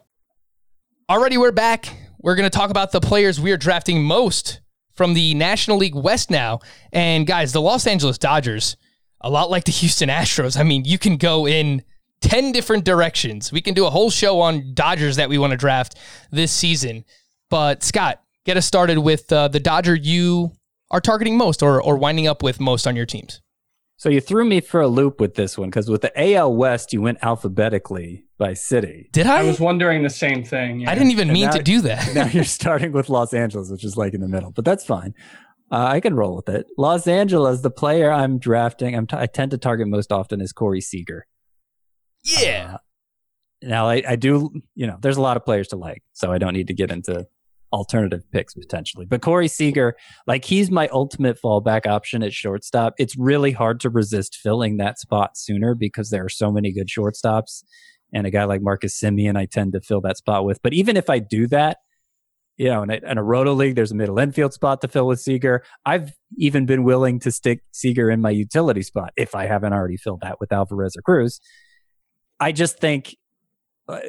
Already, 1.11 1.37
we're 1.37 1.51
back. 1.51 1.93
We're 2.21 2.35
going 2.35 2.49
to 2.49 2.57
talk 2.57 2.69
about 2.69 2.93
the 2.93 3.01
players 3.01 3.37
we 3.37 3.51
are 3.51 3.57
drafting 3.57 4.01
most 4.01 4.61
from 4.93 5.13
the 5.13 5.33
National 5.33 5.75
League 5.75 5.93
West 5.93 6.31
now. 6.31 6.59
And 6.93 7.27
guys, 7.27 7.51
the 7.51 7.59
Los 7.59 7.85
Angeles 7.85 8.17
Dodgers, 8.17 8.77
a 9.19 9.29
lot 9.29 9.49
like 9.49 9.65
the 9.65 9.71
Houston 9.73 10.07
Astros. 10.07 10.57
I 10.57 10.63
mean, 10.63 10.85
you 10.85 10.97
can 10.97 11.17
go 11.17 11.45
in 11.45 11.83
10 12.21 12.53
different 12.53 12.85
directions. 12.85 13.51
We 13.51 13.59
can 13.59 13.73
do 13.73 13.85
a 13.85 13.89
whole 13.89 14.09
show 14.09 14.39
on 14.39 14.73
Dodgers 14.73 15.17
that 15.17 15.27
we 15.27 15.37
want 15.37 15.51
to 15.51 15.57
draft 15.57 15.97
this 16.31 16.53
season. 16.53 17.03
But 17.49 17.83
Scott, 17.83 18.21
get 18.45 18.55
us 18.55 18.65
started 18.65 18.97
with 18.97 19.29
uh, 19.33 19.49
the 19.49 19.59
Dodger 19.59 19.95
you 19.95 20.53
are 20.91 21.01
targeting 21.01 21.37
most 21.37 21.61
or, 21.61 21.83
or 21.83 21.97
winding 21.97 22.27
up 22.27 22.41
with 22.41 22.61
most 22.61 22.87
on 22.87 22.95
your 22.95 23.05
teams. 23.05 23.41
So 24.01 24.09
you 24.09 24.19
threw 24.19 24.45
me 24.45 24.61
for 24.61 24.81
a 24.81 24.87
loop 24.87 25.19
with 25.19 25.35
this 25.35 25.59
one 25.59 25.69
because 25.69 25.87
with 25.87 26.01
the 26.01 26.11
AL 26.33 26.55
West, 26.55 26.91
you 26.91 27.03
went 27.03 27.19
alphabetically 27.21 28.25
by 28.39 28.55
city. 28.55 29.07
Did 29.11 29.27
I? 29.27 29.41
I 29.41 29.43
was 29.43 29.59
wondering 29.59 30.01
the 30.01 30.09
same 30.09 30.43
thing. 30.43 30.79
yeah. 30.79 30.89
I 30.89 30.95
didn't 30.95 31.11
even 31.11 31.29
And 31.29 31.33
mean 31.35 31.45
now- 31.45 31.51
to 31.51 31.61
do 31.61 31.81
that. 31.81 32.11
now 32.15 32.25
you're 32.25 32.43
starting 32.43 32.93
with 32.93 33.09
Los 33.09 33.31
Angeles, 33.31 33.69
which 33.69 33.83
is 33.83 33.97
like 33.97 34.15
in 34.15 34.21
the 34.21 34.27
middle, 34.27 34.49
but 34.49 34.65
that's 34.65 34.83
fine. 34.83 35.13
Uh, 35.71 35.85
I 35.85 35.99
can 35.99 36.15
roll 36.15 36.35
with 36.35 36.49
it. 36.49 36.65
Los 36.79 37.05
Angeles, 37.05 37.61
the 37.61 37.69
player 37.69 38.11
I'm 38.11 38.39
drafting, 38.39 38.95
I'm 38.95 39.05
t- 39.05 39.17
I 39.17 39.27
tend 39.27 39.51
to 39.51 39.59
target 39.59 39.87
most 39.87 40.11
often 40.11 40.41
is 40.41 40.51
Corey 40.51 40.81
Seager. 40.81 41.27
yeah. 42.23 42.71
Uh, 42.73 42.77
now 43.61 43.87
I, 43.87 44.01
I 44.07 44.15
do, 44.15 44.49
you 44.73 44.87
know, 44.87 44.97
there's 44.99 45.17
a 45.17 45.21
lot 45.21 45.37
of 45.37 45.45
players 45.45 45.67
to 45.67 45.75
like, 45.75 46.01
so 46.13 46.31
I 46.31 46.39
don't 46.39 46.53
need 46.53 46.69
to 46.69 46.73
get 46.73 46.89
into 46.89 47.27
alternative 47.71 48.23
picks 48.31 48.53
potentially. 48.53 49.05
But 49.05 49.21
Corey 49.21 49.47
Seager, 49.47 49.95
like 50.27 50.45
he's 50.45 50.69
my 50.69 50.87
ultimate 50.89 51.39
fallback 51.41 51.87
option 51.87 52.23
at 52.23 52.33
shortstop. 52.33 52.93
It's 52.97 53.17
really 53.17 53.51
hard 53.51 53.79
to 53.81 53.89
resist 53.89 54.35
filling 54.35 54.77
that 54.77 54.99
spot 54.99 55.37
sooner 55.37 55.75
because 55.75 56.09
there 56.09 56.25
are 56.25 56.29
so 56.29 56.51
many 56.51 56.71
good 56.71 56.87
shortstops. 56.87 57.63
And 58.13 58.27
a 58.27 58.31
guy 58.31 58.43
like 58.43 58.61
Marcus 58.61 58.99
Semien, 58.99 59.37
I 59.37 59.45
tend 59.45 59.73
to 59.73 59.81
fill 59.81 60.01
that 60.01 60.17
spot 60.17 60.43
with. 60.43 60.61
But 60.61 60.73
even 60.73 60.97
if 60.97 61.09
I 61.09 61.19
do 61.19 61.47
that, 61.47 61.77
you 62.57 62.67
know, 62.67 62.83
in 62.83 62.91
a, 62.91 62.95
in 62.95 63.17
a 63.17 63.23
roto 63.23 63.53
league, 63.53 63.75
there's 63.75 63.91
a 63.91 63.95
middle 63.95 64.19
infield 64.19 64.53
spot 64.53 64.81
to 64.81 64.87
fill 64.87 65.07
with 65.07 65.21
Seager. 65.21 65.63
I've 65.85 66.11
even 66.37 66.65
been 66.65 66.83
willing 66.83 67.19
to 67.21 67.31
stick 67.31 67.63
Seager 67.71 68.11
in 68.11 68.21
my 68.21 68.29
utility 68.29 68.83
spot 68.83 69.13
if 69.15 69.33
I 69.33 69.45
haven't 69.45 69.73
already 69.73 69.97
filled 69.97 70.21
that 70.21 70.39
with 70.39 70.51
Alvarez 70.51 70.95
or 70.97 71.01
Cruz. 71.01 71.39
I 72.39 72.51
just 72.51 72.79
think, 72.79 73.15
uh, 73.87 73.99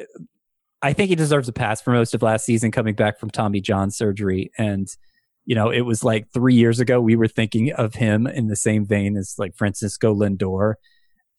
I 0.83 0.91
think 0.91 1.07
he 1.09 1.15
deserves 1.15 1.47
a 1.47 1.53
pass 1.53 1.81
for 1.81 1.91
most 1.91 2.13
of 2.13 2.21
last 2.21 2.45
season 2.45 2.69
coming 2.69 2.93
back 2.93 3.17
from 3.17 3.29
Tommy 3.29 3.61
John 3.61 3.89
surgery. 3.89 4.51
And, 4.57 4.89
you 5.45 5.55
know, 5.55 5.69
it 5.69 5.81
was 5.81 6.03
like 6.03 6.27
three 6.33 6.55
years 6.55 6.81
ago, 6.81 6.99
we 6.99 7.15
were 7.15 7.29
thinking 7.29 7.71
of 7.71 7.95
him 7.95 8.27
in 8.27 8.47
the 8.47 8.57
same 8.57 8.85
vein 8.85 9.15
as 9.15 9.35
like 9.37 9.55
Francisco 9.55 10.13
Lindor 10.13 10.73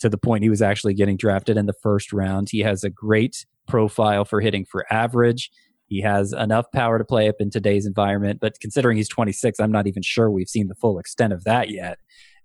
to 0.01 0.09
the 0.09 0.17
point 0.17 0.45
he 0.45 0.49
was 0.49 0.63
actually 0.63 0.95
getting 0.95 1.19
drafted 1.19 1.59
in 1.59 1.67
the 1.67 1.75
first 1.75 2.11
round. 2.11 2.49
He 2.51 2.61
has 2.61 2.85
a 2.85 2.91
great 2.91 3.45
profile 3.69 4.25
for 4.25 4.41
hitting 4.41 4.65
for 4.65 4.91
average. 4.91 5.51
He 5.87 6.01
has 6.01 6.33
enough 6.33 6.73
power 6.73 6.99
to 6.99 7.05
play 7.05 7.29
up 7.29 7.37
in 7.39 7.51
today's 7.51 7.85
environment, 7.85 8.41
but 8.41 8.59
considering 8.61 8.97
he's 8.97 9.11
26, 9.11 9.61
I'm 9.61 9.71
not 9.71 9.87
even 9.87 10.03
sure 10.03 10.31
we've 10.31 10.49
seen 10.49 10.69
the 10.69 10.75
full 10.75 10.99
extent 10.99 11.35
of 11.35 11.45
that 11.45 11.69
yet. 11.69 11.99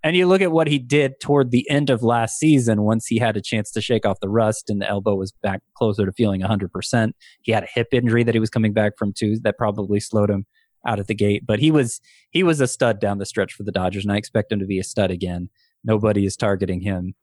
And 0.04 0.16
you 0.16 0.28
look 0.28 0.42
at 0.42 0.52
what 0.52 0.68
he 0.68 0.80
did 0.80 1.20
toward 1.20 1.52
the 1.52 1.70
end 1.70 1.90
of 1.90 2.02
last 2.04 2.38
season 2.40 2.84
once 2.84 3.08
he 3.08 3.18
had 3.20 3.36
a 3.36 3.42
chance 3.42 3.70
to 3.72 3.82
shake 3.82 4.06
off 4.06 4.20
the 4.22 4.30
rust 4.30 4.70
and 4.70 4.82
the 4.82 4.88
elbow 4.88 5.16
was 5.16 5.34
back 5.44 5.62
closer 5.76 6.06
to 6.06 6.12
feeling 6.14 6.42
100%. 6.42 7.12
He 7.42 7.52
had 7.52 7.64
a 7.64 7.68
hip 7.74 7.88
injury 7.92 8.24
that 8.24 8.34
he 8.34 8.40
was 8.40 8.50
coming 8.50 8.72
back 8.74 8.94
from 8.98 9.12
too 9.12 9.38
that 9.44 9.58
probably 9.58 10.00
slowed 10.00 10.30
him 10.30 10.46
out 10.88 11.00
at 11.00 11.08
the 11.08 11.16
gate, 11.16 11.44
but 11.46 11.60
he 11.60 11.72
was 11.72 12.00
he 12.32 12.42
was 12.44 12.62
a 12.62 12.68
stud 12.68 13.02
down 13.02 13.18
the 13.18 13.26
stretch 13.26 13.52
for 13.54 13.64
the 13.64 13.72
Dodgers 13.72 14.06
and 14.06 14.14
I 14.14 14.18
expect 14.18 14.52
him 14.52 14.60
to 14.60 14.66
be 14.66 14.80
a 14.80 14.84
stud 14.84 15.12
again. 15.12 15.50
Nobody 15.84 16.26
is 16.26 16.38
targeting 16.38 16.80
him 16.82 17.16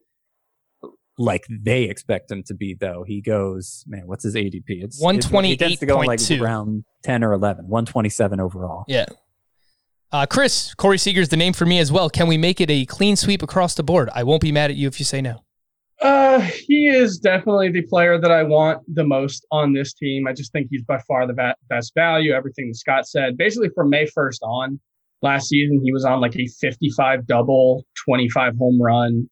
like 1.19 1.47
they 1.49 1.85
expect 1.85 2.31
him 2.31 2.43
to 2.45 2.55
be 2.55 2.75
though. 2.79 3.05
He 3.07 3.23
goes, 3.23 3.85
man, 3.87 4.03
what's 4.07 4.25
his 4.25 4.35
ADP? 4.35 4.65
It's 4.69 5.01
it's- 5.17 5.31
he 5.53 5.57
tends 5.57 5.79
to 5.81 5.87
go 5.87 5.97
like 5.99 6.19
128.2. 6.21 6.41
round 6.43 6.85
10 7.05 7.25
or 7.25 7.33
11, 7.33 7.65
127 7.69 8.39
overall. 8.41 8.85
Yeah. 8.87 9.07
Uh, 10.13 10.27
Chris, 10.27 10.75
Corey 10.75 10.99
Seager's 10.99 11.29
the 11.29 11.37
name 11.37 11.53
for 11.53 11.67
me 11.67 11.79
as 11.79 11.91
well. 11.91 12.09
Can 12.09 12.29
we 12.29 12.37
make 12.37 12.61
it 12.61 12.71
a 12.71 12.85
clean 12.87 13.17
sweep 13.17 13.43
across 13.43 13.75
the 13.75 13.83
board? 13.83 14.09
I 14.15 14.23
won't 14.23 14.41
be 14.41 14.53
mad 14.53 14.71
at 14.71 14.77
you 14.77 14.89
if 14.89 14.99
you 14.99 15.05
say 15.05 15.21
no. 15.21 15.43
Uh, 16.01 16.41
he 16.41 16.87
is 16.87 17.19
definitely 17.19 17.71
the 17.71 17.83
player 17.83 18.21
that 18.21 18.31
I 18.31 18.43
want 18.43 18.83
the 18.95 19.05
most 19.05 19.47
on 19.51 19.73
this 19.73 19.95
team. 19.95 20.27
I 20.27 20.33
just 20.33 20.53
think 20.53 20.69
he's 20.71 20.83
by 20.83 20.99
far 21.09 21.27
the 21.27 21.33
va- 21.33 21.57
best 21.69 21.95
value. 21.95 22.33
Everything 22.33 22.69
that 22.69 22.77
Scott 22.77 23.09
said, 23.09 23.37
basically 23.37 23.71
from 23.75 23.91
May 23.91 24.05
1st 24.05 24.43
on, 24.43 24.81
last 25.23 25.49
season 25.49 25.81
he 25.83 25.93
was 25.93 26.05
on 26.05 26.21
like 26.21 26.37
a 26.37 26.47
55 26.47 27.27
double, 27.27 27.85
25 28.05 28.57
home 28.59 28.81
run, 28.81 29.29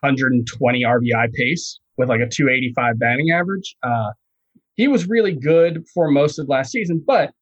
120 0.00 0.82
RBI 0.82 1.32
pace 1.32 1.80
with 1.98 2.08
like 2.08 2.20
a 2.20 2.28
285 2.28 2.98
batting 2.98 3.30
average. 3.32 3.76
Uh, 3.82 4.12
he 4.74 4.88
was 4.88 5.08
really 5.08 5.32
good 5.34 5.84
for 5.92 6.10
most 6.10 6.38
of 6.38 6.48
last 6.48 6.70
season, 6.70 7.02
but 7.04 7.32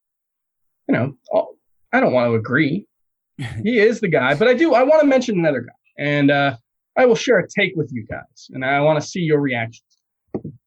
you 0.89 0.95
know, 0.95 1.13
oh, 1.35 1.54
I 1.95 2.01
don't 2.01 2.13
want 2.13 2.29
to 2.29 2.35
agree. 2.35 2.87
he 3.63 3.79
is 3.79 4.01
the 4.01 4.09
guy, 4.09 4.35
but 4.35 4.49
I 4.49 4.55
do. 4.55 4.75
I 4.75 4.83
want 4.83 5.01
to 5.01 5.07
mention 5.07 5.39
another 5.39 5.61
guy, 5.61 5.73
and 5.99 6.31
uh, 6.31 6.57
I 6.99 7.07
will 7.07 7.15
share 7.15 7.39
a 7.39 7.49
take 7.49 7.75
with 7.77 7.91
you 7.93 8.05
guys, 8.05 8.49
and 8.51 8.65
I 8.65 8.81
want 8.81 9.01
to 9.01 9.07
see 9.07 9.21
your 9.21 9.41
reactions. 9.41 9.83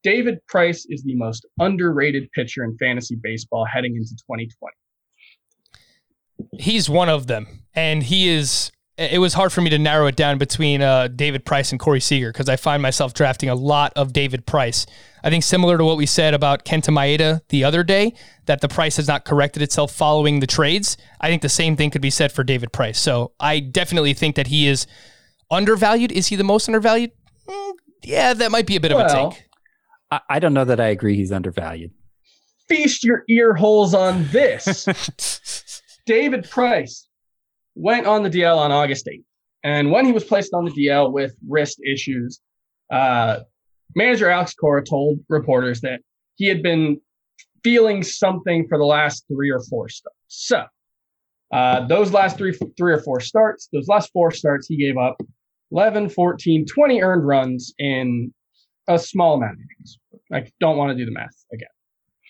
David 0.03 0.39
Price 0.47 0.85
is 0.89 1.03
the 1.03 1.15
most 1.15 1.45
underrated 1.59 2.31
pitcher 2.31 2.63
in 2.63 2.77
fantasy 2.77 3.17
baseball 3.21 3.65
heading 3.65 3.95
into 3.95 4.11
2020. 4.11 4.73
He's 6.59 6.89
one 6.89 7.09
of 7.09 7.27
them, 7.27 7.65
and 7.73 8.03
he 8.03 8.29
is. 8.29 8.71
It 8.97 9.19
was 9.19 9.35
hard 9.35 9.53
for 9.53 9.61
me 9.61 9.69
to 9.69 9.77
narrow 9.77 10.07
it 10.07 10.15
down 10.15 10.39
between 10.39 10.81
uh, 10.81 11.07
David 11.07 11.45
Price 11.45 11.71
and 11.71 11.79
Corey 11.79 11.99
Seager 11.99 12.31
because 12.31 12.49
I 12.49 12.55
find 12.55 12.81
myself 12.81 13.13
drafting 13.13 13.47
a 13.47 13.53
lot 13.53 13.93
of 13.95 14.11
David 14.11 14.47
Price. 14.47 14.87
I 15.23 15.29
think 15.29 15.43
similar 15.43 15.77
to 15.77 15.85
what 15.85 15.97
we 15.97 16.07
said 16.07 16.33
about 16.33 16.65
Kenta 16.65 16.89
Maeda 16.89 17.41
the 17.49 17.63
other 17.63 17.83
day, 17.83 18.13
that 18.47 18.61
the 18.61 18.67
price 18.67 18.97
has 18.97 19.07
not 19.07 19.23
corrected 19.23 19.61
itself 19.61 19.91
following 19.91 20.39
the 20.39 20.47
trades. 20.47 20.97
I 21.21 21.29
think 21.29 21.43
the 21.43 21.49
same 21.49 21.75
thing 21.75 21.91
could 21.91 22.01
be 22.01 22.09
said 22.09 22.31
for 22.31 22.43
David 22.43 22.71
Price. 22.71 22.99
So 22.99 23.33
I 23.39 23.59
definitely 23.59 24.13
think 24.15 24.35
that 24.35 24.47
he 24.47 24.67
is 24.67 24.87
undervalued. 25.51 26.11
Is 26.11 26.27
he 26.27 26.35
the 26.35 26.43
most 26.43 26.67
undervalued? 26.67 27.11
Mm, 27.47 27.73
yeah, 28.03 28.33
that 28.33 28.51
might 28.51 28.65
be 28.65 28.77
a 28.77 28.79
bit 28.79 28.91
of 28.91 28.99
a 28.99 29.03
Well, 29.03 29.31
take. 29.31 29.43
I, 30.09 30.19
I 30.29 30.39
don't 30.39 30.53
know 30.55 30.65
that 30.65 30.79
I 30.79 30.87
agree 30.87 31.15
he's 31.15 31.31
undervalued. 31.31 31.91
Feast 32.67 33.03
your 33.03 33.23
ear 33.29 33.53
holes 33.53 33.93
on 33.93 34.27
this. 34.31 34.87
David 36.05 36.49
Price 36.49 37.06
went 37.77 38.07
on 38.07 38.23
the 38.23 38.29
DL 38.29 38.57
on 38.57 38.71
August 38.71 39.05
8th. 39.05 39.23
And 39.63 39.91
when 39.91 40.05
he 40.05 40.11
was 40.11 40.23
placed 40.23 40.53
on 40.53 40.65
the 40.65 40.71
DL 40.71 41.11
with 41.11 41.35
wrist 41.47 41.79
issues, 41.85 42.39
uh, 42.91 43.39
manager 43.95 44.29
Alex 44.29 44.53
Cora 44.53 44.83
told 44.83 45.19
reporters 45.29 45.81
that 45.81 46.01
he 46.35 46.47
had 46.47 46.63
been 46.63 46.99
feeling 47.63 48.03
something 48.03 48.67
for 48.67 48.77
the 48.77 48.85
last 48.85 49.25
three 49.27 49.49
or 49.49 49.61
four 49.69 49.89
starts. 49.89 50.17
So, 50.27 50.65
uh, 51.51 51.87
those 51.87 52.11
last 52.11 52.37
three, 52.37 52.57
three 52.77 52.93
or 52.93 53.01
four 53.01 53.19
starts, 53.19 53.69
those 53.71 53.87
last 53.87 54.11
four 54.11 54.31
starts, 54.31 54.67
he 54.67 54.77
gave 54.77 54.97
up 54.97 55.17
11, 55.71 56.09
14, 56.09 56.65
20 56.65 57.01
earned 57.01 57.27
runs 57.27 57.73
in 57.77 58.33
a 58.87 58.97
small 58.97 59.35
amount 59.35 59.53
of 59.53 59.59
innings. 59.59 59.99
I 60.31 60.49
don't 60.59 60.77
want 60.77 60.91
to 60.91 60.95
do 60.95 61.05
the 61.05 61.11
math 61.11 61.45
again. 61.53 61.67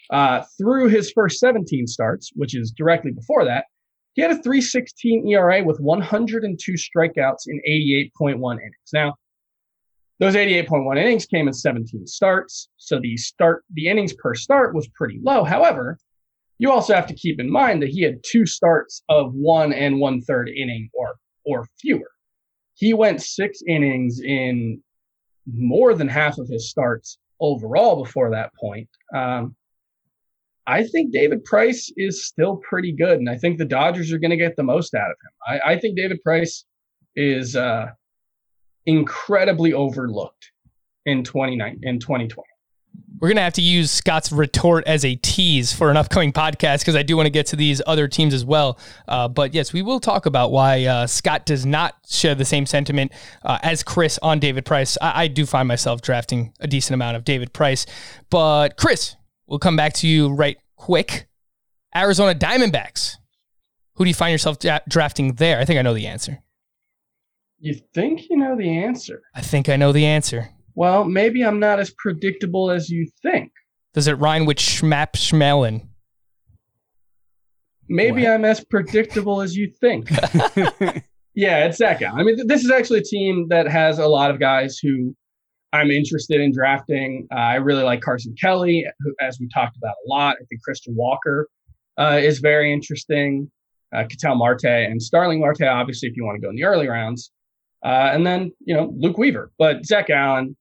Uh, 0.10 0.44
through 0.58 0.88
his 0.88 1.12
first 1.12 1.40
17 1.40 1.88
starts, 1.88 2.32
which 2.36 2.56
is 2.56 2.72
directly 2.72 3.12
before 3.12 3.46
that, 3.46 3.66
he 4.18 4.24
had 4.24 4.32
a 4.32 4.42
316 4.42 5.28
ERA 5.28 5.64
with 5.64 5.80
102 5.80 6.72
strikeouts 6.74 7.44
in 7.46 7.62
88.1 8.18 8.54
innings. 8.54 8.74
Now, 8.92 9.14
those 10.20 10.34
88.1 10.34 10.98
innings 10.98 11.28
came 11.28 11.48
in 11.48 11.54
17 11.54 12.08
starts, 12.08 12.70
so 12.78 13.00
the 13.00 13.16
start 13.16 13.64
the 13.74 13.88
innings 13.88 14.14
per 14.14 14.34
start 14.34 14.74
was 14.74 14.88
pretty 14.96 15.20
low. 15.24 15.44
However, 15.44 16.00
you 16.58 16.72
also 16.72 16.96
have 16.96 17.06
to 17.08 17.14
keep 17.14 17.40
in 17.40 17.48
mind 17.48 17.84
that 17.84 17.92
he 17.92 18.02
had 18.02 18.24
two 18.24 18.48
starts 18.48 19.04
of 19.08 19.36
one 19.36 19.72
and 19.72 20.00
one 20.00 20.22
third 20.22 20.50
inning 20.50 20.90
or 20.96 21.14
or 21.46 21.68
fewer. 21.80 22.10
He 22.74 22.96
went 22.96 23.22
six 23.22 23.62
innings 23.68 24.20
in 24.20 24.82
more 25.46 25.94
than 25.94 26.08
half 26.08 26.40
of 26.40 26.48
his 26.48 26.72
starts 26.72 27.20
overall 27.40 28.04
before 28.04 28.32
that 28.32 28.52
point. 28.60 28.90
Um, 29.14 29.56
I 30.68 30.84
think 30.84 31.14
David 31.14 31.46
Price 31.46 31.92
is 31.96 32.28
still 32.28 32.58
pretty 32.58 32.92
good, 32.92 33.20
and 33.20 33.30
I 33.30 33.38
think 33.38 33.58
the 33.58 33.66
Dodgers 33.66 34.12
are 34.12 34.20
going 34.20 34.32
to 34.32 34.38
get 34.38 34.58
the 34.58 34.64
most 34.64 34.94
out 34.94 35.10
of 35.10 35.16
him. 35.24 35.62
I, 35.66 35.74
I 35.74 35.80
think 35.80 35.96
David 35.96 36.22
Price 36.22 36.66
is 37.16 37.56
uh, 37.56 37.88
incredibly 38.86 39.74
overlooked 39.74 40.52
in 41.06 41.24
29 41.24 41.80
in 41.84 42.00
2020. 42.00 42.44
We're 43.20 43.30
gonna 43.30 43.42
have 43.42 43.54
to 43.54 43.62
use 43.62 43.90
Scott's 43.90 44.32
retort 44.32 44.84
as 44.86 45.04
a 45.04 45.16
tease 45.16 45.74
for 45.74 45.90
an 45.90 45.98
upcoming 45.98 46.32
podcast 46.32 46.80
because 46.80 46.96
I 46.96 47.02
do 47.02 47.16
want 47.16 47.26
to 47.26 47.32
get 47.32 47.48
to 47.48 47.56
these 47.56 47.82
other 47.88 48.08
teams 48.08 48.34
as 48.34 48.46
well. 48.46 48.78
Uh, 49.08 49.28
but 49.28 49.54
yes, 49.54 49.74
we 49.74 49.82
will 49.82 50.00
talk 50.00 50.26
about 50.26 50.52
why 50.52 50.86
uh, 50.86 51.08
Scott 51.08 51.46
does 51.46 51.66
not 51.66 51.96
share 52.08 52.36
the 52.36 52.46
same 52.46 52.66
sentiment 52.66 53.12
uh, 53.44 53.58
as 53.64 53.82
Chris 53.82 54.20
on 54.22 54.40
David 54.40 54.66
Price. 54.66 54.98
I-, 55.02 55.24
I 55.24 55.28
do 55.28 55.46
find 55.46 55.68
myself 55.68 56.02
drafting 56.02 56.54
a 56.60 56.68
decent 56.68 56.94
amount 56.94 57.18
of 57.18 57.24
David 57.24 57.54
Price, 57.54 57.86
but 58.30 58.78
Chris, 58.78 59.16
we'll 59.48 59.60
come 59.60 59.76
back 59.76 59.94
to 59.94 60.08
you 60.08 60.30
right 60.34 60.58
quick. 60.76 61.28
Arizona 61.96 62.36
Diamondbacks. 62.36 63.16
Who 63.96 64.04
do 64.04 64.10
you 64.10 64.14
find 64.14 64.32
yourself 64.32 64.60
dra- 64.60 64.82
drafting 64.88 65.34
there? 65.36 65.60
I 65.60 65.66
think 65.66 65.80
I 65.80 65.82
know 65.82 65.94
the 65.94 66.06
answer. 66.08 66.44
You 67.60 67.74
think 67.94 68.30
you 68.30 68.38
know 68.38 68.56
the 68.56 68.70
answer? 68.70 69.24
I 69.34 69.42
think 69.42 69.68
I 69.68 69.76
know 69.78 69.92
the 69.92 70.06
answer. 70.06 70.50
Well, 70.76 71.06
maybe 71.06 71.44
I'm 71.44 71.60
not 71.60 71.80
as 71.80 71.90
predictable 71.98 72.70
as 72.70 72.90
you 72.90 73.10
think. 73.24 73.52
Does 73.96 74.08
it 74.08 74.14
rhyme 74.14 74.46
with 74.46 74.58
schmap 74.58 75.14
schmelin? 75.14 75.88
Maybe 77.90 78.24
What? 78.24 78.32
I'm 78.34 78.46
as 78.46 78.64
predictable 78.64 79.42
as 79.42 79.56
you 79.56 79.72
think. 79.80 80.10
yeah, 81.34 81.66
it's 81.66 81.78
Zach 81.78 82.00
Gallen. 82.00 82.20
I 82.20 82.24
mean, 82.24 82.36
th- 82.36 82.48
this 82.48 82.64
is 82.64 82.70
actually 82.70 83.00
a 83.00 83.04
team 83.04 83.48
that 83.50 83.68
has 83.68 83.98
a 83.98 84.06
lot 84.08 84.30
of 84.30 84.40
guys 84.40 84.78
who 84.78 85.16
I'm 85.74 85.92
interested 85.92 86.40
in 86.40 86.54
drafting. 86.54 87.28
Uh, 87.32 87.40
I 87.40 87.56
really 87.56 87.84
like 87.84 88.02
Carson 88.02 88.34
Kelly, 88.40 88.86
who, 89.00 89.14
as 89.20 89.40
we 89.40 89.50
talked 89.50 89.78
about 89.78 89.96
a 90.06 90.10
lot. 90.10 90.38
I 90.40 90.46
think 90.46 90.62
Christian 90.64 90.96
Walker 90.96 91.50
uh, 91.98 92.20
is 92.22 92.40
very 92.40 92.72
interesting. 92.72 93.52
Uh, 93.94 94.04
Ketel 94.10 94.36
Marte 94.36 94.66
and 94.66 95.02
Starling 95.02 95.40
Marte, 95.40 95.64
obviously, 95.64 96.10
if 96.10 96.16
you 96.16 96.26
want 96.26 96.36
to 96.36 96.42
go 96.42 96.50
in 96.50 96.56
the 96.56 96.64
early 96.64 96.88
rounds. 96.88 97.32
Uh, 97.84 98.10
and 98.12 98.26
then, 98.26 98.52
you 98.66 98.74
know, 98.74 98.94
Luke 98.98 99.18
Weaver. 99.18 99.52
But 99.58 99.86
Zach 99.86 100.08
Gallen, 100.08 100.56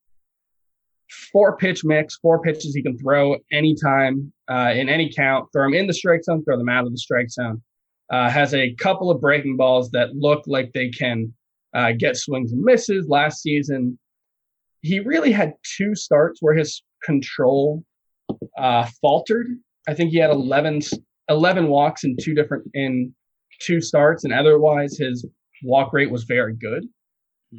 four 1.33 1.57
pitch 1.57 1.85
mix, 1.85 2.17
four 2.17 2.41
pitches 2.41 2.75
he 2.75 2.83
can 2.83 2.99
throw 2.99 3.37
anytime 3.53 4.33
uh, 4.49 4.73
in 4.75 4.89
any 4.89 5.13
count, 5.13 5.49
throw 5.53 5.67
him 5.67 5.75
in 5.75 5.87
the 5.87 5.95
strike 5.95 6.25
zone, 6.25 6.45
throw 6.45 6.59
them 6.59 6.69
out 6.69 6.85
of 6.85 6.93
the 6.93 6.99
strike 6.99 7.31
zone. 7.31 7.63
Uh, 8.11 8.31
has 8.31 8.55
a 8.55 8.73
couple 8.75 9.11
of 9.11 9.21
breaking 9.21 9.57
balls 9.57 9.91
that 9.91 10.15
look 10.15 10.45
like 10.47 10.73
they 10.73 10.89
can 10.89 11.33
uh, 11.75 11.91
get 11.99 12.17
swings 12.17 12.53
and 12.53 12.63
misses. 12.63 13.09
Last 13.09 13.43
season, 13.43 13.99
he 14.87 15.01
really 15.01 15.33
had 15.33 15.53
two 15.77 15.95
starts 15.95 16.39
where 16.41 16.55
his 16.55 16.83
control 17.05 17.83
uh, 18.59 18.87
faltered. 19.01 19.49
I 19.89 19.95
think 19.95 20.11
he 20.11 20.19
had 20.19 20.31
11, 20.31 20.83
11 21.29 21.69
walks 21.69 22.05
in 22.05 22.17
two 22.21 22.35
different 22.35 22.65
in 22.75 23.15
two 23.61 23.81
starts, 23.81 24.25
and 24.25 24.33
otherwise 24.33 24.97
his 24.97 25.27
walk 25.65 25.93
rate 25.93 26.11
was 26.11 26.25
very 26.25 26.55
good. 26.55 26.85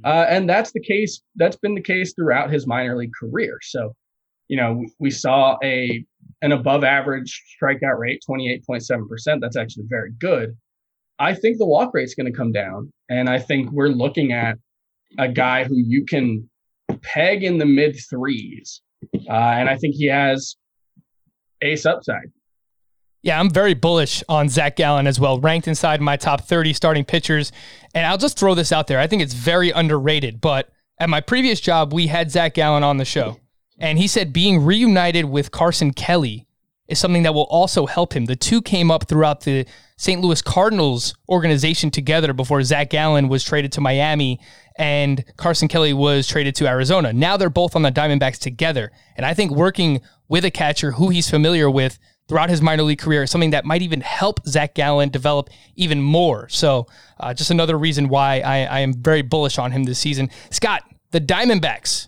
Uh, 0.03 0.25
and 0.29 0.49
that's 0.49 0.71
the 0.71 0.81
case. 0.81 1.21
That's 1.35 1.55
been 1.57 1.75
the 1.75 1.81
case 1.81 2.13
throughout 2.13 2.51
his 2.51 2.67
minor 2.67 2.95
league 2.95 3.13
career. 3.19 3.57
So, 3.61 3.93
you 4.47 4.57
know, 4.57 4.85
we 4.99 5.11
saw 5.11 5.57
a 5.63 6.05
an 6.41 6.51
above 6.51 6.83
average 6.83 7.41
strikeout 7.61 7.97
rate, 7.97 8.21
twenty 8.25 8.51
eight 8.51 8.65
point 8.65 8.85
seven 8.85 9.07
percent. 9.07 9.41
That's 9.41 9.57
actually 9.57 9.85
very 9.87 10.11
good. 10.19 10.55
I 11.19 11.33
think 11.33 11.57
the 11.57 11.65
walk 11.65 11.93
rate's 11.93 12.13
going 12.13 12.31
to 12.31 12.37
come 12.37 12.51
down, 12.51 12.91
and 13.09 13.29
I 13.29 13.39
think 13.39 13.71
we're 13.71 13.87
looking 13.87 14.33
at 14.33 14.57
a 15.17 15.29
guy 15.29 15.63
who 15.63 15.77
you 15.77 16.05
can 16.05 16.47
peg 16.97 17.43
in 17.43 17.57
the 17.57 17.65
mid 17.65 17.97
threes, 18.09 18.81
uh, 19.29 19.31
and 19.31 19.69
I 19.69 19.77
think 19.77 19.95
he 19.95 20.07
has 20.07 20.55
ace 21.61 21.85
upside. 21.85 22.31
Yeah, 23.23 23.39
I'm 23.39 23.49
very 23.49 23.73
bullish 23.73 24.23
on 24.29 24.47
Zach 24.47 24.75
Gallen 24.75 25.07
as 25.07 25.19
well, 25.19 25.39
ranked 25.39 25.67
inside 25.67 26.01
my 26.01 26.15
top 26.15 26.41
30 26.41 26.73
starting 26.73 27.03
pitchers. 27.03 27.51
And 27.93 28.05
I'll 28.05 28.17
just 28.17 28.39
throw 28.39 28.55
this 28.55 28.71
out 28.71 28.87
there. 28.87 28.99
I 28.99 29.07
think 29.07 29.21
it's 29.21 29.33
very 29.33 29.71
underrated, 29.71 30.39
but 30.39 30.69
at 30.99 31.09
my 31.09 31.19
previous 31.19 31.59
job, 31.59 31.93
we 31.93 32.07
had 32.07 32.31
Zach 32.31 32.53
Gallen 32.53 32.83
on 32.83 32.97
the 32.97 33.05
show. 33.05 33.39
And 33.79 33.97
he 33.97 34.07
said 34.07 34.33
being 34.33 34.63
reunited 34.63 35.25
with 35.25 35.51
Carson 35.51 35.91
Kelly 35.91 36.46
is 36.87 36.99
something 36.99 37.23
that 37.23 37.33
will 37.33 37.43
also 37.43 37.85
help 37.85 38.13
him. 38.13 38.25
The 38.25 38.35
two 38.35 38.61
came 38.61 38.91
up 38.91 39.07
throughout 39.07 39.41
the 39.41 39.65
St. 39.97 40.21
Louis 40.21 40.41
Cardinals 40.41 41.15
organization 41.27 41.91
together 41.91 42.33
before 42.33 42.63
Zach 42.63 42.89
Gallen 42.89 43.27
was 43.27 43.43
traded 43.43 43.71
to 43.73 43.81
Miami 43.81 44.39
and 44.77 45.23
Carson 45.37 45.67
Kelly 45.67 45.93
was 45.93 46.27
traded 46.27 46.55
to 46.55 46.67
Arizona. 46.67 47.11
Now 47.11 47.35
they're 47.35 47.49
both 47.49 47.75
on 47.75 47.81
the 47.81 47.91
Diamondbacks 47.91 48.37
together. 48.37 48.91
And 49.15 49.25
I 49.25 49.33
think 49.33 49.51
working 49.51 50.01
with 50.27 50.45
a 50.45 50.51
catcher 50.51 50.91
who 50.91 51.09
he's 51.09 51.29
familiar 51.29 51.69
with 51.69 51.97
throughout 52.27 52.49
his 52.49 52.61
minor 52.61 52.83
league 52.83 52.99
career 52.99 53.23
is 53.23 53.31
something 53.31 53.51
that 53.51 53.65
might 53.65 53.81
even 53.81 54.01
help 54.01 54.45
Zach 54.45 54.75
Gallen 54.75 55.09
develop 55.09 55.49
even 55.75 56.01
more. 56.01 56.47
So, 56.49 56.87
uh, 57.19 57.33
just 57.33 57.51
another 57.51 57.77
reason 57.77 58.09
why 58.09 58.41
I, 58.41 58.63
I 58.65 58.79
am 58.81 58.93
very 58.93 59.21
bullish 59.21 59.57
on 59.57 59.71
him 59.71 59.85
this 59.85 59.99
season. 59.99 60.29
Scott, 60.51 60.83
the 61.11 61.21
Diamondbacks. 61.21 62.07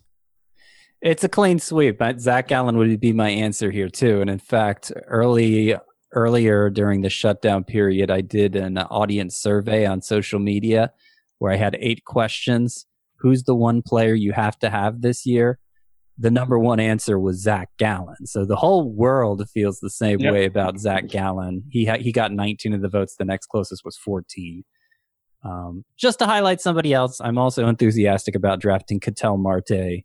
It's 1.01 1.23
a 1.23 1.29
clean 1.29 1.59
sweep. 1.59 1.97
but 1.97 2.19
Zach 2.19 2.47
Gallen 2.49 2.77
would 2.77 2.99
be 2.99 3.13
my 3.13 3.29
answer 3.29 3.71
here 3.71 3.89
too. 3.89 4.21
And 4.21 4.29
in 4.29 4.39
fact, 4.39 4.91
early 5.07 5.75
earlier 6.13 6.69
during 6.69 7.01
the 7.01 7.09
shutdown 7.09 7.63
period, 7.63 8.09
I 8.11 8.21
did 8.21 8.55
an 8.55 8.77
audience 8.77 9.35
survey 9.37 9.85
on 9.85 10.01
social 10.01 10.39
media 10.39 10.91
where 11.37 11.51
I 11.53 11.55
had 11.55 11.77
eight 11.79 12.03
questions. 12.05 12.85
Who's 13.19 13.43
the 13.43 13.55
one 13.55 13.81
player 13.81 14.13
you 14.13 14.31
have 14.33 14.57
to 14.59 14.69
have 14.69 15.01
this 15.01 15.25
year? 15.25 15.59
The 16.17 16.31
number 16.31 16.59
one 16.59 16.79
answer 16.81 17.17
was 17.17 17.41
Zach 17.41 17.69
Gallen. 17.77 18.25
So 18.25 18.43
the 18.43 18.57
whole 18.57 18.91
world 18.91 19.47
feels 19.53 19.79
the 19.79 19.89
same 19.89 20.19
Yep. 20.19 20.33
way 20.33 20.45
about 20.45 20.79
Zach 20.79 21.07
Gallen. 21.07 21.63
He 21.69 21.85
ha- 21.85 21.97
he 21.99 22.11
got 22.11 22.33
19 22.33 22.73
of 22.73 22.81
the 22.81 22.89
votes. 22.89 23.15
The 23.17 23.23
next 23.23 23.45
closest 23.47 23.85
was 23.85 23.95
14. 23.97 24.63
Um, 25.45 25.85
just 25.97 26.19
to 26.19 26.25
highlight 26.25 26.59
somebody 26.59 26.91
else, 26.93 27.21
I'm 27.21 27.37
also 27.37 27.67
enthusiastic 27.67 28.35
about 28.35 28.59
drafting 28.59 28.99
Ketel 28.99 29.37
Marte 29.37 30.03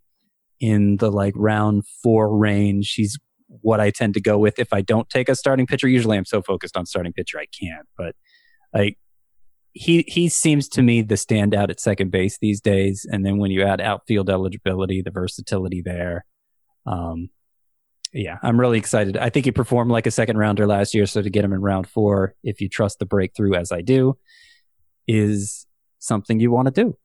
in 0.65 0.97
the 0.97 1.11
like 1.11 1.35
round 1.37 1.85
four 2.03 2.35
range. 2.35 2.95
He's 2.95 3.19
what 3.61 3.81
I 3.81 3.91
tend 3.91 4.15
to 4.15 4.21
go 4.21 4.39
with 4.39 4.59
if 4.59 4.73
I 4.73 4.81
don't 4.81 5.09
take 5.11 5.29
a 5.29 5.35
starting 5.35 5.67
pitcher. 5.67 5.87
Usually 5.87 6.17
I'm 6.17 6.25
so 6.25 6.41
focused 6.41 6.75
on 6.75 6.87
starting 6.87 7.13
pitcher 7.13 7.39
I 7.39 7.45
can't, 7.47 7.87
but 7.99 8.17
like 8.73 8.99
he 9.73 10.07
he 10.09 10.31
seems 10.31 10.67
to 10.71 10.83
me 10.83 11.03
the 11.03 11.17
standout 11.17 11.69
at 11.69 11.81
second 11.81 12.11
base 12.11 12.39
these 12.41 12.63
days. 12.63 13.07
And 13.11 13.27
then 13.27 13.37
when 13.37 13.51
you 13.51 13.63
add 13.63 13.83
outfield 13.83 14.31
eligibility, 14.31 15.03
the 15.03 15.11
versatility 15.11 15.83
there. 15.83 16.25
Um 16.87 17.29
yeah, 18.15 18.39
I'm 18.43 18.59
really 18.59 18.79
excited. 18.79 19.19
I 19.19 19.29
think 19.29 19.45
he 19.45 19.53
performed 19.53 19.91
like 19.91 20.07
a 20.07 20.11
second 20.11 20.39
rounder 20.39 20.67
last 20.67 20.95
year, 20.95 21.05
so 21.05 21.21
to 21.21 21.29
get 21.29 21.45
him 21.45 21.53
in 21.53 21.61
round 21.61 21.89
four, 21.89 22.37
if 22.43 22.61
you 22.63 22.71
trust 22.71 23.01
the 23.01 23.07
breakthrough 23.07 23.55
as 23.55 23.71
I 23.71 23.83
do, 23.83 24.17
is 25.07 25.67
something 25.99 26.41
you 26.41 26.51
want 26.51 26.73
to 26.73 26.85
do. 26.85 26.97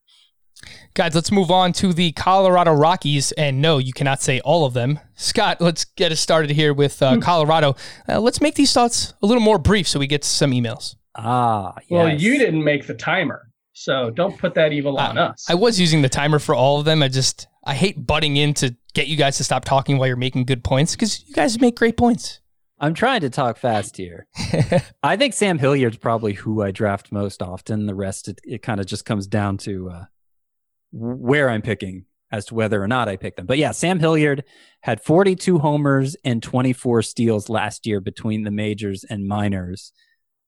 Guys, 0.93 1.15
let's 1.15 1.31
move 1.31 1.49
on 1.51 1.71
to 1.73 1.93
the 1.93 2.11
Colorado 2.13 2.73
Rockies. 2.73 3.31
And 3.33 3.61
no, 3.61 3.77
you 3.77 3.93
cannot 3.93 4.21
say 4.21 4.39
all 4.41 4.65
of 4.65 4.73
them. 4.73 4.99
Scott, 5.15 5.61
let's 5.61 5.85
get 5.85 6.11
us 6.11 6.19
started 6.19 6.51
here 6.51 6.73
with 6.73 7.01
uh, 7.01 7.17
Colorado. 7.19 7.75
Uh, 8.07 8.19
let's 8.19 8.41
make 8.41 8.55
these 8.55 8.73
thoughts 8.73 9.13
a 9.21 9.25
little 9.25 9.41
more 9.43 9.57
brief 9.57 9.87
so 9.87 9.99
we 9.99 10.07
get 10.07 10.23
some 10.23 10.51
emails. 10.51 10.95
Ah, 11.15 11.73
Well, 11.89 12.09
you 12.09 12.37
didn't 12.37 12.63
make 12.63 12.87
the 12.87 12.93
timer, 12.93 13.49
so 13.73 14.09
don't 14.09 14.37
put 14.37 14.53
that 14.55 14.71
evil 14.73 14.97
on 14.97 15.17
us. 15.17 15.45
I 15.49 15.55
was 15.55 15.79
using 15.79 16.01
the 16.01 16.09
timer 16.09 16.39
for 16.39 16.55
all 16.55 16.79
of 16.79 16.85
them. 16.85 17.01
I 17.03 17.07
just, 17.07 17.47
I 17.65 17.73
hate 17.75 18.05
butting 18.05 18.37
in 18.37 18.53
to 18.55 18.75
get 18.93 19.07
you 19.07 19.17
guys 19.17 19.37
to 19.37 19.43
stop 19.43 19.65
talking 19.65 19.97
while 19.97 20.07
you're 20.07 20.15
making 20.17 20.45
good 20.45 20.63
points 20.63 20.95
because 20.95 21.27
you 21.27 21.33
guys 21.33 21.59
make 21.59 21.75
great 21.77 21.97
points. 21.97 22.39
I'm 22.79 22.93
trying 22.93 23.21
to 23.21 23.29
talk 23.29 23.57
fast 23.57 23.97
here. 23.97 24.27
I 25.03 25.17
think 25.17 25.33
Sam 25.33 25.57
Hilliard's 25.59 25.97
probably 25.97 26.33
who 26.33 26.61
I 26.61 26.71
draft 26.71 27.11
most 27.11 27.41
often. 27.41 27.85
The 27.87 27.95
rest, 27.95 28.29
it, 28.29 28.39
it 28.45 28.61
kind 28.61 28.79
of 28.79 28.85
just 28.85 29.03
comes 29.03 29.27
down 29.27 29.57
to 29.59 29.89
uh, 29.89 30.05
where 30.91 31.49
I'm 31.49 31.61
picking 31.61 32.05
as 32.31 32.45
to 32.45 32.55
whether 32.55 32.81
or 32.81 32.87
not 32.87 33.09
I 33.09 33.15
pick 33.15 33.35
them. 33.35 33.45
But 33.45 33.57
yeah, 33.57 33.71
Sam 33.71 33.99
Hilliard 33.99 34.43
had 34.81 35.01
42 35.01 35.59
homers 35.59 36.15
and 36.23 36.43
24 36.43 37.01
steals 37.01 37.49
last 37.49 37.87
year 37.87 37.99
between 37.99 38.43
the 38.43 38.51
majors 38.51 39.03
and 39.03 39.27
minors. 39.27 39.91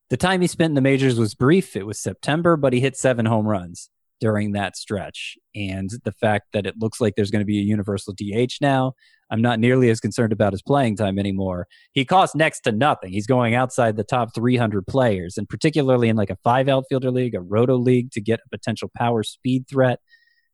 The 0.10 0.18
time 0.18 0.42
he 0.42 0.48
spent 0.48 0.72
in 0.72 0.76
the 0.76 0.82
majors 0.82 1.18
was 1.18 1.34
brief. 1.34 1.76
It 1.76 1.86
was 1.86 2.00
September, 2.00 2.56
but 2.58 2.74
he 2.74 2.82
hit 2.82 2.98
seven 2.98 3.26
home 3.26 3.48
runs 3.48 3.90
during 4.20 4.52
that 4.52 4.78
stretch. 4.78 5.38
And 5.56 5.90
the 6.04 6.12
fact 6.12 6.50
that 6.54 6.68
it 6.68 6.76
looks 6.78 7.02
like 7.02 7.16
there's 7.16 7.32
going 7.32 7.42
to 7.42 7.46
be 7.46 7.60
a 7.60 7.64
universal 7.64 8.14
DH 8.14 8.54
now, 8.62 8.94
I'm 9.32 9.42
not 9.42 9.60
nearly 9.60 9.90
as 9.90 10.00
concerned 10.00 10.34
about 10.34 10.54
his 10.54 10.62
playing 10.62 10.98
time 10.98 11.18
anymore 11.18 11.68
he 11.94 12.06
costs 12.06 12.36
next 12.36 12.62
to 12.62 12.72
nothing. 12.72 13.12
He's 13.12 13.26
going 13.26 13.56
outside 13.56 13.96
the 13.96 14.04
top 14.04 14.36
300 14.36 14.86
players, 14.86 15.38
and 15.38 15.48
particularly 15.48 16.10
in 16.10 16.18
like 16.18 16.30
a 16.30 16.38
five 16.44 16.70
outfielder 16.70 17.12
league, 17.12 17.34
a 17.34 17.42
roto 17.42 17.76
league, 17.76 18.12
to 18.12 18.22
get 18.22 18.40
a 18.46 18.50
potential 18.50 18.92
power 18.96 19.24
speed 19.24 19.68
threat. 19.68 20.00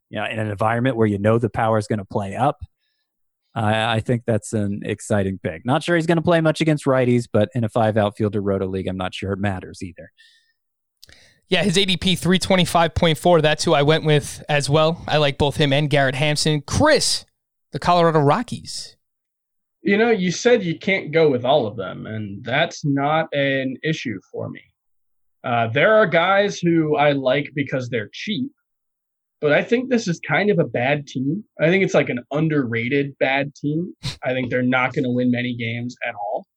You 0.09 0.19
know, 0.19 0.25
in 0.25 0.39
an 0.39 0.49
environment 0.49 0.95
where 0.95 1.07
you 1.07 1.19
know 1.19 1.37
the 1.37 1.49
power 1.49 1.77
is 1.77 1.87
going 1.87 1.99
to 1.99 2.05
play 2.05 2.35
up. 2.35 2.59
I 3.55 3.95
I 3.95 3.99
think 3.99 4.23
that's 4.25 4.53
an 4.53 4.81
exciting 4.85 5.39
pick. 5.41 5.65
Not 5.65 5.83
sure 5.83 5.95
he's 5.95 6.05
going 6.05 6.17
to 6.17 6.21
play 6.23 6.41
much 6.41 6.61
against 6.61 6.85
righties, 6.85 7.25
but 7.31 7.49
in 7.55 7.63
a 7.63 7.69
five 7.69 7.97
outfielder 7.97 8.41
roto 8.41 8.67
league, 8.67 8.87
I'm 8.87 8.97
not 8.97 9.13
sure 9.13 9.33
it 9.33 9.39
matters 9.39 9.81
either. 9.83 10.11
Yeah, 11.49 11.63
his 11.63 11.77
ADP 11.77 12.19
325.4. 12.19 13.41
That's 13.41 13.63
who 13.63 13.73
I 13.73 13.81
went 13.81 14.03
with 14.03 14.43
as 14.49 14.69
well. 14.69 15.01
I 15.07 15.15
like 15.17 15.37
both 15.37 15.55
him 15.55 15.71
and 15.71 15.89
Garrett 15.89 16.15
Hampson. 16.15 16.61
Chris, 16.61 17.25
the 17.71 17.79
Colorado 17.79 18.19
Rockies. 18.19 18.97
you 19.81 19.97
know, 19.97 20.09
you 20.11 20.31
said 20.31 20.63
you 20.63 20.77
can't 20.77 21.13
go 21.13 21.29
with 21.29 21.45
all 21.45 21.65
of 21.65 21.77
them, 21.77 22.05
and 22.05 22.43
that's 22.43 22.83
not 22.83 23.33
an 23.33 23.77
issue 23.83 24.19
for 24.29 24.49
me. 24.49 24.61
Uh, 25.45 25.67
there 25.67 25.93
are 25.93 26.05
guys 26.05 26.59
who 26.59 26.97
I 26.97 27.13
like 27.13 27.49
because 27.55 27.87
they're 27.87 28.09
cheap, 28.11 28.51
but 29.39 29.53
I 29.53 29.63
think 29.63 29.89
this 29.89 30.07
is 30.07 30.19
kind 30.19 30.49
of 30.49 30.59
a 30.59 30.63
bad 30.63 31.07
team. 31.07 31.43
I 31.59 31.67
think 31.67 31.83
it's 31.83 31.93
like 31.93 32.09
an 32.09 32.23
underrated 32.31 33.17
bad 33.19 33.53
team. 33.55 33.93
I 34.23 34.33
think 34.33 34.49
they're 34.49 34.63
not 34.63 34.93
going 34.93 35.03
to 35.03 35.11
win 35.11 35.31
many 35.31 35.55
games 35.55 35.95
at 36.07 36.15
all. 36.15 36.47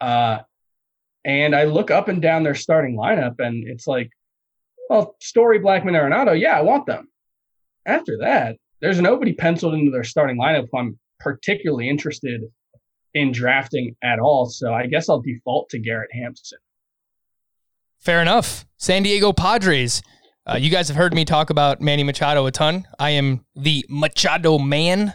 Uh, 0.00 0.38
and 1.24 1.54
I 1.54 1.64
look 1.64 1.90
up 1.90 2.08
and 2.08 2.22
down 2.22 2.42
their 2.42 2.54
starting 2.54 2.96
lineup, 2.96 3.34
and 3.38 3.64
it's 3.66 3.86
like, 3.86 4.10
well, 4.88 5.16
Story, 5.20 5.60
Blackmon, 5.60 5.92
Arenado, 5.92 6.38
yeah, 6.38 6.56
I 6.56 6.62
want 6.62 6.86
them. 6.86 7.08
After 7.86 8.18
that, 8.20 8.56
there's 8.80 9.00
nobody 9.00 9.32
penciled 9.32 9.74
into 9.74 9.90
their 9.90 10.04
starting 10.04 10.38
lineup 10.38 10.68
I'm 10.74 10.98
particularly 11.20 11.88
interested 11.88 12.42
in 13.14 13.32
drafting 13.32 13.96
at 14.02 14.18
all. 14.18 14.46
So 14.46 14.72
I 14.72 14.86
guess 14.86 15.08
I'll 15.08 15.20
default 15.20 15.68
to 15.70 15.78
Garrett 15.78 16.10
Hampson. 16.12 16.58
Fair 17.98 18.22
enough. 18.22 18.64
San 18.76 19.02
Diego 19.02 19.32
Padres. 19.32 20.02
Uh, 20.48 20.56
you 20.56 20.70
guys 20.70 20.88
have 20.88 20.96
heard 20.96 21.12
me 21.12 21.26
talk 21.26 21.50
about 21.50 21.78
Manny 21.82 22.02
Machado 22.02 22.46
a 22.46 22.50
ton. 22.50 22.86
I 22.98 23.10
am 23.10 23.44
the 23.54 23.84
Machado 23.90 24.58
man, 24.58 25.12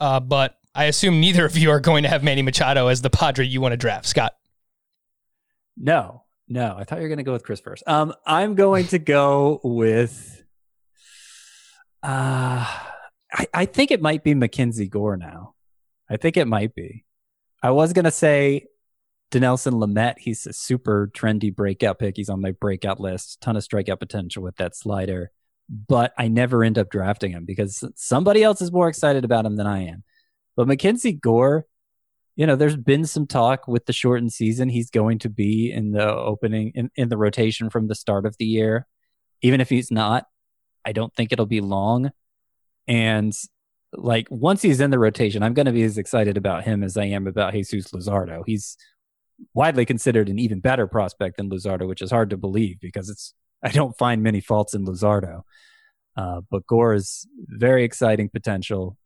uh, 0.00 0.20
but 0.20 0.58
I 0.74 0.84
assume 0.84 1.18
neither 1.18 1.46
of 1.46 1.56
you 1.56 1.70
are 1.70 1.80
going 1.80 2.02
to 2.02 2.10
have 2.10 2.22
Manny 2.22 2.42
Machado 2.42 2.88
as 2.88 3.00
the 3.00 3.08
Padre 3.08 3.46
you 3.46 3.62
want 3.62 3.72
to 3.72 3.78
draft. 3.78 4.04
Scott. 4.04 4.34
No, 5.78 6.24
no. 6.46 6.76
I 6.76 6.84
thought 6.84 6.96
you 6.96 7.04
were 7.04 7.08
going 7.08 7.18
to 7.18 7.24
go 7.24 7.32
with 7.32 7.42
Chris 7.42 7.60
first. 7.60 7.84
Um, 7.86 8.12
I'm 8.26 8.54
going 8.54 8.86
to 8.88 8.98
go 8.98 9.60
with. 9.64 10.42
Uh, 12.02 12.68
I, 13.32 13.46
I 13.54 13.64
think 13.64 13.90
it 13.90 14.02
might 14.02 14.22
be 14.22 14.34
Mackenzie 14.34 14.88
Gore 14.88 15.16
now. 15.16 15.54
I 16.10 16.18
think 16.18 16.36
it 16.36 16.46
might 16.46 16.74
be. 16.74 17.06
I 17.62 17.70
was 17.70 17.94
going 17.94 18.04
to 18.04 18.10
say 18.10 18.66
Dinelson 19.30 19.72
Lamet, 19.72 20.14
he's 20.18 20.46
a 20.46 20.52
super 20.52 21.10
trendy 21.12 21.54
breakout 21.54 21.98
pick. 21.98 22.16
He's 22.16 22.28
on 22.28 22.40
my 22.40 22.52
breakout 22.52 23.00
list. 23.00 23.40
Ton 23.40 23.56
of 23.56 23.64
strikeout 23.64 23.98
potential 23.98 24.42
with 24.42 24.56
that 24.56 24.76
slider. 24.76 25.30
But 25.68 26.12
I 26.18 26.28
never 26.28 26.62
end 26.62 26.78
up 26.78 26.90
drafting 26.90 27.32
him 27.32 27.44
because 27.44 27.82
somebody 27.96 28.42
else 28.42 28.60
is 28.60 28.70
more 28.70 28.88
excited 28.88 29.24
about 29.24 29.46
him 29.46 29.56
than 29.56 29.66
I 29.66 29.86
am. 29.86 30.04
But 30.56 30.68
Mackenzie 30.68 31.12
Gore, 31.12 31.66
you 32.36 32.46
know, 32.46 32.56
there's 32.56 32.76
been 32.76 33.06
some 33.06 33.26
talk 33.26 33.66
with 33.66 33.86
the 33.86 33.92
shortened 33.92 34.32
season. 34.32 34.68
He's 34.68 34.90
going 34.90 35.18
to 35.20 35.28
be 35.28 35.72
in 35.72 35.92
the 35.92 36.12
opening 36.12 36.72
in, 36.74 36.90
in 36.96 37.08
the 37.08 37.16
rotation 37.16 37.70
from 37.70 37.88
the 37.88 37.94
start 37.94 38.26
of 38.26 38.36
the 38.38 38.44
year. 38.44 38.86
Even 39.40 39.60
if 39.60 39.68
he's 39.68 39.90
not, 39.90 40.26
I 40.84 40.92
don't 40.92 41.14
think 41.14 41.32
it'll 41.32 41.46
be 41.46 41.60
long. 41.60 42.10
And 42.86 43.32
like 43.92 44.26
once 44.30 44.62
he's 44.62 44.80
in 44.80 44.90
the 44.90 44.98
rotation, 44.98 45.42
I'm 45.42 45.54
going 45.54 45.66
to 45.66 45.72
be 45.72 45.82
as 45.82 45.98
excited 45.98 46.36
about 46.36 46.64
him 46.64 46.82
as 46.82 46.96
I 46.96 47.04
am 47.06 47.26
about 47.26 47.54
Jesus 47.54 47.92
Luzardo. 47.92 48.42
He's 48.46 48.76
widely 49.52 49.84
considered 49.84 50.28
an 50.28 50.38
even 50.38 50.60
better 50.60 50.86
prospect 50.86 51.36
than 51.36 51.50
Luzardo, 51.50 51.86
which 51.86 52.02
is 52.02 52.10
hard 52.10 52.30
to 52.30 52.36
believe 52.36 52.80
because 52.80 53.08
it's 53.08 53.34
I 53.62 53.70
don't 53.70 53.96
find 53.96 54.22
many 54.22 54.40
faults 54.40 54.74
in 54.74 54.84
Luzardo. 54.84 55.42
Uh, 56.16 56.42
but 56.50 56.66
Gore 56.66 56.94
is 56.94 57.26
very 57.46 57.84
exciting 57.84 58.28
potential. 58.28 58.96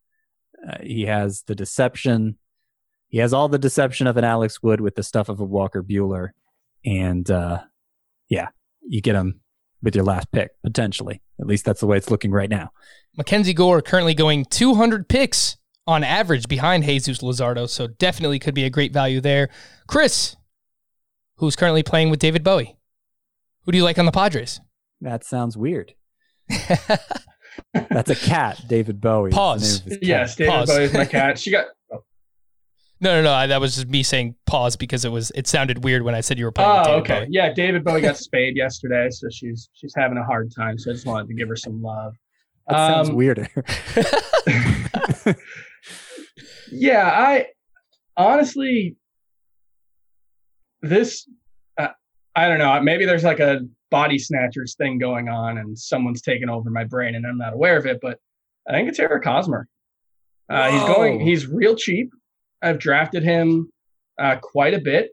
Uh, 0.67 0.79
he 0.83 1.03
has 1.03 1.43
the 1.43 1.55
deception. 1.55 2.37
He 3.09 3.19
has 3.19 3.33
all 3.33 3.49
the 3.49 3.59
deception 3.59 4.07
of 4.07 4.17
an 4.17 4.25
Alex 4.25 4.63
Wood 4.63 4.81
with 4.81 4.97
the 4.97 5.03
stuff 5.03 5.29
of 5.29 5.41
a 5.41 5.45
Walker 5.45 5.83
Buehler. 5.83 6.31
And 6.85 7.31
uh, 7.31 7.63
yeah, 8.29 8.49
you 8.83 9.01
get 9.01 9.15
him 9.15 9.41
with 9.83 9.95
your 9.95 10.05
last 10.05 10.31
pick, 10.33 10.51
potentially. 10.63 11.23
At 11.41 11.47
least 11.47 11.65
that's 11.65 11.81
the 11.81 11.87
way 11.87 11.97
it's 11.97 12.11
looking 12.11 12.33
right 12.33 12.51
now. 12.51 12.73
Mackenzie 13.17 13.55
Gore 13.55 13.81
currently 13.81 14.15
going 14.15 14.45
200 14.45 15.09
picks 15.09 15.57
on 15.89 16.05
average 16.05 16.47
behind 16.49 16.85
Jesus 16.85 17.19
Luzardo, 17.19 17.67
so 17.69 17.87
definitely 17.87 18.39
could 18.39 18.55
be 18.55 18.65
a 18.65 18.71
great 18.71 18.93
value 18.93 19.21
there. 19.21 19.49
Chris, 19.87 20.37
who's 21.37 21.57
currently 21.57 21.83
playing 21.83 22.11
with 22.11 22.21
David 22.21 22.45
Bowie. 22.45 22.77
Who 23.65 23.73
do 23.73 23.79
you 23.79 23.85
like 23.85 23.99
on 23.99 24.05
the 24.07 24.13
Padres? 24.13 24.61
That 25.01 25.25
sounds 25.25 25.57
weird. 25.57 25.95
That's 27.73 28.11
a 28.11 28.15
cat, 28.17 28.61
David 28.69 29.01
Bowie. 29.01 29.31
Pause. 29.31 29.83
Yes, 30.03 30.37
David 30.37 30.51
Pause. 30.51 30.71
is 30.79 30.93
my 30.93 31.05
cat. 31.07 31.39
She 31.39 31.51
got 31.51 31.67
oh, 31.93 32.05
No, 33.01 33.15
no, 33.17 33.23
no. 33.23 33.33
I, 33.33 33.47
that 33.47 33.61
was 33.61 33.75
just 33.77 33.89
me 33.89 34.03
saying 34.03 34.35
pause 34.47 34.77
because 34.77 35.05
it 35.05 35.11
was 35.11 35.31
it 35.35 35.47
sounded 35.47 35.85
weird 35.85 36.03
when 36.03 36.15
I 36.15 36.21
said 36.21 36.39
you 36.39 36.45
were 36.45 36.53
playing. 36.53 36.71
with 36.71 36.81
Oh, 36.81 36.85
David 36.85 37.01
okay. 37.01 37.19
Bowie. 37.21 37.29
Yeah, 37.31 37.53
David 37.53 37.85
Bowie 37.85 38.01
got 38.03 38.17
spayed 38.29 38.57
yesterday, 38.57 39.09
so 39.11 39.29
she's 39.31 39.69
she's 39.73 39.95
having 39.97 40.19
a 40.19 40.25
hard 40.25 40.53
time. 40.55 40.79
So 40.79 40.91
I 40.91 40.95
just 40.95 41.07
wanted 41.07 41.29
to 41.29 41.35
give 41.35 41.49
her 41.49 41.57
some 41.57 41.81
love. 41.83 42.15
That 42.69 42.77
sounds 42.77 43.09
Um, 43.09 43.17
weirder. 43.17 43.49
Yeah, 46.71 47.07
I 47.07 47.47
honestly 48.17 48.97
this 50.83 51.29
uh, 51.79 51.89
I 52.35 52.49
don't 52.49 52.59
know. 52.59 52.81
Maybe 52.81 53.05
there's 53.05 53.25
like 53.25 53.41
a 53.41 53.61
body 53.91 54.19
snatchers 54.19 54.75
thing 54.77 54.99
going 54.99 55.29
on, 55.29 55.59
and 55.59 55.79
someone's 55.79 56.23
taken 56.23 56.49
over 56.51 56.71
my 56.71 56.85
brain, 56.85 57.15
and 57.15 57.27
I'm 57.27 57.39
not 57.39 57.55
aware 57.55 57.77
of 57.77 57.87
it. 57.87 57.99
But 58.01 58.19
I 58.69 58.73
think 58.73 58.89
it's 58.89 58.99
Eric 58.99 59.25
Hosmer. 59.25 59.69
Uh, 60.49 60.71
he's 60.71 60.83
going. 60.85 61.21
He's 61.21 61.47
real 61.47 61.77
cheap. 61.77 62.11
I've 62.63 62.79
drafted 62.79 63.23
him 63.23 63.71
uh, 64.19 64.37
quite 64.43 64.75
a 64.75 64.81
bit 64.81 65.11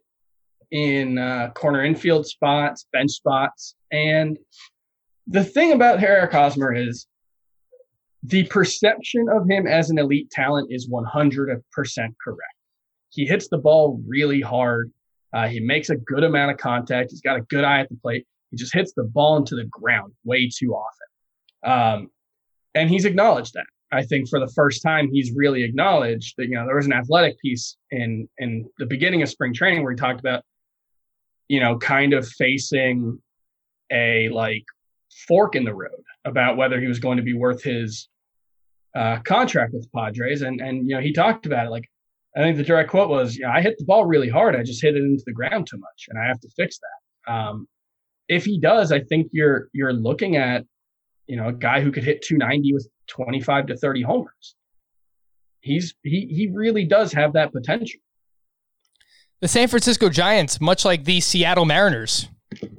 in 0.71 1.17
uh, 1.17 1.51
corner 1.53 1.83
infield 1.83 2.25
spots, 2.25 2.87
bench 2.91 3.11
spots, 3.11 3.75
and 3.91 4.37
the 5.27 5.43
thing 5.43 5.71
about 5.71 6.01
Eric 6.01 6.31
Hosmer 6.31 6.73
is 6.73 7.07
the 8.27 8.43
perception 8.45 9.27
of 9.29 9.47
him 9.47 9.67
as 9.67 9.89
an 9.89 9.99
elite 9.99 10.31
talent 10.31 10.71
is 10.71 10.89
100% 10.89 11.61
correct. 12.23 12.55
He 13.09 13.25
hits 13.25 13.47
the 13.47 13.57
ball 13.57 14.01
really 14.07 14.41
hard. 14.41 14.91
Uh, 15.33 15.47
he 15.47 15.59
makes 15.59 15.89
a 15.89 15.95
good 15.95 16.23
amount 16.23 16.51
of 16.51 16.57
contact. 16.57 17.11
He's 17.11 17.21
got 17.21 17.37
a 17.37 17.41
good 17.41 17.63
eye 17.63 17.81
at 17.81 17.89
the 17.89 17.97
plate. 17.97 18.25
He 18.51 18.57
just 18.57 18.73
hits 18.73 18.93
the 18.95 19.03
ball 19.03 19.37
into 19.37 19.55
the 19.55 19.65
ground 19.65 20.13
way 20.23 20.49
too 20.49 20.73
often. 20.73 21.07
Um, 21.63 22.09
and 22.73 22.89
he's 22.89 23.05
acknowledged 23.05 23.53
that. 23.53 23.65
I 23.91 24.03
think 24.03 24.27
for 24.27 24.39
the 24.39 24.51
first 24.55 24.81
time, 24.81 25.09
he's 25.11 25.31
really 25.33 25.63
acknowledged 25.63 26.35
that, 26.37 26.47
you 26.47 26.55
know, 26.55 26.65
there 26.65 26.75
was 26.75 26.85
an 26.85 26.93
athletic 26.93 27.39
piece 27.39 27.77
in, 27.91 28.27
in 28.39 28.67
the 28.79 28.85
beginning 28.85 29.21
of 29.21 29.29
spring 29.29 29.53
training 29.53 29.83
where 29.83 29.91
he 29.91 29.97
talked 29.97 30.19
about, 30.19 30.43
you 31.47 31.59
know, 31.59 31.77
kind 31.77 32.13
of 32.13 32.27
facing 32.27 33.21
a 33.91 34.29
like 34.29 34.63
fork 35.27 35.55
in 35.55 35.63
the 35.63 35.73
road 35.73 36.03
about 36.25 36.57
whether 36.57 36.79
he 36.81 36.87
was 36.87 36.99
going 36.99 37.17
to 37.17 37.23
be 37.23 37.33
worth 37.33 37.61
his 37.63 38.09
uh, 38.95 39.19
contract 39.19 39.73
with 39.73 39.91
Padres. 39.93 40.41
And, 40.41 40.61
and, 40.61 40.87
you 40.87 40.95
know, 40.95 41.01
he 41.01 41.11
talked 41.11 41.45
about 41.45 41.67
it 41.67 41.69
like, 41.69 41.89
I 42.35 42.41
think 42.41 42.57
the 42.57 42.63
direct 42.63 42.89
quote 42.89 43.09
was, 43.09 43.35
you 43.35 43.43
know, 43.43 43.51
I 43.51 43.61
hit 43.61 43.77
the 43.77 43.85
ball 43.85 44.05
really 44.05 44.29
hard. 44.29 44.55
I 44.55 44.63
just 44.63 44.81
hit 44.81 44.95
it 44.95 45.03
into 45.03 45.23
the 45.25 45.33
ground 45.33 45.67
too 45.67 45.77
much 45.77 46.07
and 46.09 46.19
I 46.19 46.25
have 46.25 46.39
to 46.41 46.49
fix 46.55 46.79
that. 46.79 47.33
Um, 47.33 47.67
if 48.27 48.45
he 48.45 48.59
does, 48.59 48.91
I 48.91 49.01
think 49.01 49.29
you're, 49.31 49.69
you're 49.73 49.93
looking 49.93 50.35
at, 50.35 50.65
you 51.27 51.37
know, 51.37 51.47
a 51.47 51.53
guy 51.53 51.81
who 51.81 51.91
could 51.91 52.03
hit 52.03 52.21
290 52.21 52.73
with 52.73 52.87
25 53.07 53.67
to 53.67 53.77
30 53.77 54.01
homers. 54.01 54.55
He's, 55.61 55.95
he, 56.03 56.27
he 56.29 56.49
really 56.53 56.85
does 56.85 57.11
have 57.13 57.33
that 57.33 57.51
potential. 57.51 57.99
The 59.41 59.47
San 59.47 59.67
Francisco 59.67 60.09
Giants, 60.09 60.61
much 60.61 60.85
like 60.85 61.03
the 61.03 61.21
Seattle 61.21 61.65
Mariners, 61.65 62.29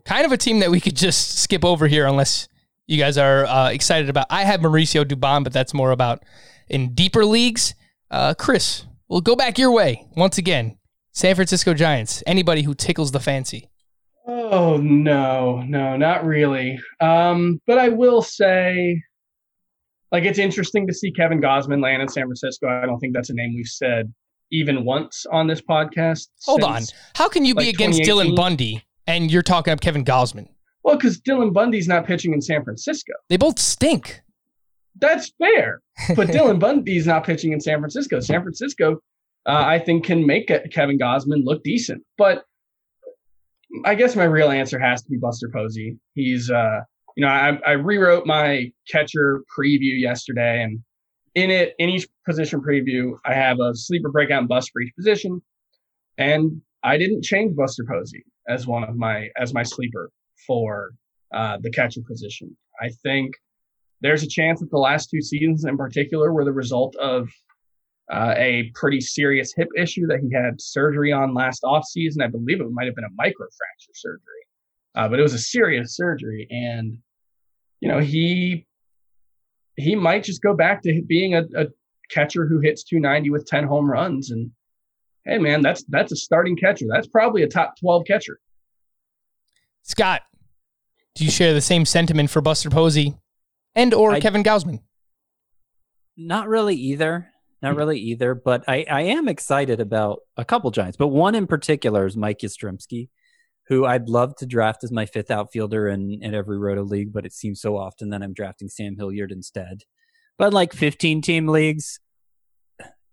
kind 0.05 0.25
of 0.25 0.33
a 0.33 0.37
team 0.37 0.61
that 0.61 0.71
we 0.71 0.81
could 0.81 0.97
just 0.97 1.39
skip 1.39 1.65
over 1.65 1.87
here 1.87 2.07
unless 2.07 2.49
you 2.87 2.99
guys 2.99 3.19
are 3.19 3.45
uh, 3.47 3.71
excited 3.71 4.09
about. 4.09 4.27
I 4.31 4.45
have 4.45 4.61
Mauricio 4.61 5.05
Dubon, 5.05 5.45
but 5.45 5.53
that's 5.53 5.75
more 5.75 5.91
about 5.91 6.23
in 6.69 6.95
deeper 6.95 7.25
leagues. 7.25 7.75
Uh, 8.11 8.35
Chris, 8.35 8.87
we'll 9.09 9.21
go 9.21 9.37
back 9.37 9.59
your 9.59 9.73
way 9.73 10.07
once 10.17 10.39
again. 10.39 10.79
San 11.13 11.35
Francisco 11.35 11.75
Giants. 11.75 12.23
Anybody 12.27 12.63
who 12.63 12.75
tickles 12.75 13.13
the 13.13 13.21
fancy. 13.21 13.71
Oh 14.27 14.77
no, 14.77 15.63
no, 15.63 15.97
not 15.97 16.25
really. 16.25 16.79
Um, 17.01 17.61
but 17.67 17.79
I 17.79 17.89
will 17.89 18.23
say, 18.23 19.03
like, 20.13 20.25
it's 20.25 20.39
interesting 20.39 20.87
to 20.87 20.95
see 20.95 21.11
Kevin 21.13 21.41
Gausman 21.41 21.83
land 21.83 22.03
in 22.03 22.09
San 22.09 22.25
Francisco. 22.25 22.69
I 22.69 22.87
don't 22.87 22.99
think 22.99 23.15
that's 23.15 23.31
a 23.31 23.35
name 23.35 23.55
we've 23.55 23.67
said 23.67 24.13
even 24.53 24.85
once 24.85 25.27
on 25.33 25.47
this 25.47 25.61
podcast. 25.61 26.29
Hold 26.45 26.63
on. 26.63 26.83
How 27.15 27.29
can 27.29 27.45
you 27.45 27.55
be 27.55 27.69
against 27.69 28.01
Dylan 28.03 28.37
Bundy 28.37 28.85
and 29.07 29.31
you're 29.31 29.43
talking 29.43 29.73
up 29.73 29.81
Kevin 29.81 30.05
Gausman? 30.05 30.49
Well, 30.87 30.95
because 30.95 31.21
Dylan 31.21 31.53
Bundy's 31.53 31.89
not 31.89 32.07
pitching 32.07 32.33
in 32.33 32.41
San 32.41 32.63
Francisco. 32.63 33.13
They 33.29 33.37
both 33.37 33.59
stink. 33.59 34.23
That's 35.01 35.33
fair. 35.37 35.81
But 36.15 36.29
Dylan 36.29 36.61
Bundy's 36.61 37.09
not 37.09 37.25
pitching 37.25 37.53
in 37.53 37.61
San 37.61 37.81
Francisco. 37.81 38.21
San 38.21 38.41
Francisco, 38.43 39.01
uh, 39.47 39.65
I 39.67 39.81
think, 39.81 40.05
can 40.05 40.25
make 40.25 40.49
Kevin 40.71 40.97
Gausman 40.97 41.43
look 41.43 41.65
decent. 41.65 42.05
But 42.17 42.45
I 43.85 43.97
guess 43.97 44.15
my 44.15 44.25
real 44.25 44.49
answer 44.49 44.79
has 44.79 45.03
to 45.03 45.11
be 45.11 45.17
Buster 45.17 45.51
Posey. 45.53 45.99
He's, 46.15 46.53
uh, 46.53 46.83
you 47.17 47.27
know, 47.27 47.33
I, 47.33 47.59
I 47.67 47.73
rewrote 47.73 48.25
my 48.25 48.71
catcher 48.89 49.43
preview 49.59 49.99
yesterday, 49.99 50.63
and 50.63 50.79
in 51.35 51.51
it, 51.51 51.75
in 51.81 51.89
each 51.89 52.07
position 52.25 52.61
preview, 52.61 53.15
I 53.25 53.35
have 53.35 53.59
a 53.59 53.75
sleeper 53.75 54.11
breakout 54.11 54.39
and 54.39 54.49
bust 54.49 54.71
for 54.73 54.83
each 54.83 54.95
position, 54.95 55.43
and 56.17 56.63
I 56.85 56.97
didn't 56.97 57.25
change 57.25 57.57
Buster 57.57 57.85
Posey 57.91 58.25
as 58.49 58.69
one 58.69 58.85
of 58.85 58.95
my 58.95 59.31
as 59.37 59.53
my 59.53 59.65
sleeper 59.65 60.13
for 60.47 60.93
uh, 61.35 61.59
the 61.61 61.71
catcher 61.71 62.03
position. 62.07 62.57
I 62.81 62.91
think 63.03 63.35
there's 64.01 64.23
a 64.23 64.29
chance 64.29 64.61
that 64.61 64.71
the 64.71 64.79
last 64.79 65.11
two 65.11 65.23
seasons 65.23 65.65
in 65.65 65.77
particular 65.77 66.33
were 66.33 66.45
the 66.45 66.53
result 66.53 66.95
of 66.97 67.29
uh, 68.13 68.35
a 68.37 68.71
pretty 68.75 69.01
serious 69.01 69.53
hip 69.55 69.69
issue 69.77 70.07
that 70.07 70.21
he 70.21 70.33
had 70.33 70.61
surgery 70.61 71.13
on 71.13 71.35
last 71.35 71.63
offseason. 71.63 72.23
I 72.23 72.29
believe 72.29 72.61
it 72.61 72.71
might 72.71 72.87
have 72.87 72.95
been 72.95 73.05
a 73.05 73.23
microfracture 73.23 73.95
surgery, 73.95 74.21
uh, 74.95 75.09
but 75.09 75.19
it 75.19 75.23
was 75.23 75.35
a 75.35 75.39
serious 75.39 75.97
surgery. 75.97 76.47
And, 76.51 76.99
you 77.81 77.89
know, 77.89 77.99
he 77.99 78.67
he 79.77 79.95
might 79.95 80.25
just 80.25 80.43
go 80.43 80.55
back 80.55 80.83
to 80.83 81.03
being 81.07 81.35
a, 81.35 81.43
a 81.57 81.67
catcher 82.11 82.47
who 82.47 82.61
hits 82.61 82.83
290 82.85 83.31
with 83.31 83.47
10 83.47 83.65
home 83.65 83.91
runs. 83.91 84.31
And 84.31 84.51
hey, 85.25 85.39
man, 85.39 85.61
that's 85.61 85.85
that's 85.89 86.13
a 86.13 86.17
starting 86.17 86.57
catcher. 86.57 86.87
That's 86.89 87.09
probably 87.09 87.43
a 87.43 87.49
top 87.49 87.75
12 87.81 88.05
catcher. 88.07 88.39
Scott, 89.83 90.23
do 91.17 91.25
you 91.25 91.31
share 91.31 91.55
the 91.55 91.63
same 91.63 91.87
sentiment 91.87 92.31
for 92.31 92.43
Buster 92.43 92.69
Posey 92.69 93.15
and 93.75 93.93
or 93.95 94.13
I- 94.13 94.21
Kevin 94.21 94.45
Gausman? 94.45 94.81
Not 96.17 96.47
really 96.47 96.77
either. 96.77 97.33
Not 97.63 97.73
hmm. 97.73 97.79
really 97.79 97.99
either. 97.99 98.35
But 98.35 98.65
I, 98.69 98.85
I 98.91 99.03
am 99.03 99.27
excited 99.27 99.81
about 99.81 100.21
a 100.37 100.45
couple 100.45 100.71
Giants, 100.71 100.97
but 100.97 101.09
one 101.09 101.35
in 101.35 101.47
particular 101.47 102.07
is 102.07 102.17
Mike 102.17 102.41
Yastrzemski, 102.41 103.09
who 103.69 103.87
I'd 103.87 104.09
love 104.09 104.37
to 104.37 104.47
draft 104.47 104.85
as 104.85 104.93
my 104.93 105.07
fifth 105.07 105.31
outfielder 105.31 105.89
in, 105.89 106.19
in 106.21 106.35
every 106.35 106.59
roto 106.59 106.83
league, 106.83 107.13
but 107.13 107.27
it 107.27 107.33
seems 107.33 107.61
so 107.61 107.77
often 107.77 108.11
that 108.11 108.23
I'm 108.23 108.35
drafting 108.35 108.69
Sam 108.69 108.97
Hilliard 108.97 109.33
instead. 109.33 109.85
But 110.39 110.53
like 110.53 110.75
15 110.75 111.23
team 111.23 111.49
leagues, 111.49 111.99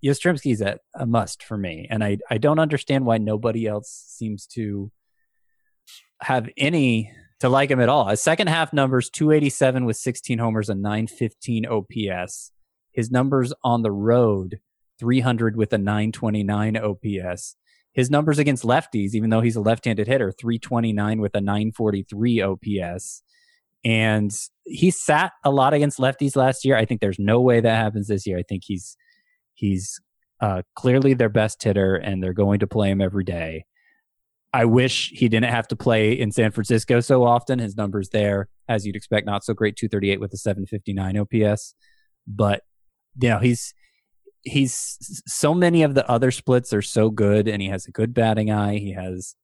Yastrzemski's 0.03 0.59
a, 0.59 0.79
a 0.93 1.05
must 1.05 1.41
for 1.41 1.57
me. 1.57 1.87
And 1.89 2.03
I, 2.03 2.17
I 2.29 2.37
don't 2.37 2.59
understand 2.59 3.05
why 3.05 3.17
nobody 3.17 3.65
else 3.65 3.89
seems 3.89 4.45
to 4.47 4.91
have 6.21 6.49
any 6.57 7.11
to 7.43 7.49
like 7.49 7.69
him 7.69 7.81
at 7.81 7.89
all. 7.89 8.07
His 8.07 8.21
second 8.21 8.47
half 8.47 8.71
numbers 8.71 9.09
287 9.09 9.83
with 9.83 9.97
16 9.97 10.39
homers 10.39 10.69
and 10.69 10.81
915 10.81 11.65
OPS. 11.65 12.53
His 12.93 13.11
numbers 13.11 13.51
on 13.65 13.81
the 13.81 13.91
road 13.91 14.61
300 14.97 15.57
with 15.57 15.73
a 15.73 15.77
929 15.77 16.77
OPS. 16.77 17.57
His 17.91 18.09
numbers 18.09 18.39
against 18.39 18.63
lefties, 18.63 19.13
even 19.13 19.29
though 19.29 19.41
he's 19.41 19.57
a 19.57 19.61
left 19.61 19.83
handed 19.83 20.07
hitter, 20.07 20.31
329 20.31 21.19
with 21.19 21.35
a 21.35 21.41
943 21.41 22.41
OPS. 22.41 23.23
And 23.83 24.33
he 24.63 24.89
sat 24.89 25.33
a 25.43 25.51
lot 25.51 25.73
against 25.73 25.99
lefties 25.99 26.37
last 26.37 26.63
year. 26.63 26.77
I 26.77 26.85
think 26.85 27.01
there's 27.01 27.19
no 27.19 27.41
way 27.41 27.59
that 27.59 27.75
happens 27.75 28.07
this 28.07 28.25
year. 28.25 28.37
I 28.37 28.43
think 28.43 28.63
he's 28.65 28.95
he's 29.53 29.99
uh, 30.39 30.61
clearly 30.75 31.13
their 31.13 31.27
best 31.27 31.61
hitter, 31.61 31.95
and 31.95 32.23
they're 32.23 32.31
going 32.31 32.59
to 32.59 32.67
play 32.67 32.89
him 32.89 33.01
every 33.01 33.25
day. 33.25 33.65
I 34.53 34.65
wish 34.65 35.09
he 35.09 35.27
didn't 35.29 35.49
have 35.49 35.67
to 35.69 35.75
play 35.75 36.13
in 36.13 36.31
San 36.31 36.51
Francisco 36.51 36.99
so 36.99 37.23
often. 37.23 37.57
His 37.57 37.75
numbers 37.75 38.09
there, 38.09 38.49
as 38.69 38.85
you'd 38.85 38.95
expect, 38.95 39.25
not 39.25 39.43
so 39.43 39.53
great 39.53 39.75
238 39.75 40.19
with 40.19 40.31
a 40.33 40.37
759 40.37 41.17
OPS. 41.17 41.73
But, 42.27 42.61
you 43.19 43.29
know, 43.29 43.39
he's 43.39 43.73
he's 44.43 45.23
so 45.25 45.53
many 45.53 45.83
of 45.83 45.95
the 45.95 46.07
other 46.09 46.29
splits 46.29 46.73
are 46.73 46.81
so 46.81 47.09
good 47.09 47.47
and 47.47 47.61
he 47.61 47.69
has 47.69 47.85
a 47.87 47.91
good 47.91 48.13
batting 48.13 48.51
eye. 48.51 48.77
He 48.77 48.91
has 48.91 49.35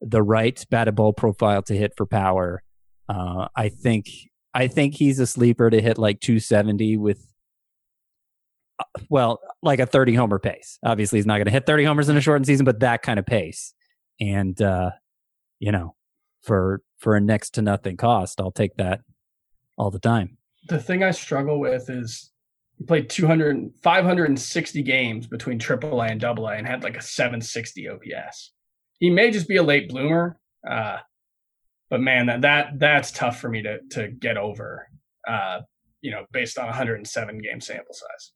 the 0.00 0.22
right 0.22 0.62
batted 0.70 0.96
ball 0.96 1.12
profile 1.12 1.62
to 1.62 1.76
hit 1.76 1.92
for 1.96 2.04
power. 2.04 2.62
Uh, 3.08 3.48
I 3.56 3.70
think 3.70 4.08
I 4.52 4.68
think 4.68 4.94
he's 4.94 5.18
a 5.18 5.26
sleeper 5.26 5.70
to 5.70 5.80
hit 5.80 5.98
like 5.98 6.20
270 6.20 6.96
with 6.98 7.26
uh, 8.78 8.84
well, 9.08 9.40
like 9.62 9.78
a 9.78 9.86
30 9.86 10.14
homer 10.14 10.38
pace. 10.38 10.78
Obviously, 10.84 11.18
he's 11.18 11.26
not 11.26 11.36
going 11.36 11.46
to 11.46 11.50
hit 11.50 11.64
30 11.64 11.84
homers 11.84 12.08
in 12.08 12.16
a 12.16 12.20
shortened 12.20 12.46
season, 12.46 12.64
but 12.64 12.80
that 12.80 13.02
kind 13.02 13.18
of 13.18 13.26
pace. 13.26 13.72
And 14.20 14.60
uh, 14.60 14.90
you 15.58 15.72
know, 15.72 15.94
for 16.42 16.82
for 16.98 17.16
a 17.16 17.20
next 17.20 17.50
to 17.54 17.62
nothing 17.62 17.96
cost, 17.96 18.40
I'll 18.40 18.52
take 18.52 18.76
that 18.76 19.00
all 19.76 19.90
the 19.90 19.98
time. 19.98 20.38
The 20.68 20.78
thing 20.78 21.02
I 21.02 21.10
struggle 21.10 21.60
with 21.60 21.90
is 21.90 22.30
he 22.78 22.84
played 22.84 23.08
200, 23.08 23.72
560 23.82 24.82
games 24.82 25.26
between 25.26 25.58
AAA 25.58 26.10
and 26.10 26.24
AA 26.24 26.48
and 26.48 26.66
had 26.66 26.82
like 26.82 26.96
a 26.96 27.02
760 27.02 27.88
OPS. 27.88 28.52
He 28.98 29.10
may 29.10 29.30
just 29.30 29.48
be 29.48 29.56
a 29.56 29.62
late 29.62 29.88
bloomer, 29.88 30.38
uh, 30.68 30.98
but 31.90 32.00
man, 32.00 32.26
that, 32.26 32.40
that 32.42 32.78
that's 32.78 33.12
tough 33.12 33.40
for 33.40 33.48
me 33.48 33.62
to 33.62 33.78
to 33.90 34.08
get 34.08 34.36
over. 34.36 34.88
Uh, 35.26 35.60
you 36.00 36.10
know, 36.10 36.26
based 36.32 36.58
on 36.58 36.66
107 36.66 37.38
game 37.38 37.60
sample 37.60 37.94
size. 37.94 38.32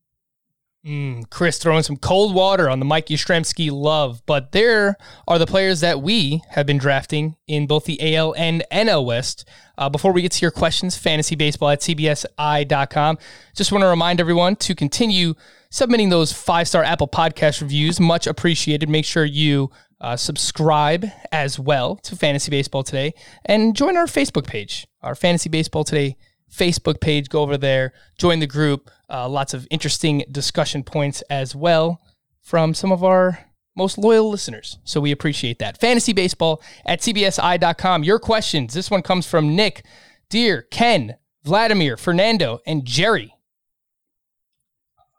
Mm, 0.88 1.28
Chris 1.28 1.58
throwing 1.58 1.82
some 1.82 1.98
cold 1.98 2.34
water 2.34 2.70
on 2.70 2.78
the 2.78 2.86
Mike 2.86 3.08
Yastrzemski 3.08 3.70
love, 3.70 4.22
but 4.24 4.52
there 4.52 4.96
are 5.26 5.38
the 5.38 5.46
players 5.46 5.80
that 5.80 6.00
we 6.00 6.42
have 6.48 6.64
been 6.64 6.78
drafting 6.78 7.36
in 7.46 7.66
both 7.66 7.84
the 7.84 8.16
AL 8.16 8.34
and 8.38 8.64
NL 8.72 9.04
West. 9.04 9.46
Uh, 9.76 9.90
before 9.90 10.12
we 10.12 10.22
get 10.22 10.32
to 10.32 10.40
your 10.40 10.50
questions, 10.50 10.96
fantasybaseball 10.96 11.74
at 11.74 11.80
cbsi.com. 11.80 13.18
Just 13.54 13.70
want 13.70 13.82
to 13.82 13.88
remind 13.88 14.18
everyone 14.18 14.56
to 14.56 14.74
continue 14.74 15.34
submitting 15.68 16.08
those 16.08 16.32
five 16.32 16.66
star 16.66 16.82
Apple 16.82 17.08
Podcast 17.08 17.60
reviews. 17.60 18.00
Much 18.00 18.26
appreciated. 18.26 18.88
Make 18.88 19.04
sure 19.04 19.26
you 19.26 19.70
uh, 20.00 20.16
subscribe 20.16 21.04
as 21.30 21.58
well 21.58 21.96
to 21.96 22.16
Fantasy 22.16 22.50
Baseball 22.50 22.82
Today 22.82 23.12
and 23.44 23.76
join 23.76 23.98
our 23.98 24.06
Facebook 24.06 24.46
page, 24.46 24.86
our 25.02 25.14
Fantasy 25.14 25.50
Baseball 25.50 25.84
Today 25.84 26.16
Facebook 26.52 27.00
page. 27.00 27.28
Go 27.28 27.42
over 27.42 27.56
there, 27.56 27.92
join 28.18 28.40
the 28.40 28.46
group. 28.46 28.90
Uh, 29.10 29.28
lots 29.28 29.54
of 29.54 29.66
interesting 29.70 30.24
discussion 30.30 30.82
points 30.82 31.22
as 31.30 31.54
well 31.54 32.00
from 32.40 32.74
some 32.74 32.92
of 32.92 33.04
our 33.04 33.46
most 33.76 33.96
loyal 33.96 34.28
listeners. 34.28 34.78
So 34.84 35.00
we 35.00 35.12
appreciate 35.12 35.58
that. 35.60 35.80
Fantasy 35.80 36.12
baseball 36.12 36.62
at 36.84 37.00
cbsi.com. 37.00 38.04
Your 38.04 38.18
questions. 38.18 38.74
This 38.74 38.90
one 38.90 39.02
comes 39.02 39.26
from 39.26 39.54
Nick, 39.54 39.84
Dear, 40.28 40.62
Ken, 40.62 41.16
Vladimir, 41.44 41.96
Fernando, 41.96 42.60
and 42.66 42.84
Jerry. 42.84 43.34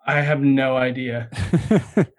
I 0.05 0.21
have 0.21 0.41
no 0.41 0.75
idea. 0.75 1.30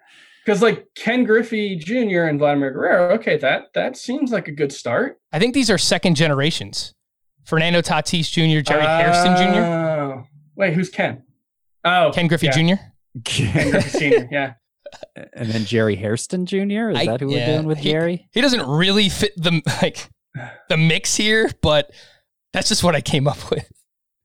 Because 0.45 0.61
like 0.61 0.87
Ken 0.95 1.23
Griffey 1.23 1.75
Jr. 1.75 2.23
and 2.23 2.39
Vladimir 2.39 2.71
Guerrero, 2.71 3.13
okay, 3.15 3.37
that 3.37 3.73
that 3.73 3.95
seems 3.95 4.31
like 4.31 4.47
a 4.47 4.51
good 4.51 4.71
start. 4.71 5.19
I 5.31 5.39
think 5.39 5.53
these 5.53 5.69
are 5.69 5.77
second 5.77 6.15
generations. 6.15 6.93
Fernando 7.45 7.81
Tatis 7.81 8.29
Jr., 8.31 8.61
Jerry 8.61 8.83
Hairston 8.85 9.35
Jr., 9.37 9.59
Oh. 9.61 10.23
Wait, 10.55 10.73
who's 10.73 10.89
Ken? 10.89 11.23
Oh, 11.83 12.11
Ken 12.13 12.27
Griffey 12.27 12.47
yeah. 12.47 12.75
Jr. 12.75 12.81
Ken 13.23 13.71
Griffey 13.71 13.89
Sr. 13.99 14.27
Yeah. 14.31 14.53
and 15.33 15.49
then 15.49 15.65
Jerry 15.65 15.95
Hairston 15.95 16.45
Jr. 16.45 16.89
Is 16.91 16.97
I- 16.97 17.05
that 17.05 17.21
who 17.21 17.31
yeah, 17.31 17.47
we're 17.47 17.55
doing 17.55 17.67
with 17.67 17.77
he- 17.79 17.91
Jerry? 17.91 18.27
He 18.31 18.41
doesn't 18.41 18.67
really 18.67 19.09
fit 19.09 19.33
the 19.37 19.61
like 19.81 20.09
the 20.69 20.77
mix 20.77 21.15
here, 21.15 21.49
but 21.61 21.91
that's 22.53 22.69
just 22.69 22.83
what 22.83 22.95
I 22.95 23.01
came 23.01 23.27
up 23.27 23.49
with. 23.49 23.69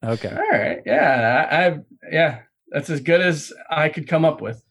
Okay. 0.04 0.28
All 0.30 0.58
right. 0.58 0.78
Yeah. 0.84 1.48
I, 1.50 1.66
I 1.66 1.78
yeah. 2.12 2.40
That's 2.68 2.90
as 2.90 3.00
good 3.00 3.20
as 3.20 3.52
I 3.70 3.88
could 3.88 4.06
come 4.08 4.24
up 4.24 4.40
with. 4.40 4.62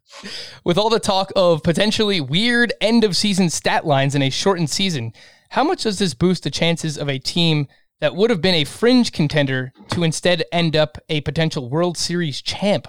With 0.63 0.77
all 0.77 0.89
the 0.89 0.99
talk 0.99 1.31
of 1.35 1.63
potentially 1.63 2.21
weird 2.21 2.73
end 2.79 3.03
of 3.03 3.15
season 3.17 3.49
stat 3.49 3.85
lines 3.85 4.13
in 4.15 4.21
a 4.21 4.29
shortened 4.29 4.69
season, 4.69 5.13
how 5.49 5.63
much 5.63 5.83
does 5.83 5.97
this 5.97 6.13
boost 6.13 6.43
the 6.43 6.51
chances 6.51 6.97
of 6.97 7.09
a 7.09 7.17
team 7.17 7.67
that 8.05 8.15
would 8.15 8.29
have 8.29 8.39
been 8.39 8.53
a 8.53 8.65
fringe 8.65 9.11
contender 9.11 9.73
to 9.89 10.03
instead 10.03 10.43
end 10.51 10.75
up 10.75 10.99
a 11.09 11.21
potential 11.21 11.71
World 11.71 11.97
Series 11.97 12.39
champ? 12.39 12.87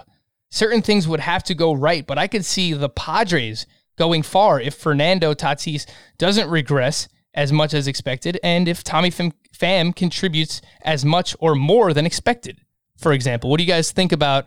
Certain 0.51 0.83
things 0.83 1.07
would 1.07 1.21
have 1.21 1.43
to 1.45 1.55
go 1.55 1.73
right, 1.73 2.05
but 2.05 2.19
I 2.19 2.27
could 2.27 2.45
see 2.45 2.71
the 2.73 2.87
Padres 2.87 3.65
going 3.97 4.21
far 4.21 4.61
if 4.61 4.75
Fernando 4.75 5.33
Tatis 5.33 5.87
doesn't 6.19 6.51
regress 6.51 7.07
as 7.33 7.51
much 7.51 7.73
as 7.73 7.87
expected 7.87 8.39
and 8.43 8.67
if 8.67 8.83
Tommy 8.83 9.09
Pham, 9.09 9.95
contributes 9.95 10.61
as 10.83 11.03
much 11.03 11.35
or 11.39 11.55
more 11.55 11.93
than 11.93 12.05
expected. 12.05 12.59
For 12.99 13.11
example, 13.11 13.49
what 13.49 13.57
do 13.57 13.63
you 13.63 13.67
guys 13.67 13.91
think 13.91 14.11
about 14.11 14.45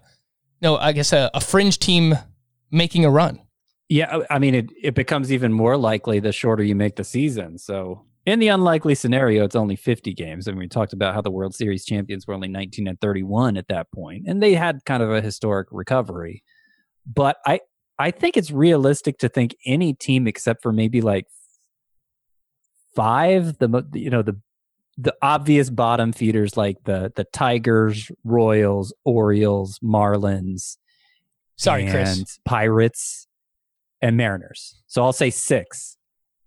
no, 0.62 0.76
I 0.76 0.92
guess 0.92 1.12
a, 1.12 1.32
a 1.34 1.40
fringe 1.40 1.80
team 1.80 2.14
making 2.70 3.04
a 3.04 3.10
run? 3.10 3.40
Yeah, 3.88 4.20
I 4.30 4.38
mean, 4.38 4.54
it, 4.54 4.70
it 4.80 4.94
becomes 4.94 5.32
even 5.32 5.52
more 5.52 5.76
likely 5.76 6.20
the 6.20 6.30
shorter 6.30 6.62
you 6.62 6.76
make 6.76 6.94
the 6.94 7.02
season. 7.02 7.58
So, 7.58 8.04
in 8.26 8.38
the 8.38 8.48
unlikely 8.48 8.94
scenario, 8.94 9.44
it's 9.44 9.56
only 9.56 9.76
50 9.76 10.12
games. 10.14 10.46
I 10.46 10.52
mean, 10.52 10.60
we 10.60 10.68
talked 10.68 10.92
about 10.92 11.14
how 11.14 11.22
the 11.22 11.30
World 11.30 11.54
Series 11.54 11.84
champions 11.84 12.26
were 12.26 12.34
only 12.34 12.48
19 12.48 12.86
and 12.86 13.00
31 13.00 13.56
at 13.56 13.68
that 13.68 13.90
point, 13.92 14.24
and 14.26 14.42
they 14.42 14.54
had 14.54 14.84
kind 14.84 15.02
of 15.02 15.10
a 15.10 15.20
historic 15.20 15.68
recovery. 15.70 16.42
But 17.06 17.38
I, 17.46 17.60
I 17.98 18.10
think 18.10 18.36
it's 18.36 18.50
realistic 18.50 19.18
to 19.18 19.28
think 19.28 19.56
any 19.64 19.94
team 19.94 20.26
except 20.26 20.62
for 20.62 20.72
maybe 20.72 21.00
like 21.00 21.26
five, 22.94 23.58
the 23.58 23.68
mo- 23.68 23.88
you 23.94 24.10
know 24.10 24.22
the 24.22 24.38
the 24.98 25.14
obvious 25.22 25.70
bottom 25.70 26.12
feeders 26.12 26.56
like 26.56 26.76
the 26.84 27.12
the 27.16 27.24
Tigers, 27.24 28.10
Royals, 28.24 28.92
Orioles, 29.04 29.78
Marlins, 29.82 30.76
Sorry, 31.56 31.84
and 31.86 31.92
Chris. 31.92 32.38
Pirates 32.44 33.26
and 34.02 34.16
Mariners. 34.16 34.82
So 34.86 35.02
I'll 35.02 35.12
say 35.12 35.30
six. 35.30 35.96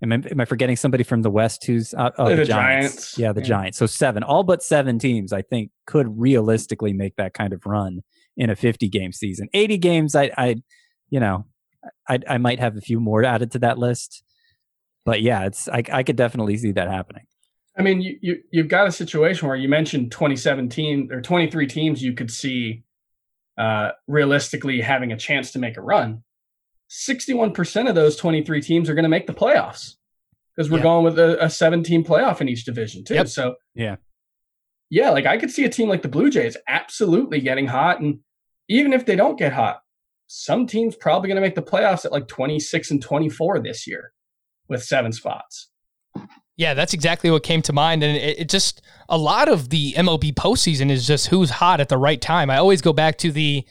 Am 0.04 0.12
I, 0.12 0.16
am 0.30 0.42
I 0.42 0.46
forgetting 0.46 0.76
somebody 0.76 1.04
from 1.04 1.22
the 1.22 1.32
West 1.32 1.66
who's 1.66 1.94
uh, 1.94 2.12
oh, 2.18 2.30
The 2.30 2.36
the, 2.36 2.46
Giants. 2.46 2.94
Giants? 2.94 3.18
Yeah, 3.18 3.32
the 3.32 3.42
Yeah. 3.42 3.48
Giants. 3.48 3.78
So 3.78 3.86
seven, 3.86 4.22
all 4.22 4.44
but 4.44 4.62
seven 4.62 5.00
teams, 5.00 5.32
I 5.32 5.42
think, 5.42 5.72
could 5.88 6.20
realistically 6.20 6.94
make 6.94 7.16
that 7.16 7.34
kind 7.34 7.54
of 7.54 7.66
run 7.66 8.02
in 8.36 8.50
a 8.50 8.56
50 8.56 8.90
game 8.90 9.14
season. 9.14 9.48
80 9.54 9.78
games, 9.78 10.16
I, 10.16 10.30
I, 10.38 10.56
you 11.10 11.20
know, 11.20 11.46
I, 12.08 12.20
I 12.28 12.38
might 12.38 12.60
have 12.60 12.76
a 12.76 12.82
few 12.82 13.00
more 13.00 13.24
added 13.24 13.52
to 13.52 13.60
that 13.60 13.78
list, 13.78 14.24
but 15.06 15.22
yeah, 15.22 15.46
it's 15.46 15.68
I, 15.68 15.84
I 15.92 16.04
could 16.04 16.16
definitely 16.16 16.58
see 16.58 16.74
that 16.74 16.90
happening. 16.90 17.24
I 17.78 17.82
mean, 17.82 18.02
you, 18.02 18.18
you 18.22 18.38
you've 18.52 18.68
got 18.68 18.88
a 18.88 18.92
situation 18.92 19.48
where 19.48 19.58
you 19.58 19.68
mentioned 19.68 20.12
2017 20.12 21.10
or 21.12 21.22
23 21.22 21.66
teams 21.68 22.04
you 22.04 22.14
could 22.14 22.30
see 22.30 22.84
uh, 23.58 23.92
realistically 24.08 24.82
having 24.82 25.12
a 25.12 25.18
chance 25.18 25.52
to 25.52 25.60
make 25.60 25.78
a 25.78 25.82
run. 25.82 26.24
61% 26.94 27.90
of 27.90 27.96
those 27.96 28.16
23 28.16 28.62
teams 28.62 28.90
are 28.90 28.94
going 28.94 29.04
to 29.04 29.10
make 29.10 29.28
the 29.28 29.34
playoffs 29.34 29.96
because 30.56 30.70
we're 30.70 30.78
Yeah. 30.78 30.84
going 30.84 31.04
with 31.06 31.18
a, 31.18 31.44
a 31.44 31.50
seven 31.50 31.82
team 31.84 32.04
playoff 32.04 32.40
in 32.40 32.48
each 32.48 32.66
division 32.66 33.04
too. 33.04 33.16
Yep. 33.16 33.28
So 33.30 33.56
Yeah. 33.74 33.96
yeah, 34.90 35.10
like 35.10 35.26
I 35.26 35.38
could 35.38 35.50
see 35.52 35.66
a 35.66 35.70
team 35.70 35.90
like 35.90 36.04
the 36.04 36.08
Blue 36.08 36.30
Jays 36.30 36.56
absolutely 36.68 37.40
getting 37.42 37.68
hot. 37.68 38.00
And 38.00 38.20
even 38.70 38.94
if 38.94 39.06
they 39.06 39.16
don't 39.16 39.40
get 39.40 39.54
hot, 39.54 39.82
some 40.28 40.68
teams 40.68 40.96
probably 40.96 41.28
going 41.28 41.36
to 41.36 41.42
make 41.42 41.56
the 41.56 41.62
playoffs 41.64 42.06
at 42.06 42.12
like 42.12 42.28
26 42.28 42.92
and 42.92 43.02
24 43.02 43.60
this 43.60 43.88
year 43.88 44.14
with 44.70 44.84
seven 44.84 45.12
spots. 45.12 45.70
Yeah, 46.56 46.76
that's 46.76 46.94
exactly 46.94 47.32
what 47.32 47.42
came 47.42 47.64
to 47.64 47.74
mind. 47.74 48.04
And 48.04 48.16
it, 48.16 48.40
it, 48.40 48.50
just, 48.50 48.84
a 49.10 49.18
lot 49.18 49.50
of 49.50 49.70
the 49.70 49.94
MLB 49.94 50.34
postseason 50.36 50.92
is 50.92 51.08
just 51.08 51.28
who's 51.28 51.50
hot 51.50 51.82
at 51.82 51.90
the 51.90 51.98
right 51.98 52.22
time. 52.22 52.52
I 52.52 52.58
always 52.58 52.80
go 52.82 52.94
back 52.94 53.18
to 53.20 53.32
the, 53.32 53.66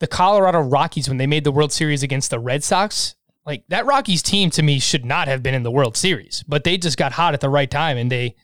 the 0.00 0.06
Colorado 0.06 0.60
Rockies 0.60 1.08
when 1.08 1.18
they 1.18 1.26
made 1.26 1.44
the 1.44 1.52
World 1.52 1.72
Series 1.72 2.02
against 2.02 2.30
the 2.30 2.38
Red 2.38 2.62
Sox. 2.64 3.14
Like 3.46 3.64
that 3.68 3.86
Rockies 3.86 4.22
team 4.22 4.50
to 4.50 4.62
me 4.62 4.78
should 4.78 5.04
not 5.04 5.26
have 5.26 5.42
been 5.42 5.54
in 5.54 5.62
the 5.62 5.70
World 5.70 5.96
Series, 5.96 6.44
but 6.46 6.64
they 6.64 6.76
just 6.76 6.98
got 6.98 7.12
hot 7.12 7.32
at 7.34 7.40
the 7.40 7.48
right 7.48 7.70
time 7.70 7.96
and 7.96 8.12
they 8.12 8.36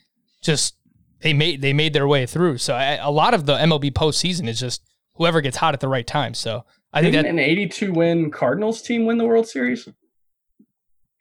just 0.42 0.76
they 1.20 1.32
made 1.34 1.60
they 1.60 1.72
made 1.74 1.92
their 1.92 2.08
way 2.08 2.24
through. 2.26 2.58
So 2.58 2.74
I, 2.74 2.94
a 2.94 3.10
lot 3.10 3.34
of 3.34 3.44
the 3.46 3.56
MLB 3.56 3.92
postseason 3.92 4.48
is 4.48 4.58
just 4.58 4.82
whoever 5.16 5.40
gets 5.42 5.58
hot 5.58 5.74
at 5.74 5.80
the 5.80 5.88
right 5.88 6.06
time. 6.06 6.32
So 6.34 6.64
I 6.92 7.02
Didn't 7.02 7.24
think 7.24 7.24
that 7.24 7.30
an 7.30 7.38
82 7.38 7.92
win 7.92 8.30
Cardinals 8.30 8.80
team 8.80 9.04
win 9.04 9.18
the 9.18 9.26
World 9.26 9.46
Series. 9.46 9.86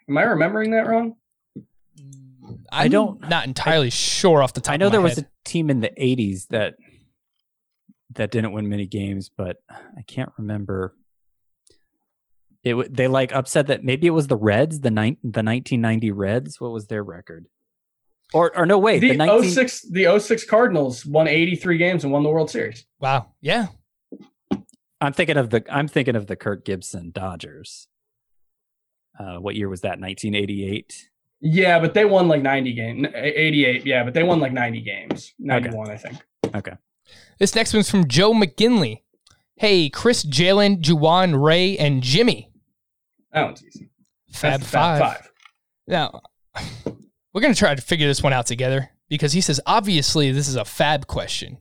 Am 0.09 0.17
I 0.17 0.23
remembering 0.23 0.71
that 0.71 0.87
wrong? 0.87 1.15
I'm 1.57 2.59
I 2.71 2.87
don't- 2.87 3.27
not 3.29 3.45
entirely 3.45 3.89
sure 3.89 4.41
off 4.41 4.53
the 4.53 4.61
top. 4.61 4.73
I 4.73 4.77
know 4.77 4.87
of 4.87 4.91
my 4.91 4.97
there 4.97 5.01
was 5.01 5.17
a 5.19 5.25
team 5.45 5.69
in 5.69 5.81
the 5.81 5.91
'80s 5.99 6.47
that 6.49 6.75
that 8.15 8.31
didn't 8.31 8.51
win 8.51 8.69
many 8.69 8.85
games, 8.85 9.29
but 9.29 9.57
I 9.69 10.01
can't 10.07 10.31
remember. 10.37 10.95
It 12.63 12.93
they 12.95 13.07
like 13.07 13.33
upset 13.33 13.67
that 13.67 13.83
maybe 13.83 14.07
it 14.07 14.11
was 14.11 14.27
the 14.27 14.37
Reds, 14.37 14.79
the 14.79 14.91
nine 14.91 15.17
the 15.21 15.43
1990 15.43 16.11
Reds. 16.11 16.61
What 16.61 16.71
was 16.71 16.87
their 16.87 17.03
record? 17.03 17.47
Or 18.33 18.55
or 18.57 18.65
no 18.65 18.77
wait, 18.77 18.99
the 18.99 19.09
the, 19.11 19.17
19, 19.17 19.49
06 19.49 19.81
the 19.91 20.19
06 20.19 20.45
Cardinals 20.45 21.05
won 21.05 21.27
83 21.27 21.77
games 21.77 22.03
and 22.03 22.13
won 22.13 22.23
the 22.23 22.29
World 22.29 22.49
Series. 22.49 22.85
wow. 22.99 23.27
Yeah, 23.41 23.67
I'm 25.01 25.13
thinking 25.13 25.37
of 25.37 25.49
the 25.49 25.63
I'm 25.69 25.87
thinking 25.87 26.15
of 26.15 26.27
the 26.27 26.37
Kirk 26.37 26.63
Gibson 26.63 27.11
Dodgers. 27.11 27.87
Uh, 29.19 29.35
what 29.37 29.55
year 29.55 29.69
was 29.69 29.81
that? 29.81 29.99
1988. 29.99 31.09
Yeah, 31.41 31.79
but 31.79 31.93
they 31.93 32.05
won 32.05 32.29
like 32.29 32.41
90 32.41 32.73
games. 32.73 33.07
88, 33.13 33.85
yeah, 33.85 34.03
but 34.03 34.13
they 34.13 34.23
won 34.23 34.39
like 34.39 34.53
90 34.53 34.81
games. 34.81 35.33
91, 35.39 35.91
I 35.91 35.97
think. 35.97 36.17
Okay. 36.55 36.73
This 37.39 37.55
next 37.55 37.73
one's 37.73 37.89
from 37.89 38.07
Joe 38.07 38.33
McGinley. 38.33 39.01
Hey, 39.55 39.89
Chris, 39.89 40.23
Jalen, 40.25 40.81
Juwan, 40.81 41.41
Ray, 41.41 41.77
and 41.77 42.01
Jimmy. 42.03 42.49
That 43.31 43.45
one's 43.45 43.63
easy. 43.63 43.89
Fab, 44.31 44.59
That's 44.59 44.71
five. 44.71 44.99
five. 44.99 45.29
Now, 45.87 46.21
we're 47.33 47.41
going 47.41 47.53
to 47.53 47.59
try 47.59 47.73
to 47.75 47.81
figure 47.81 48.07
this 48.07 48.23
one 48.23 48.33
out 48.33 48.45
together 48.45 48.89
because 49.09 49.33
he 49.33 49.41
says, 49.41 49.59
obviously, 49.65 50.31
this 50.31 50.47
is 50.47 50.55
a 50.55 50.65
fab 50.65 51.07
question, 51.07 51.59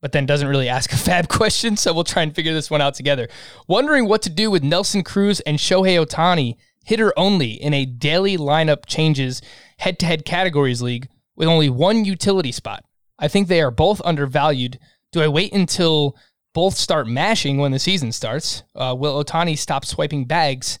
but 0.00 0.12
then 0.12 0.26
doesn't 0.26 0.48
really 0.48 0.68
ask 0.68 0.92
a 0.92 0.96
fab 0.98 1.28
question. 1.28 1.76
So 1.76 1.92
we'll 1.92 2.04
try 2.04 2.22
and 2.22 2.34
figure 2.34 2.54
this 2.54 2.70
one 2.70 2.80
out 2.80 2.94
together. 2.94 3.28
Wondering 3.68 4.08
what 4.08 4.22
to 4.22 4.30
do 4.30 4.50
with 4.50 4.62
Nelson 4.62 5.02
Cruz 5.02 5.40
and 5.40 5.58
Shohei 5.58 6.02
Ohtani, 6.04 6.56
hitter 6.84 7.12
only, 7.16 7.52
in 7.52 7.74
a 7.74 7.86
daily 7.86 8.36
lineup 8.36 8.86
changes 8.86 9.40
head 9.78 9.98
to 9.98 10.06
head 10.06 10.24
categories 10.24 10.82
league 10.82 11.08
with 11.36 11.48
only 11.48 11.68
one 11.68 12.04
utility 12.04 12.52
spot. 12.52 12.84
I 13.18 13.28
think 13.28 13.48
they 13.48 13.60
are 13.60 13.70
both 13.70 14.00
undervalued. 14.04 14.78
Do 15.14 15.22
I 15.22 15.28
wait 15.28 15.52
until 15.52 16.16
both 16.54 16.76
start 16.76 17.06
mashing 17.06 17.58
when 17.58 17.70
the 17.70 17.78
season 17.78 18.10
starts? 18.10 18.64
Uh, 18.74 18.96
will 18.98 19.22
Ohtani 19.22 19.56
stop 19.56 19.84
swiping 19.84 20.24
bags 20.24 20.80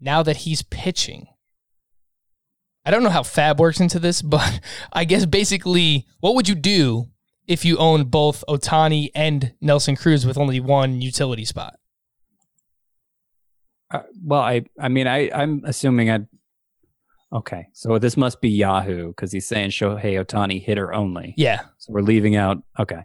now 0.00 0.22
that 0.22 0.38
he's 0.38 0.62
pitching? 0.62 1.26
I 2.86 2.90
don't 2.90 3.02
know 3.02 3.10
how 3.10 3.22
Fab 3.22 3.60
works 3.60 3.80
into 3.80 3.98
this, 3.98 4.22
but 4.22 4.60
I 4.90 5.04
guess 5.04 5.26
basically, 5.26 6.06
what 6.20 6.34
would 6.34 6.48
you 6.48 6.54
do 6.54 7.10
if 7.46 7.62
you 7.66 7.76
own 7.76 8.04
both 8.04 8.42
Ohtani 8.48 9.10
and 9.14 9.52
Nelson 9.60 9.96
Cruz 9.96 10.24
with 10.24 10.38
only 10.38 10.60
one 10.60 11.02
utility 11.02 11.44
spot? 11.44 11.74
Uh, 13.90 14.00
well, 14.24 14.40
I 14.40 14.64
I 14.80 14.88
mean 14.88 15.06
I 15.06 15.30
I'm 15.30 15.60
assuming 15.66 16.08
I'd. 16.08 16.26
Okay, 17.34 17.66
so 17.74 17.98
this 17.98 18.16
must 18.16 18.40
be 18.40 18.48
Yahoo 18.48 19.08
because 19.08 19.30
he's 19.30 19.46
saying 19.46 19.70
Shohei 19.70 20.24
Ohtani 20.24 20.64
hitter 20.64 20.94
only. 20.94 21.34
Yeah. 21.36 21.64
So 21.76 21.92
we're 21.92 22.00
leaving 22.00 22.36
out. 22.36 22.62
Okay. 22.78 23.04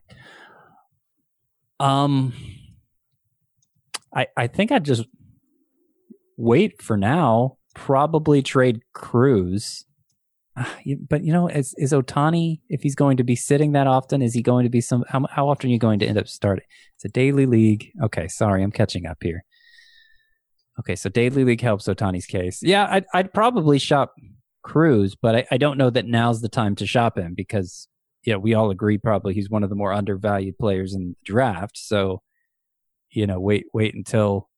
Um, 1.80 2.34
I 4.14 4.28
I 4.36 4.48
think 4.48 4.72
I'd 4.72 4.86
just 4.86 5.06
wait 6.38 6.82
for 6.82 6.98
now. 6.98 7.58
Probably 7.76 8.42
trade 8.42 8.82
Cruz. 8.94 9.86
Ah, 10.58 10.76
But 11.08 11.24
you 11.24 11.32
know, 11.32 11.48
is 11.48 11.74
is 11.78 11.94
Ohtani 11.94 12.60
if 12.70 12.82
he's 12.82 12.96
going 12.96 13.18
to 13.18 13.24
be 13.24 13.36
sitting 13.36 13.72
that 13.74 13.88
often? 13.88 14.22
Is 14.22 14.34
he 14.34 14.42
going 14.42 14.64
to 14.64 14.70
be 14.70 14.82
some? 14.82 15.06
How 15.08 15.26
how 15.30 15.48
often 15.50 15.70
are 15.70 15.74
you 15.74 15.80
going 15.80 16.00
to 16.00 16.06
end 16.08 16.18
up 16.18 16.28
starting? 16.28 16.66
It's 16.96 17.06
a 17.06 17.10
daily 17.10 17.46
league. 17.46 17.92
Okay, 18.04 18.28
sorry, 18.28 18.64
I'm 18.64 18.72
catching 18.72 19.06
up 19.06 19.18
here. 19.22 19.44
Okay, 20.80 20.96
so 20.96 21.10
daily 21.10 21.44
league 21.44 21.62
helps 21.62 21.88
Ohtani's 21.88 22.26
case. 22.26 22.62
Yeah, 22.64 22.88
I'd 22.90 23.06
I'd 23.14 23.34
probably 23.34 23.80
shop 23.80 24.16
Cruz, 24.64 25.16
but 25.16 25.36
I, 25.36 25.48
I 25.52 25.58
don't 25.58 25.78
know 25.78 25.90
that 25.90 26.06
now's 26.08 26.42
the 26.42 26.50
time 26.50 26.76
to 26.78 26.88
shop 26.88 27.18
him 27.18 27.34
because 27.36 27.88
yeah, 28.26 28.36
we 28.36 28.54
all 28.54 28.70
agree 28.70 28.98
probably 28.98 29.34
he's 29.34 29.50
one 29.50 29.64
of 29.64 29.70
the 29.70 29.76
more 29.76 29.94
undervalued 29.94 30.58
players 30.58 30.94
in 30.94 31.10
the 31.10 31.16
draft. 31.24 31.78
So, 31.78 32.22
you 33.12 33.26
know, 33.26 33.40
wait 33.40 33.66
wait 33.74 33.96
until 33.96 34.50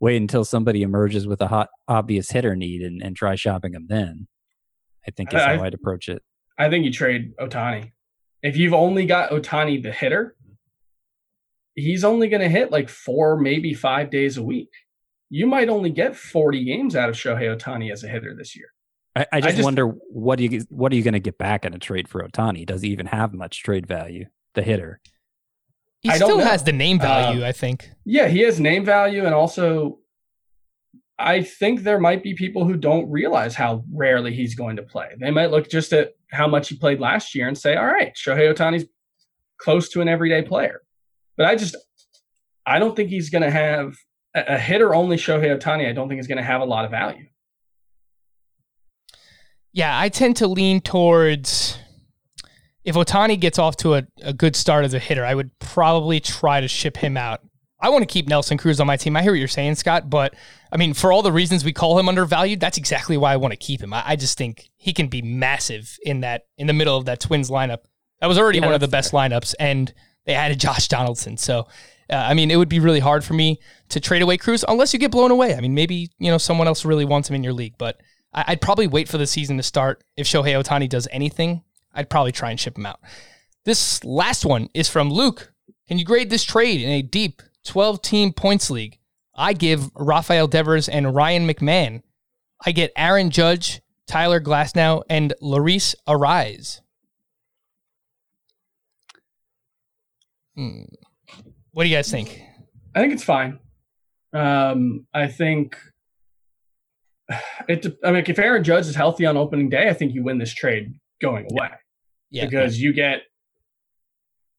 wait 0.00 0.16
until 0.20 0.44
somebody 0.44 0.82
emerges 0.82 1.26
with 1.26 1.40
a 1.40 1.48
hot 1.48 1.68
obvious 1.86 2.30
hitter 2.30 2.56
need 2.56 2.82
and, 2.82 3.02
and 3.02 3.14
try 3.14 3.34
shopping 3.34 3.74
him 3.74 3.86
then. 3.88 4.26
I 5.06 5.10
think 5.10 5.32
is 5.34 5.40
I- 5.40 5.56
how 5.56 5.64
I'd 5.64 5.74
approach 5.74 6.08
it. 6.08 6.22
I 6.58 6.68
think 6.68 6.84
you 6.84 6.92
trade 6.92 7.32
Ohtani. 7.40 7.92
If 8.42 8.56
you've 8.56 8.74
only 8.74 9.06
got 9.06 9.30
Ohtani 9.30 9.82
the 9.82 9.92
hitter, 9.92 10.36
he's 11.74 12.04
only 12.04 12.28
going 12.28 12.42
to 12.42 12.48
hit 12.48 12.70
like 12.70 12.88
four, 12.88 13.38
maybe 13.38 13.72
five 13.72 14.10
days 14.10 14.36
a 14.36 14.42
week. 14.42 14.68
You 15.30 15.46
might 15.46 15.68
only 15.68 15.90
get 15.90 16.16
40 16.16 16.64
games 16.64 16.96
out 16.96 17.08
of 17.08 17.14
Shohei 17.14 17.56
Ohtani 17.56 17.92
as 17.92 18.04
a 18.04 18.08
hitter 18.08 18.34
this 18.36 18.56
year. 18.56 18.66
I, 19.16 19.26
I 19.32 19.40
just, 19.40 19.56
just- 19.56 19.64
wonder 19.64 19.86
what 19.86 20.36
do 20.38 20.44
you 20.44 20.64
what 20.70 20.92
are 20.92 20.96
you 20.96 21.02
going 21.02 21.14
to 21.14 21.20
get 21.20 21.38
back 21.38 21.64
in 21.64 21.74
a 21.74 21.78
trade 21.78 22.08
for 22.08 22.22
Ohtani? 22.26 22.64
Does 22.66 22.82
he 22.82 22.88
even 22.90 23.06
have 23.06 23.32
much 23.32 23.62
trade 23.62 23.86
value? 23.86 24.26
The 24.54 24.62
hitter. 24.62 25.00
He 26.00 26.08
I 26.10 26.18
don't 26.18 26.30
still 26.30 26.40
has 26.40 26.64
the 26.64 26.72
name 26.72 26.98
value, 26.98 27.42
Um, 27.42 27.46
I 27.46 27.52
think. 27.52 27.90
Yeah, 28.06 28.28
he 28.28 28.40
has 28.40 28.58
name 28.58 28.84
value, 28.86 29.26
and 29.26 29.34
also, 29.34 29.98
I 31.18 31.42
think 31.42 31.82
there 31.82 32.00
might 32.00 32.22
be 32.22 32.32
people 32.34 32.64
who 32.64 32.76
don't 32.76 33.10
realize 33.10 33.54
how 33.54 33.84
rarely 33.92 34.34
he's 34.34 34.54
going 34.54 34.76
to 34.76 34.82
play. 34.82 35.08
They 35.20 35.30
might 35.30 35.50
look 35.50 35.68
just 35.68 35.92
at 35.92 36.12
how 36.30 36.48
much 36.48 36.70
he 36.70 36.76
played 36.76 37.00
last 37.00 37.34
year 37.34 37.48
and 37.48 37.58
say, 37.58 37.76
"All 37.76 37.86
right, 37.86 38.12
Shohei 38.16 38.52
Ohtani's 38.54 38.86
close 39.58 39.90
to 39.90 40.00
an 40.00 40.08
everyday 40.08 40.40
player." 40.42 40.80
But 41.36 41.46
I 41.46 41.54
just, 41.56 41.76
I 42.64 42.78
don't 42.78 42.96
think 42.96 43.10
he's 43.10 43.28
going 43.28 43.42
to 43.42 43.50
have 43.50 43.94
a, 44.34 44.54
a 44.54 44.58
hitter 44.58 44.94
only 44.94 45.16
Shohei 45.16 45.54
Ohtani. 45.58 45.86
I 45.86 45.92
don't 45.92 46.08
think 46.08 46.20
is 46.20 46.26
going 46.26 46.38
to 46.38 46.44
have 46.44 46.62
a 46.62 46.66
lot 46.66 46.86
of 46.86 46.90
value. 46.90 47.26
Yeah, 49.72 49.98
I 49.98 50.08
tend 50.08 50.36
to 50.36 50.48
lean 50.48 50.80
towards 50.80 51.78
if 52.84 52.94
Ohtani 52.96 53.38
gets 53.38 53.58
off 53.58 53.76
to 53.78 53.94
a, 53.94 54.02
a 54.22 54.32
good 54.32 54.56
start 54.56 54.84
as 54.84 54.94
a 54.94 54.98
hitter, 54.98 55.24
I 55.24 55.34
would 55.34 55.56
probably 55.58 56.20
try 56.20 56.60
to 56.60 56.68
ship 56.68 56.96
him 56.96 57.16
out. 57.16 57.40
I 57.82 57.88
want 57.88 58.02
to 58.02 58.12
keep 58.12 58.28
Nelson 58.28 58.58
Cruz 58.58 58.78
on 58.80 58.86
my 58.86 58.96
team. 58.96 59.16
I 59.16 59.22
hear 59.22 59.32
what 59.32 59.38
you're 59.38 59.48
saying, 59.48 59.76
Scott, 59.76 60.10
but 60.10 60.34
I 60.70 60.76
mean, 60.76 60.92
for 60.92 61.12
all 61.12 61.22
the 61.22 61.32
reasons 61.32 61.64
we 61.64 61.72
call 61.72 61.98
him 61.98 62.08
undervalued, 62.08 62.60
that's 62.60 62.76
exactly 62.76 63.16
why 63.16 63.32
I 63.32 63.36
want 63.36 63.52
to 63.52 63.56
keep 63.56 63.80
him. 63.80 63.94
I, 63.94 64.02
I 64.04 64.16
just 64.16 64.36
think 64.36 64.68
he 64.76 64.92
can 64.92 65.08
be 65.08 65.22
massive 65.22 65.96
in 66.02 66.20
that 66.20 66.46
in 66.58 66.66
the 66.66 66.72
middle 66.72 66.96
of 66.96 67.06
that 67.06 67.20
Twins 67.20 67.48
lineup. 67.48 67.80
That 68.20 68.26
was 68.26 68.38
already 68.38 68.58
Yeah, 68.58 68.66
one 68.66 68.74
of 68.74 68.80
the 68.80 68.86
that's 68.86 69.10
best 69.10 69.14
lineups, 69.14 69.54
and 69.58 69.92
they 70.26 70.34
added 70.34 70.60
Josh 70.60 70.88
Donaldson. 70.88 71.38
So, 71.38 71.68
uh, 72.10 72.16
I 72.16 72.34
mean, 72.34 72.50
it 72.50 72.56
would 72.56 72.68
be 72.68 72.80
really 72.80 73.00
hard 73.00 73.24
for 73.24 73.32
me 73.32 73.60
to 73.88 74.00
trade 74.00 74.20
away 74.20 74.36
Cruz 74.36 74.62
unless 74.68 74.92
you 74.92 74.98
get 74.98 75.10
blown 75.10 75.30
away. 75.30 75.54
I 75.54 75.60
mean, 75.60 75.74
maybe 75.74 76.10
you 76.18 76.30
know 76.30 76.38
someone 76.38 76.66
else 76.66 76.84
really 76.84 77.06
wants 77.06 77.30
him 77.30 77.36
in 77.36 77.42
your 77.42 77.54
league, 77.54 77.76
but 77.78 77.98
I'd 78.32 78.60
probably 78.60 78.86
wait 78.86 79.08
for 79.08 79.18
the 79.18 79.26
season 79.26 79.56
to 79.56 79.62
start. 79.62 80.04
If 80.16 80.26
Shohei 80.26 80.60
Ohtani 80.60 80.88
does 80.88 81.08
anything, 81.10 81.62
I'd 81.92 82.10
probably 82.10 82.32
try 82.32 82.50
and 82.50 82.60
ship 82.60 82.78
him 82.78 82.86
out. 82.86 83.00
This 83.64 84.04
last 84.04 84.44
one 84.44 84.68
is 84.72 84.88
from 84.88 85.10
Luke. 85.10 85.52
Can 85.88 85.98
you 85.98 86.04
grade 86.04 86.30
this 86.30 86.44
trade 86.44 86.80
in 86.80 86.90
a 86.90 87.02
deep 87.02 87.42
12 87.64 88.00
team 88.02 88.32
points 88.32 88.70
league? 88.70 88.98
I 89.34 89.52
give 89.52 89.90
Rafael 89.94 90.46
Devers 90.46 90.88
and 90.88 91.14
Ryan 91.14 91.48
McMahon. 91.48 92.02
I 92.64 92.72
get 92.72 92.92
Aaron 92.96 93.30
Judge, 93.30 93.80
Tyler 94.06 94.40
Glasnow, 94.40 95.02
and 95.08 95.34
Luis 95.40 95.94
Arraez. 96.06 96.80
Hmm. 100.54 100.82
What 101.72 101.84
do 101.84 101.88
you 101.88 101.96
guys 101.96 102.10
think? 102.10 102.42
I 102.94 103.00
think 103.00 103.12
it's 103.12 103.24
fine. 103.24 103.58
Um, 104.32 105.06
I 105.14 105.26
think 105.26 105.76
it. 107.68 107.86
I 108.04 108.12
mean, 108.12 108.24
if 108.26 108.38
Aaron 108.38 108.64
Judge 108.64 108.86
is 108.86 108.94
healthy 108.94 109.26
on 109.26 109.36
opening 109.36 109.68
day, 109.68 109.88
I 109.88 109.94
think 109.94 110.14
you 110.14 110.22
win 110.22 110.38
this 110.38 110.52
trade 110.52 110.94
going 111.20 111.46
away 111.50 111.70
Yeah. 112.30 112.46
because 112.46 112.80
you 112.80 112.92
get, 112.92 113.22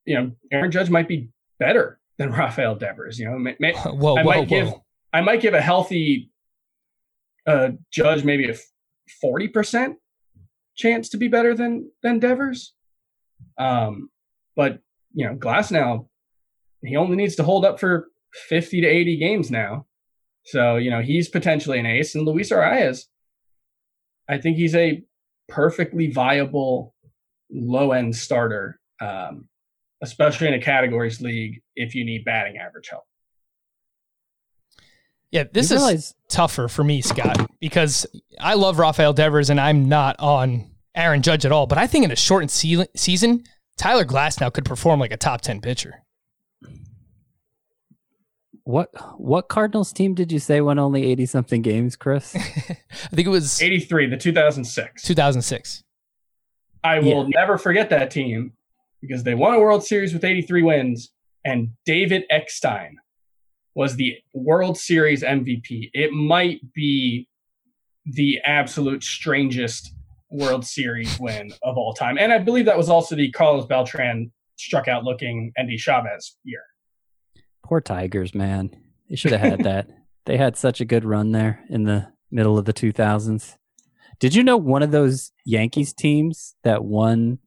you 0.04 0.14
know, 0.16 0.32
Aaron 0.52 0.70
Judge 0.70 0.90
might 0.90 1.08
be 1.08 1.30
better 1.58 2.00
than 2.18 2.30
Rafael 2.32 2.74
Devers. 2.74 3.18
You 3.18 3.30
know, 3.30 3.38
may, 3.38 3.56
may, 3.60 3.72
Whoa, 3.74 4.16
I 4.16 4.22
whoa, 4.22 4.24
might 4.24 4.48
give 4.48 4.68
whoa. 4.68 4.84
I 5.12 5.20
might 5.20 5.40
give 5.40 5.54
a 5.54 5.60
healthy 5.60 6.30
uh, 7.46 7.70
Judge 7.92 8.24
maybe 8.24 8.48
a 8.50 8.54
forty 9.20 9.48
percent 9.48 9.96
chance 10.76 11.10
to 11.10 11.16
be 11.18 11.28
better 11.28 11.54
than 11.54 11.90
than 12.02 12.18
Devers. 12.18 12.74
Um, 13.58 14.08
but 14.56 14.80
you 15.12 15.26
know, 15.26 15.34
Glasnow 15.34 16.08
he 16.84 16.96
only 16.96 17.16
needs 17.16 17.36
to 17.36 17.44
hold 17.44 17.64
up 17.64 17.78
for 17.78 18.08
50 18.48 18.80
to 18.80 18.86
80 18.86 19.16
games 19.18 19.50
now. 19.50 19.86
So, 20.44 20.76
you 20.76 20.90
know, 20.90 21.00
he's 21.00 21.28
potentially 21.28 21.78
an 21.78 21.86
ace. 21.86 22.14
And 22.14 22.26
Luis 22.26 22.50
Arraez, 22.50 23.06
I 24.28 24.38
think 24.38 24.56
he's 24.56 24.74
a 24.74 25.02
perfectly 25.48 26.10
viable 26.10 26.94
low 27.50 27.92
end 27.92 28.16
starter, 28.16 28.80
um, 29.00 29.48
especially 30.02 30.48
in 30.48 30.54
a 30.54 30.60
categories 30.60 31.20
league 31.20 31.60
if 31.76 31.94
you 31.94 32.04
need 32.04 32.24
batting 32.24 32.56
average 32.56 32.88
help. 32.88 33.04
Yeah, 35.30 35.44
this 35.50 35.70
is 35.70 35.78
realize- 35.78 36.14
tougher 36.28 36.68
for 36.68 36.84
me, 36.84 37.00
Scott, 37.00 37.50
because 37.60 38.06
I 38.38 38.54
love 38.54 38.78
Rafael 38.78 39.12
Devers 39.12 39.48
and 39.48 39.60
I'm 39.60 39.88
not 39.88 40.16
on 40.18 40.70
Aaron 40.94 41.22
Judge 41.22 41.46
at 41.46 41.52
all. 41.52 41.66
But 41.66 41.78
I 41.78 41.86
think 41.86 42.04
in 42.04 42.10
a 42.10 42.16
shortened 42.16 42.50
se- 42.50 42.86
season, 42.94 43.44
Tyler 43.78 44.04
Glasnow 44.04 44.52
could 44.52 44.64
perform 44.66 45.00
like 45.00 45.12
a 45.12 45.16
top 45.16 45.40
10 45.40 45.60
pitcher. 45.60 46.04
What 48.64 48.90
what 49.20 49.48
Cardinals 49.48 49.92
team 49.92 50.14
did 50.14 50.30
you 50.30 50.38
say 50.38 50.60
won 50.60 50.78
only 50.78 51.04
80 51.10 51.26
something 51.26 51.62
games, 51.62 51.96
Chris? 51.96 52.34
I 52.36 53.10
think 53.14 53.26
it 53.26 53.30
was 53.30 53.60
83, 53.60 54.06
the 54.06 54.16
2006. 54.16 55.02
2006. 55.02 55.82
I 56.84 56.98
will 57.00 57.24
yeah. 57.24 57.40
never 57.40 57.58
forget 57.58 57.90
that 57.90 58.10
team 58.10 58.52
because 59.00 59.24
they 59.24 59.34
won 59.34 59.54
a 59.54 59.58
World 59.58 59.84
Series 59.84 60.12
with 60.12 60.24
83 60.24 60.62
wins 60.62 61.12
and 61.44 61.70
David 61.84 62.24
Eckstein 62.30 62.96
was 63.74 63.96
the 63.96 64.16
World 64.34 64.78
Series 64.78 65.22
MVP. 65.22 65.90
It 65.92 66.12
might 66.12 66.60
be 66.72 67.28
the 68.04 68.40
absolute 68.44 69.02
strangest 69.02 69.94
World 70.30 70.66
Series 70.66 71.18
win 71.18 71.52
of 71.62 71.76
all 71.76 71.94
time. 71.94 72.18
And 72.18 72.32
I 72.32 72.38
believe 72.38 72.64
that 72.66 72.76
was 72.76 72.88
also 72.88 73.16
the 73.16 73.30
Carlos 73.32 73.66
Beltran 73.66 74.32
struck 74.56 74.88
out 74.88 75.04
looking 75.04 75.52
Endy 75.56 75.76
Chavez 75.76 76.36
year. 76.44 76.62
Poor 77.72 77.80
Tigers, 77.80 78.34
man. 78.34 78.68
They 79.08 79.16
should 79.16 79.32
have 79.32 79.40
had 79.40 79.60
that. 79.64 79.88
They 80.26 80.36
had 80.36 80.58
such 80.58 80.82
a 80.82 80.84
good 80.84 81.06
run 81.06 81.32
there 81.32 81.64
in 81.70 81.84
the 81.84 82.12
middle 82.30 82.58
of 82.58 82.66
the 82.66 82.74
2000s. 82.74 83.56
Did 84.20 84.34
you 84.34 84.42
know 84.42 84.58
one 84.58 84.82
of 84.82 84.90
those 84.90 85.32
Yankees 85.46 85.94
teams 85.94 86.54
that 86.64 86.84
won 86.84 87.38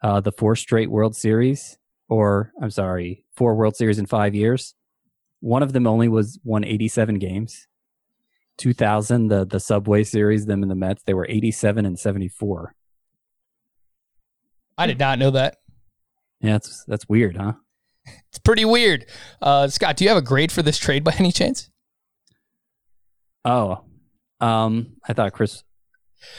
uh, 0.00 0.20
the 0.20 0.30
four 0.30 0.54
straight 0.54 0.92
World 0.92 1.16
Series, 1.16 1.76
or 2.08 2.52
I'm 2.62 2.70
sorry, 2.70 3.24
four 3.34 3.56
World 3.56 3.74
Series 3.74 3.98
in 3.98 4.06
five 4.06 4.32
years? 4.32 4.76
One 5.40 5.64
of 5.64 5.72
them 5.72 5.88
only 5.88 6.06
was 6.06 6.38
won 6.44 6.62
87 6.62 7.18
games. 7.18 7.66
2000, 8.58 9.26
the 9.26 9.44
the 9.44 9.58
Subway 9.58 10.04
Series, 10.04 10.46
them 10.46 10.62
and 10.62 10.70
the 10.70 10.76
Mets, 10.76 11.02
they 11.02 11.14
were 11.14 11.26
87 11.28 11.84
and 11.84 11.98
74. 11.98 12.76
I 14.78 14.86
did 14.86 15.00
not 15.00 15.18
know 15.18 15.32
that. 15.32 15.56
Yeah, 16.40 16.52
that's 16.52 16.84
that's 16.86 17.08
weird, 17.08 17.36
huh? 17.36 17.54
It's 18.28 18.38
pretty 18.38 18.64
weird. 18.64 19.06
Uh, 19.40 19.68
Scott, 19.68 19.96
do 19.96 20.04
you 20.04 20.10
have 20.10 20.18
a 20.18 20.22
grade 20.22 20.52
for 20.52 20.62
this 20.62 20.78
trade 20.78 21.04
by 21.04 21.14
any 21.18 21.32
chance? 21.32 21.70
Oh, 23.44 23.84
um, 24.40 24.96
I 25.08 25.12
thought 25.12 25.32
Chris 25.32 25.64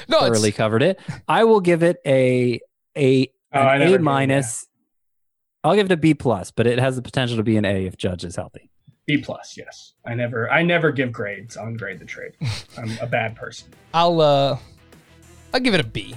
no, 0.08 0.20
thoroughly 0.20 0.52
covered 0.52 0.84
it. 0.84 1.00
I 1.28 1.44
will 1.44 1.62
give 1.62 1.84
it 1.84 1.98
a 2.06 2.60
a 2.98 3.32
oh, 3.54 3.68
A 3.68 4.00
minus. 4.00 4.68
I'll 5.64 5.76
give 5.76 5.88
it 5.88 5.92
a 5.92 5.98
B 5.98 6.14
plus, 6.14 6.52
but 6.52 6.68
it 6.68 6.80
has 6.80 6.96
the 6.96 7.02
potential 7.02 7.38
to 7.38 7.44
be 7.44 7.58
an 7.58 7.66
A 7.66 7.86
if 7.86 7.98
Judge 7.98 8.24
is 8.24 8.36
healthy. 8.36 8.70
B 9.06 9.18
plus, 9.18 9.56
yes. 9.58 9.94
I 10.06 10.14
never 10.14 10.52
I 10.52 10.64
never 10.64 10.92
give 10.92 11.12
grades 11.12 11.58
on 11.58 11.76
grade 11.76 12.00
the 12.00 12.06
trade. 12.06 12.34
I'm 12.78 12.98
a 13.02 13.08
bad 13.08 13.36
person. 13.36 13.70
I'll 13.94 14.22
uh 14.22 14.58
I'll 15.54 15.60
give 15.60 15.74
it 15.74 15.82
a 15.82 15.86
B. 15.86 16.16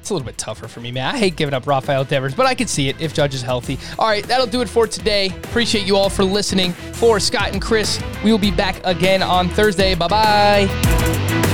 It's 0.00 0.10
a 0.10 0.14
little 0.14 0.26
bit 0.26 0.38
tougher 0.38 0.66
for 0.66 0.80
me, 0.80 0.90
man. 0.90 1.14
I 1.14 1.18
hate 1.18 1.36
giving 1.36 1.54
up 1.54 1.66
Rafael 1.66 2.04
Devers, 2.04 2.34
but 2.34 2.46
I 2.46 2.54
can 2.54 2.66
see 2.66 2.88
it 2.88 3.00
if 3.00 3.12
Judge 3.12 3.34
is 3.34 3.42
healthy. 3.42 3.78
All 3.98 4.08
right, 4.08 4.24
that'll 4.24 4.46
do 4.46 4.62
it 4.62 4.68
for 4.68 4.86
today. 4.86 5.28
Appreciate 5.28 5.86
you 5.86 5.96
all 5.96 6.08
for 6.08 6.24
listening. 6.24 6.72
For 6.72 7.20
Scott 7.20 7.52
and 7.52 7.60
Chris, 7.60 8.02
we 8.24 8.32
will 8.32 8.38
be 8.38 8.50
back 8.50 8.80
again 8.84 9.22
on 9.22 9.48
Thursday. 9.50 9.94
Bye 9.94 10.08
bye. 10.08 11.49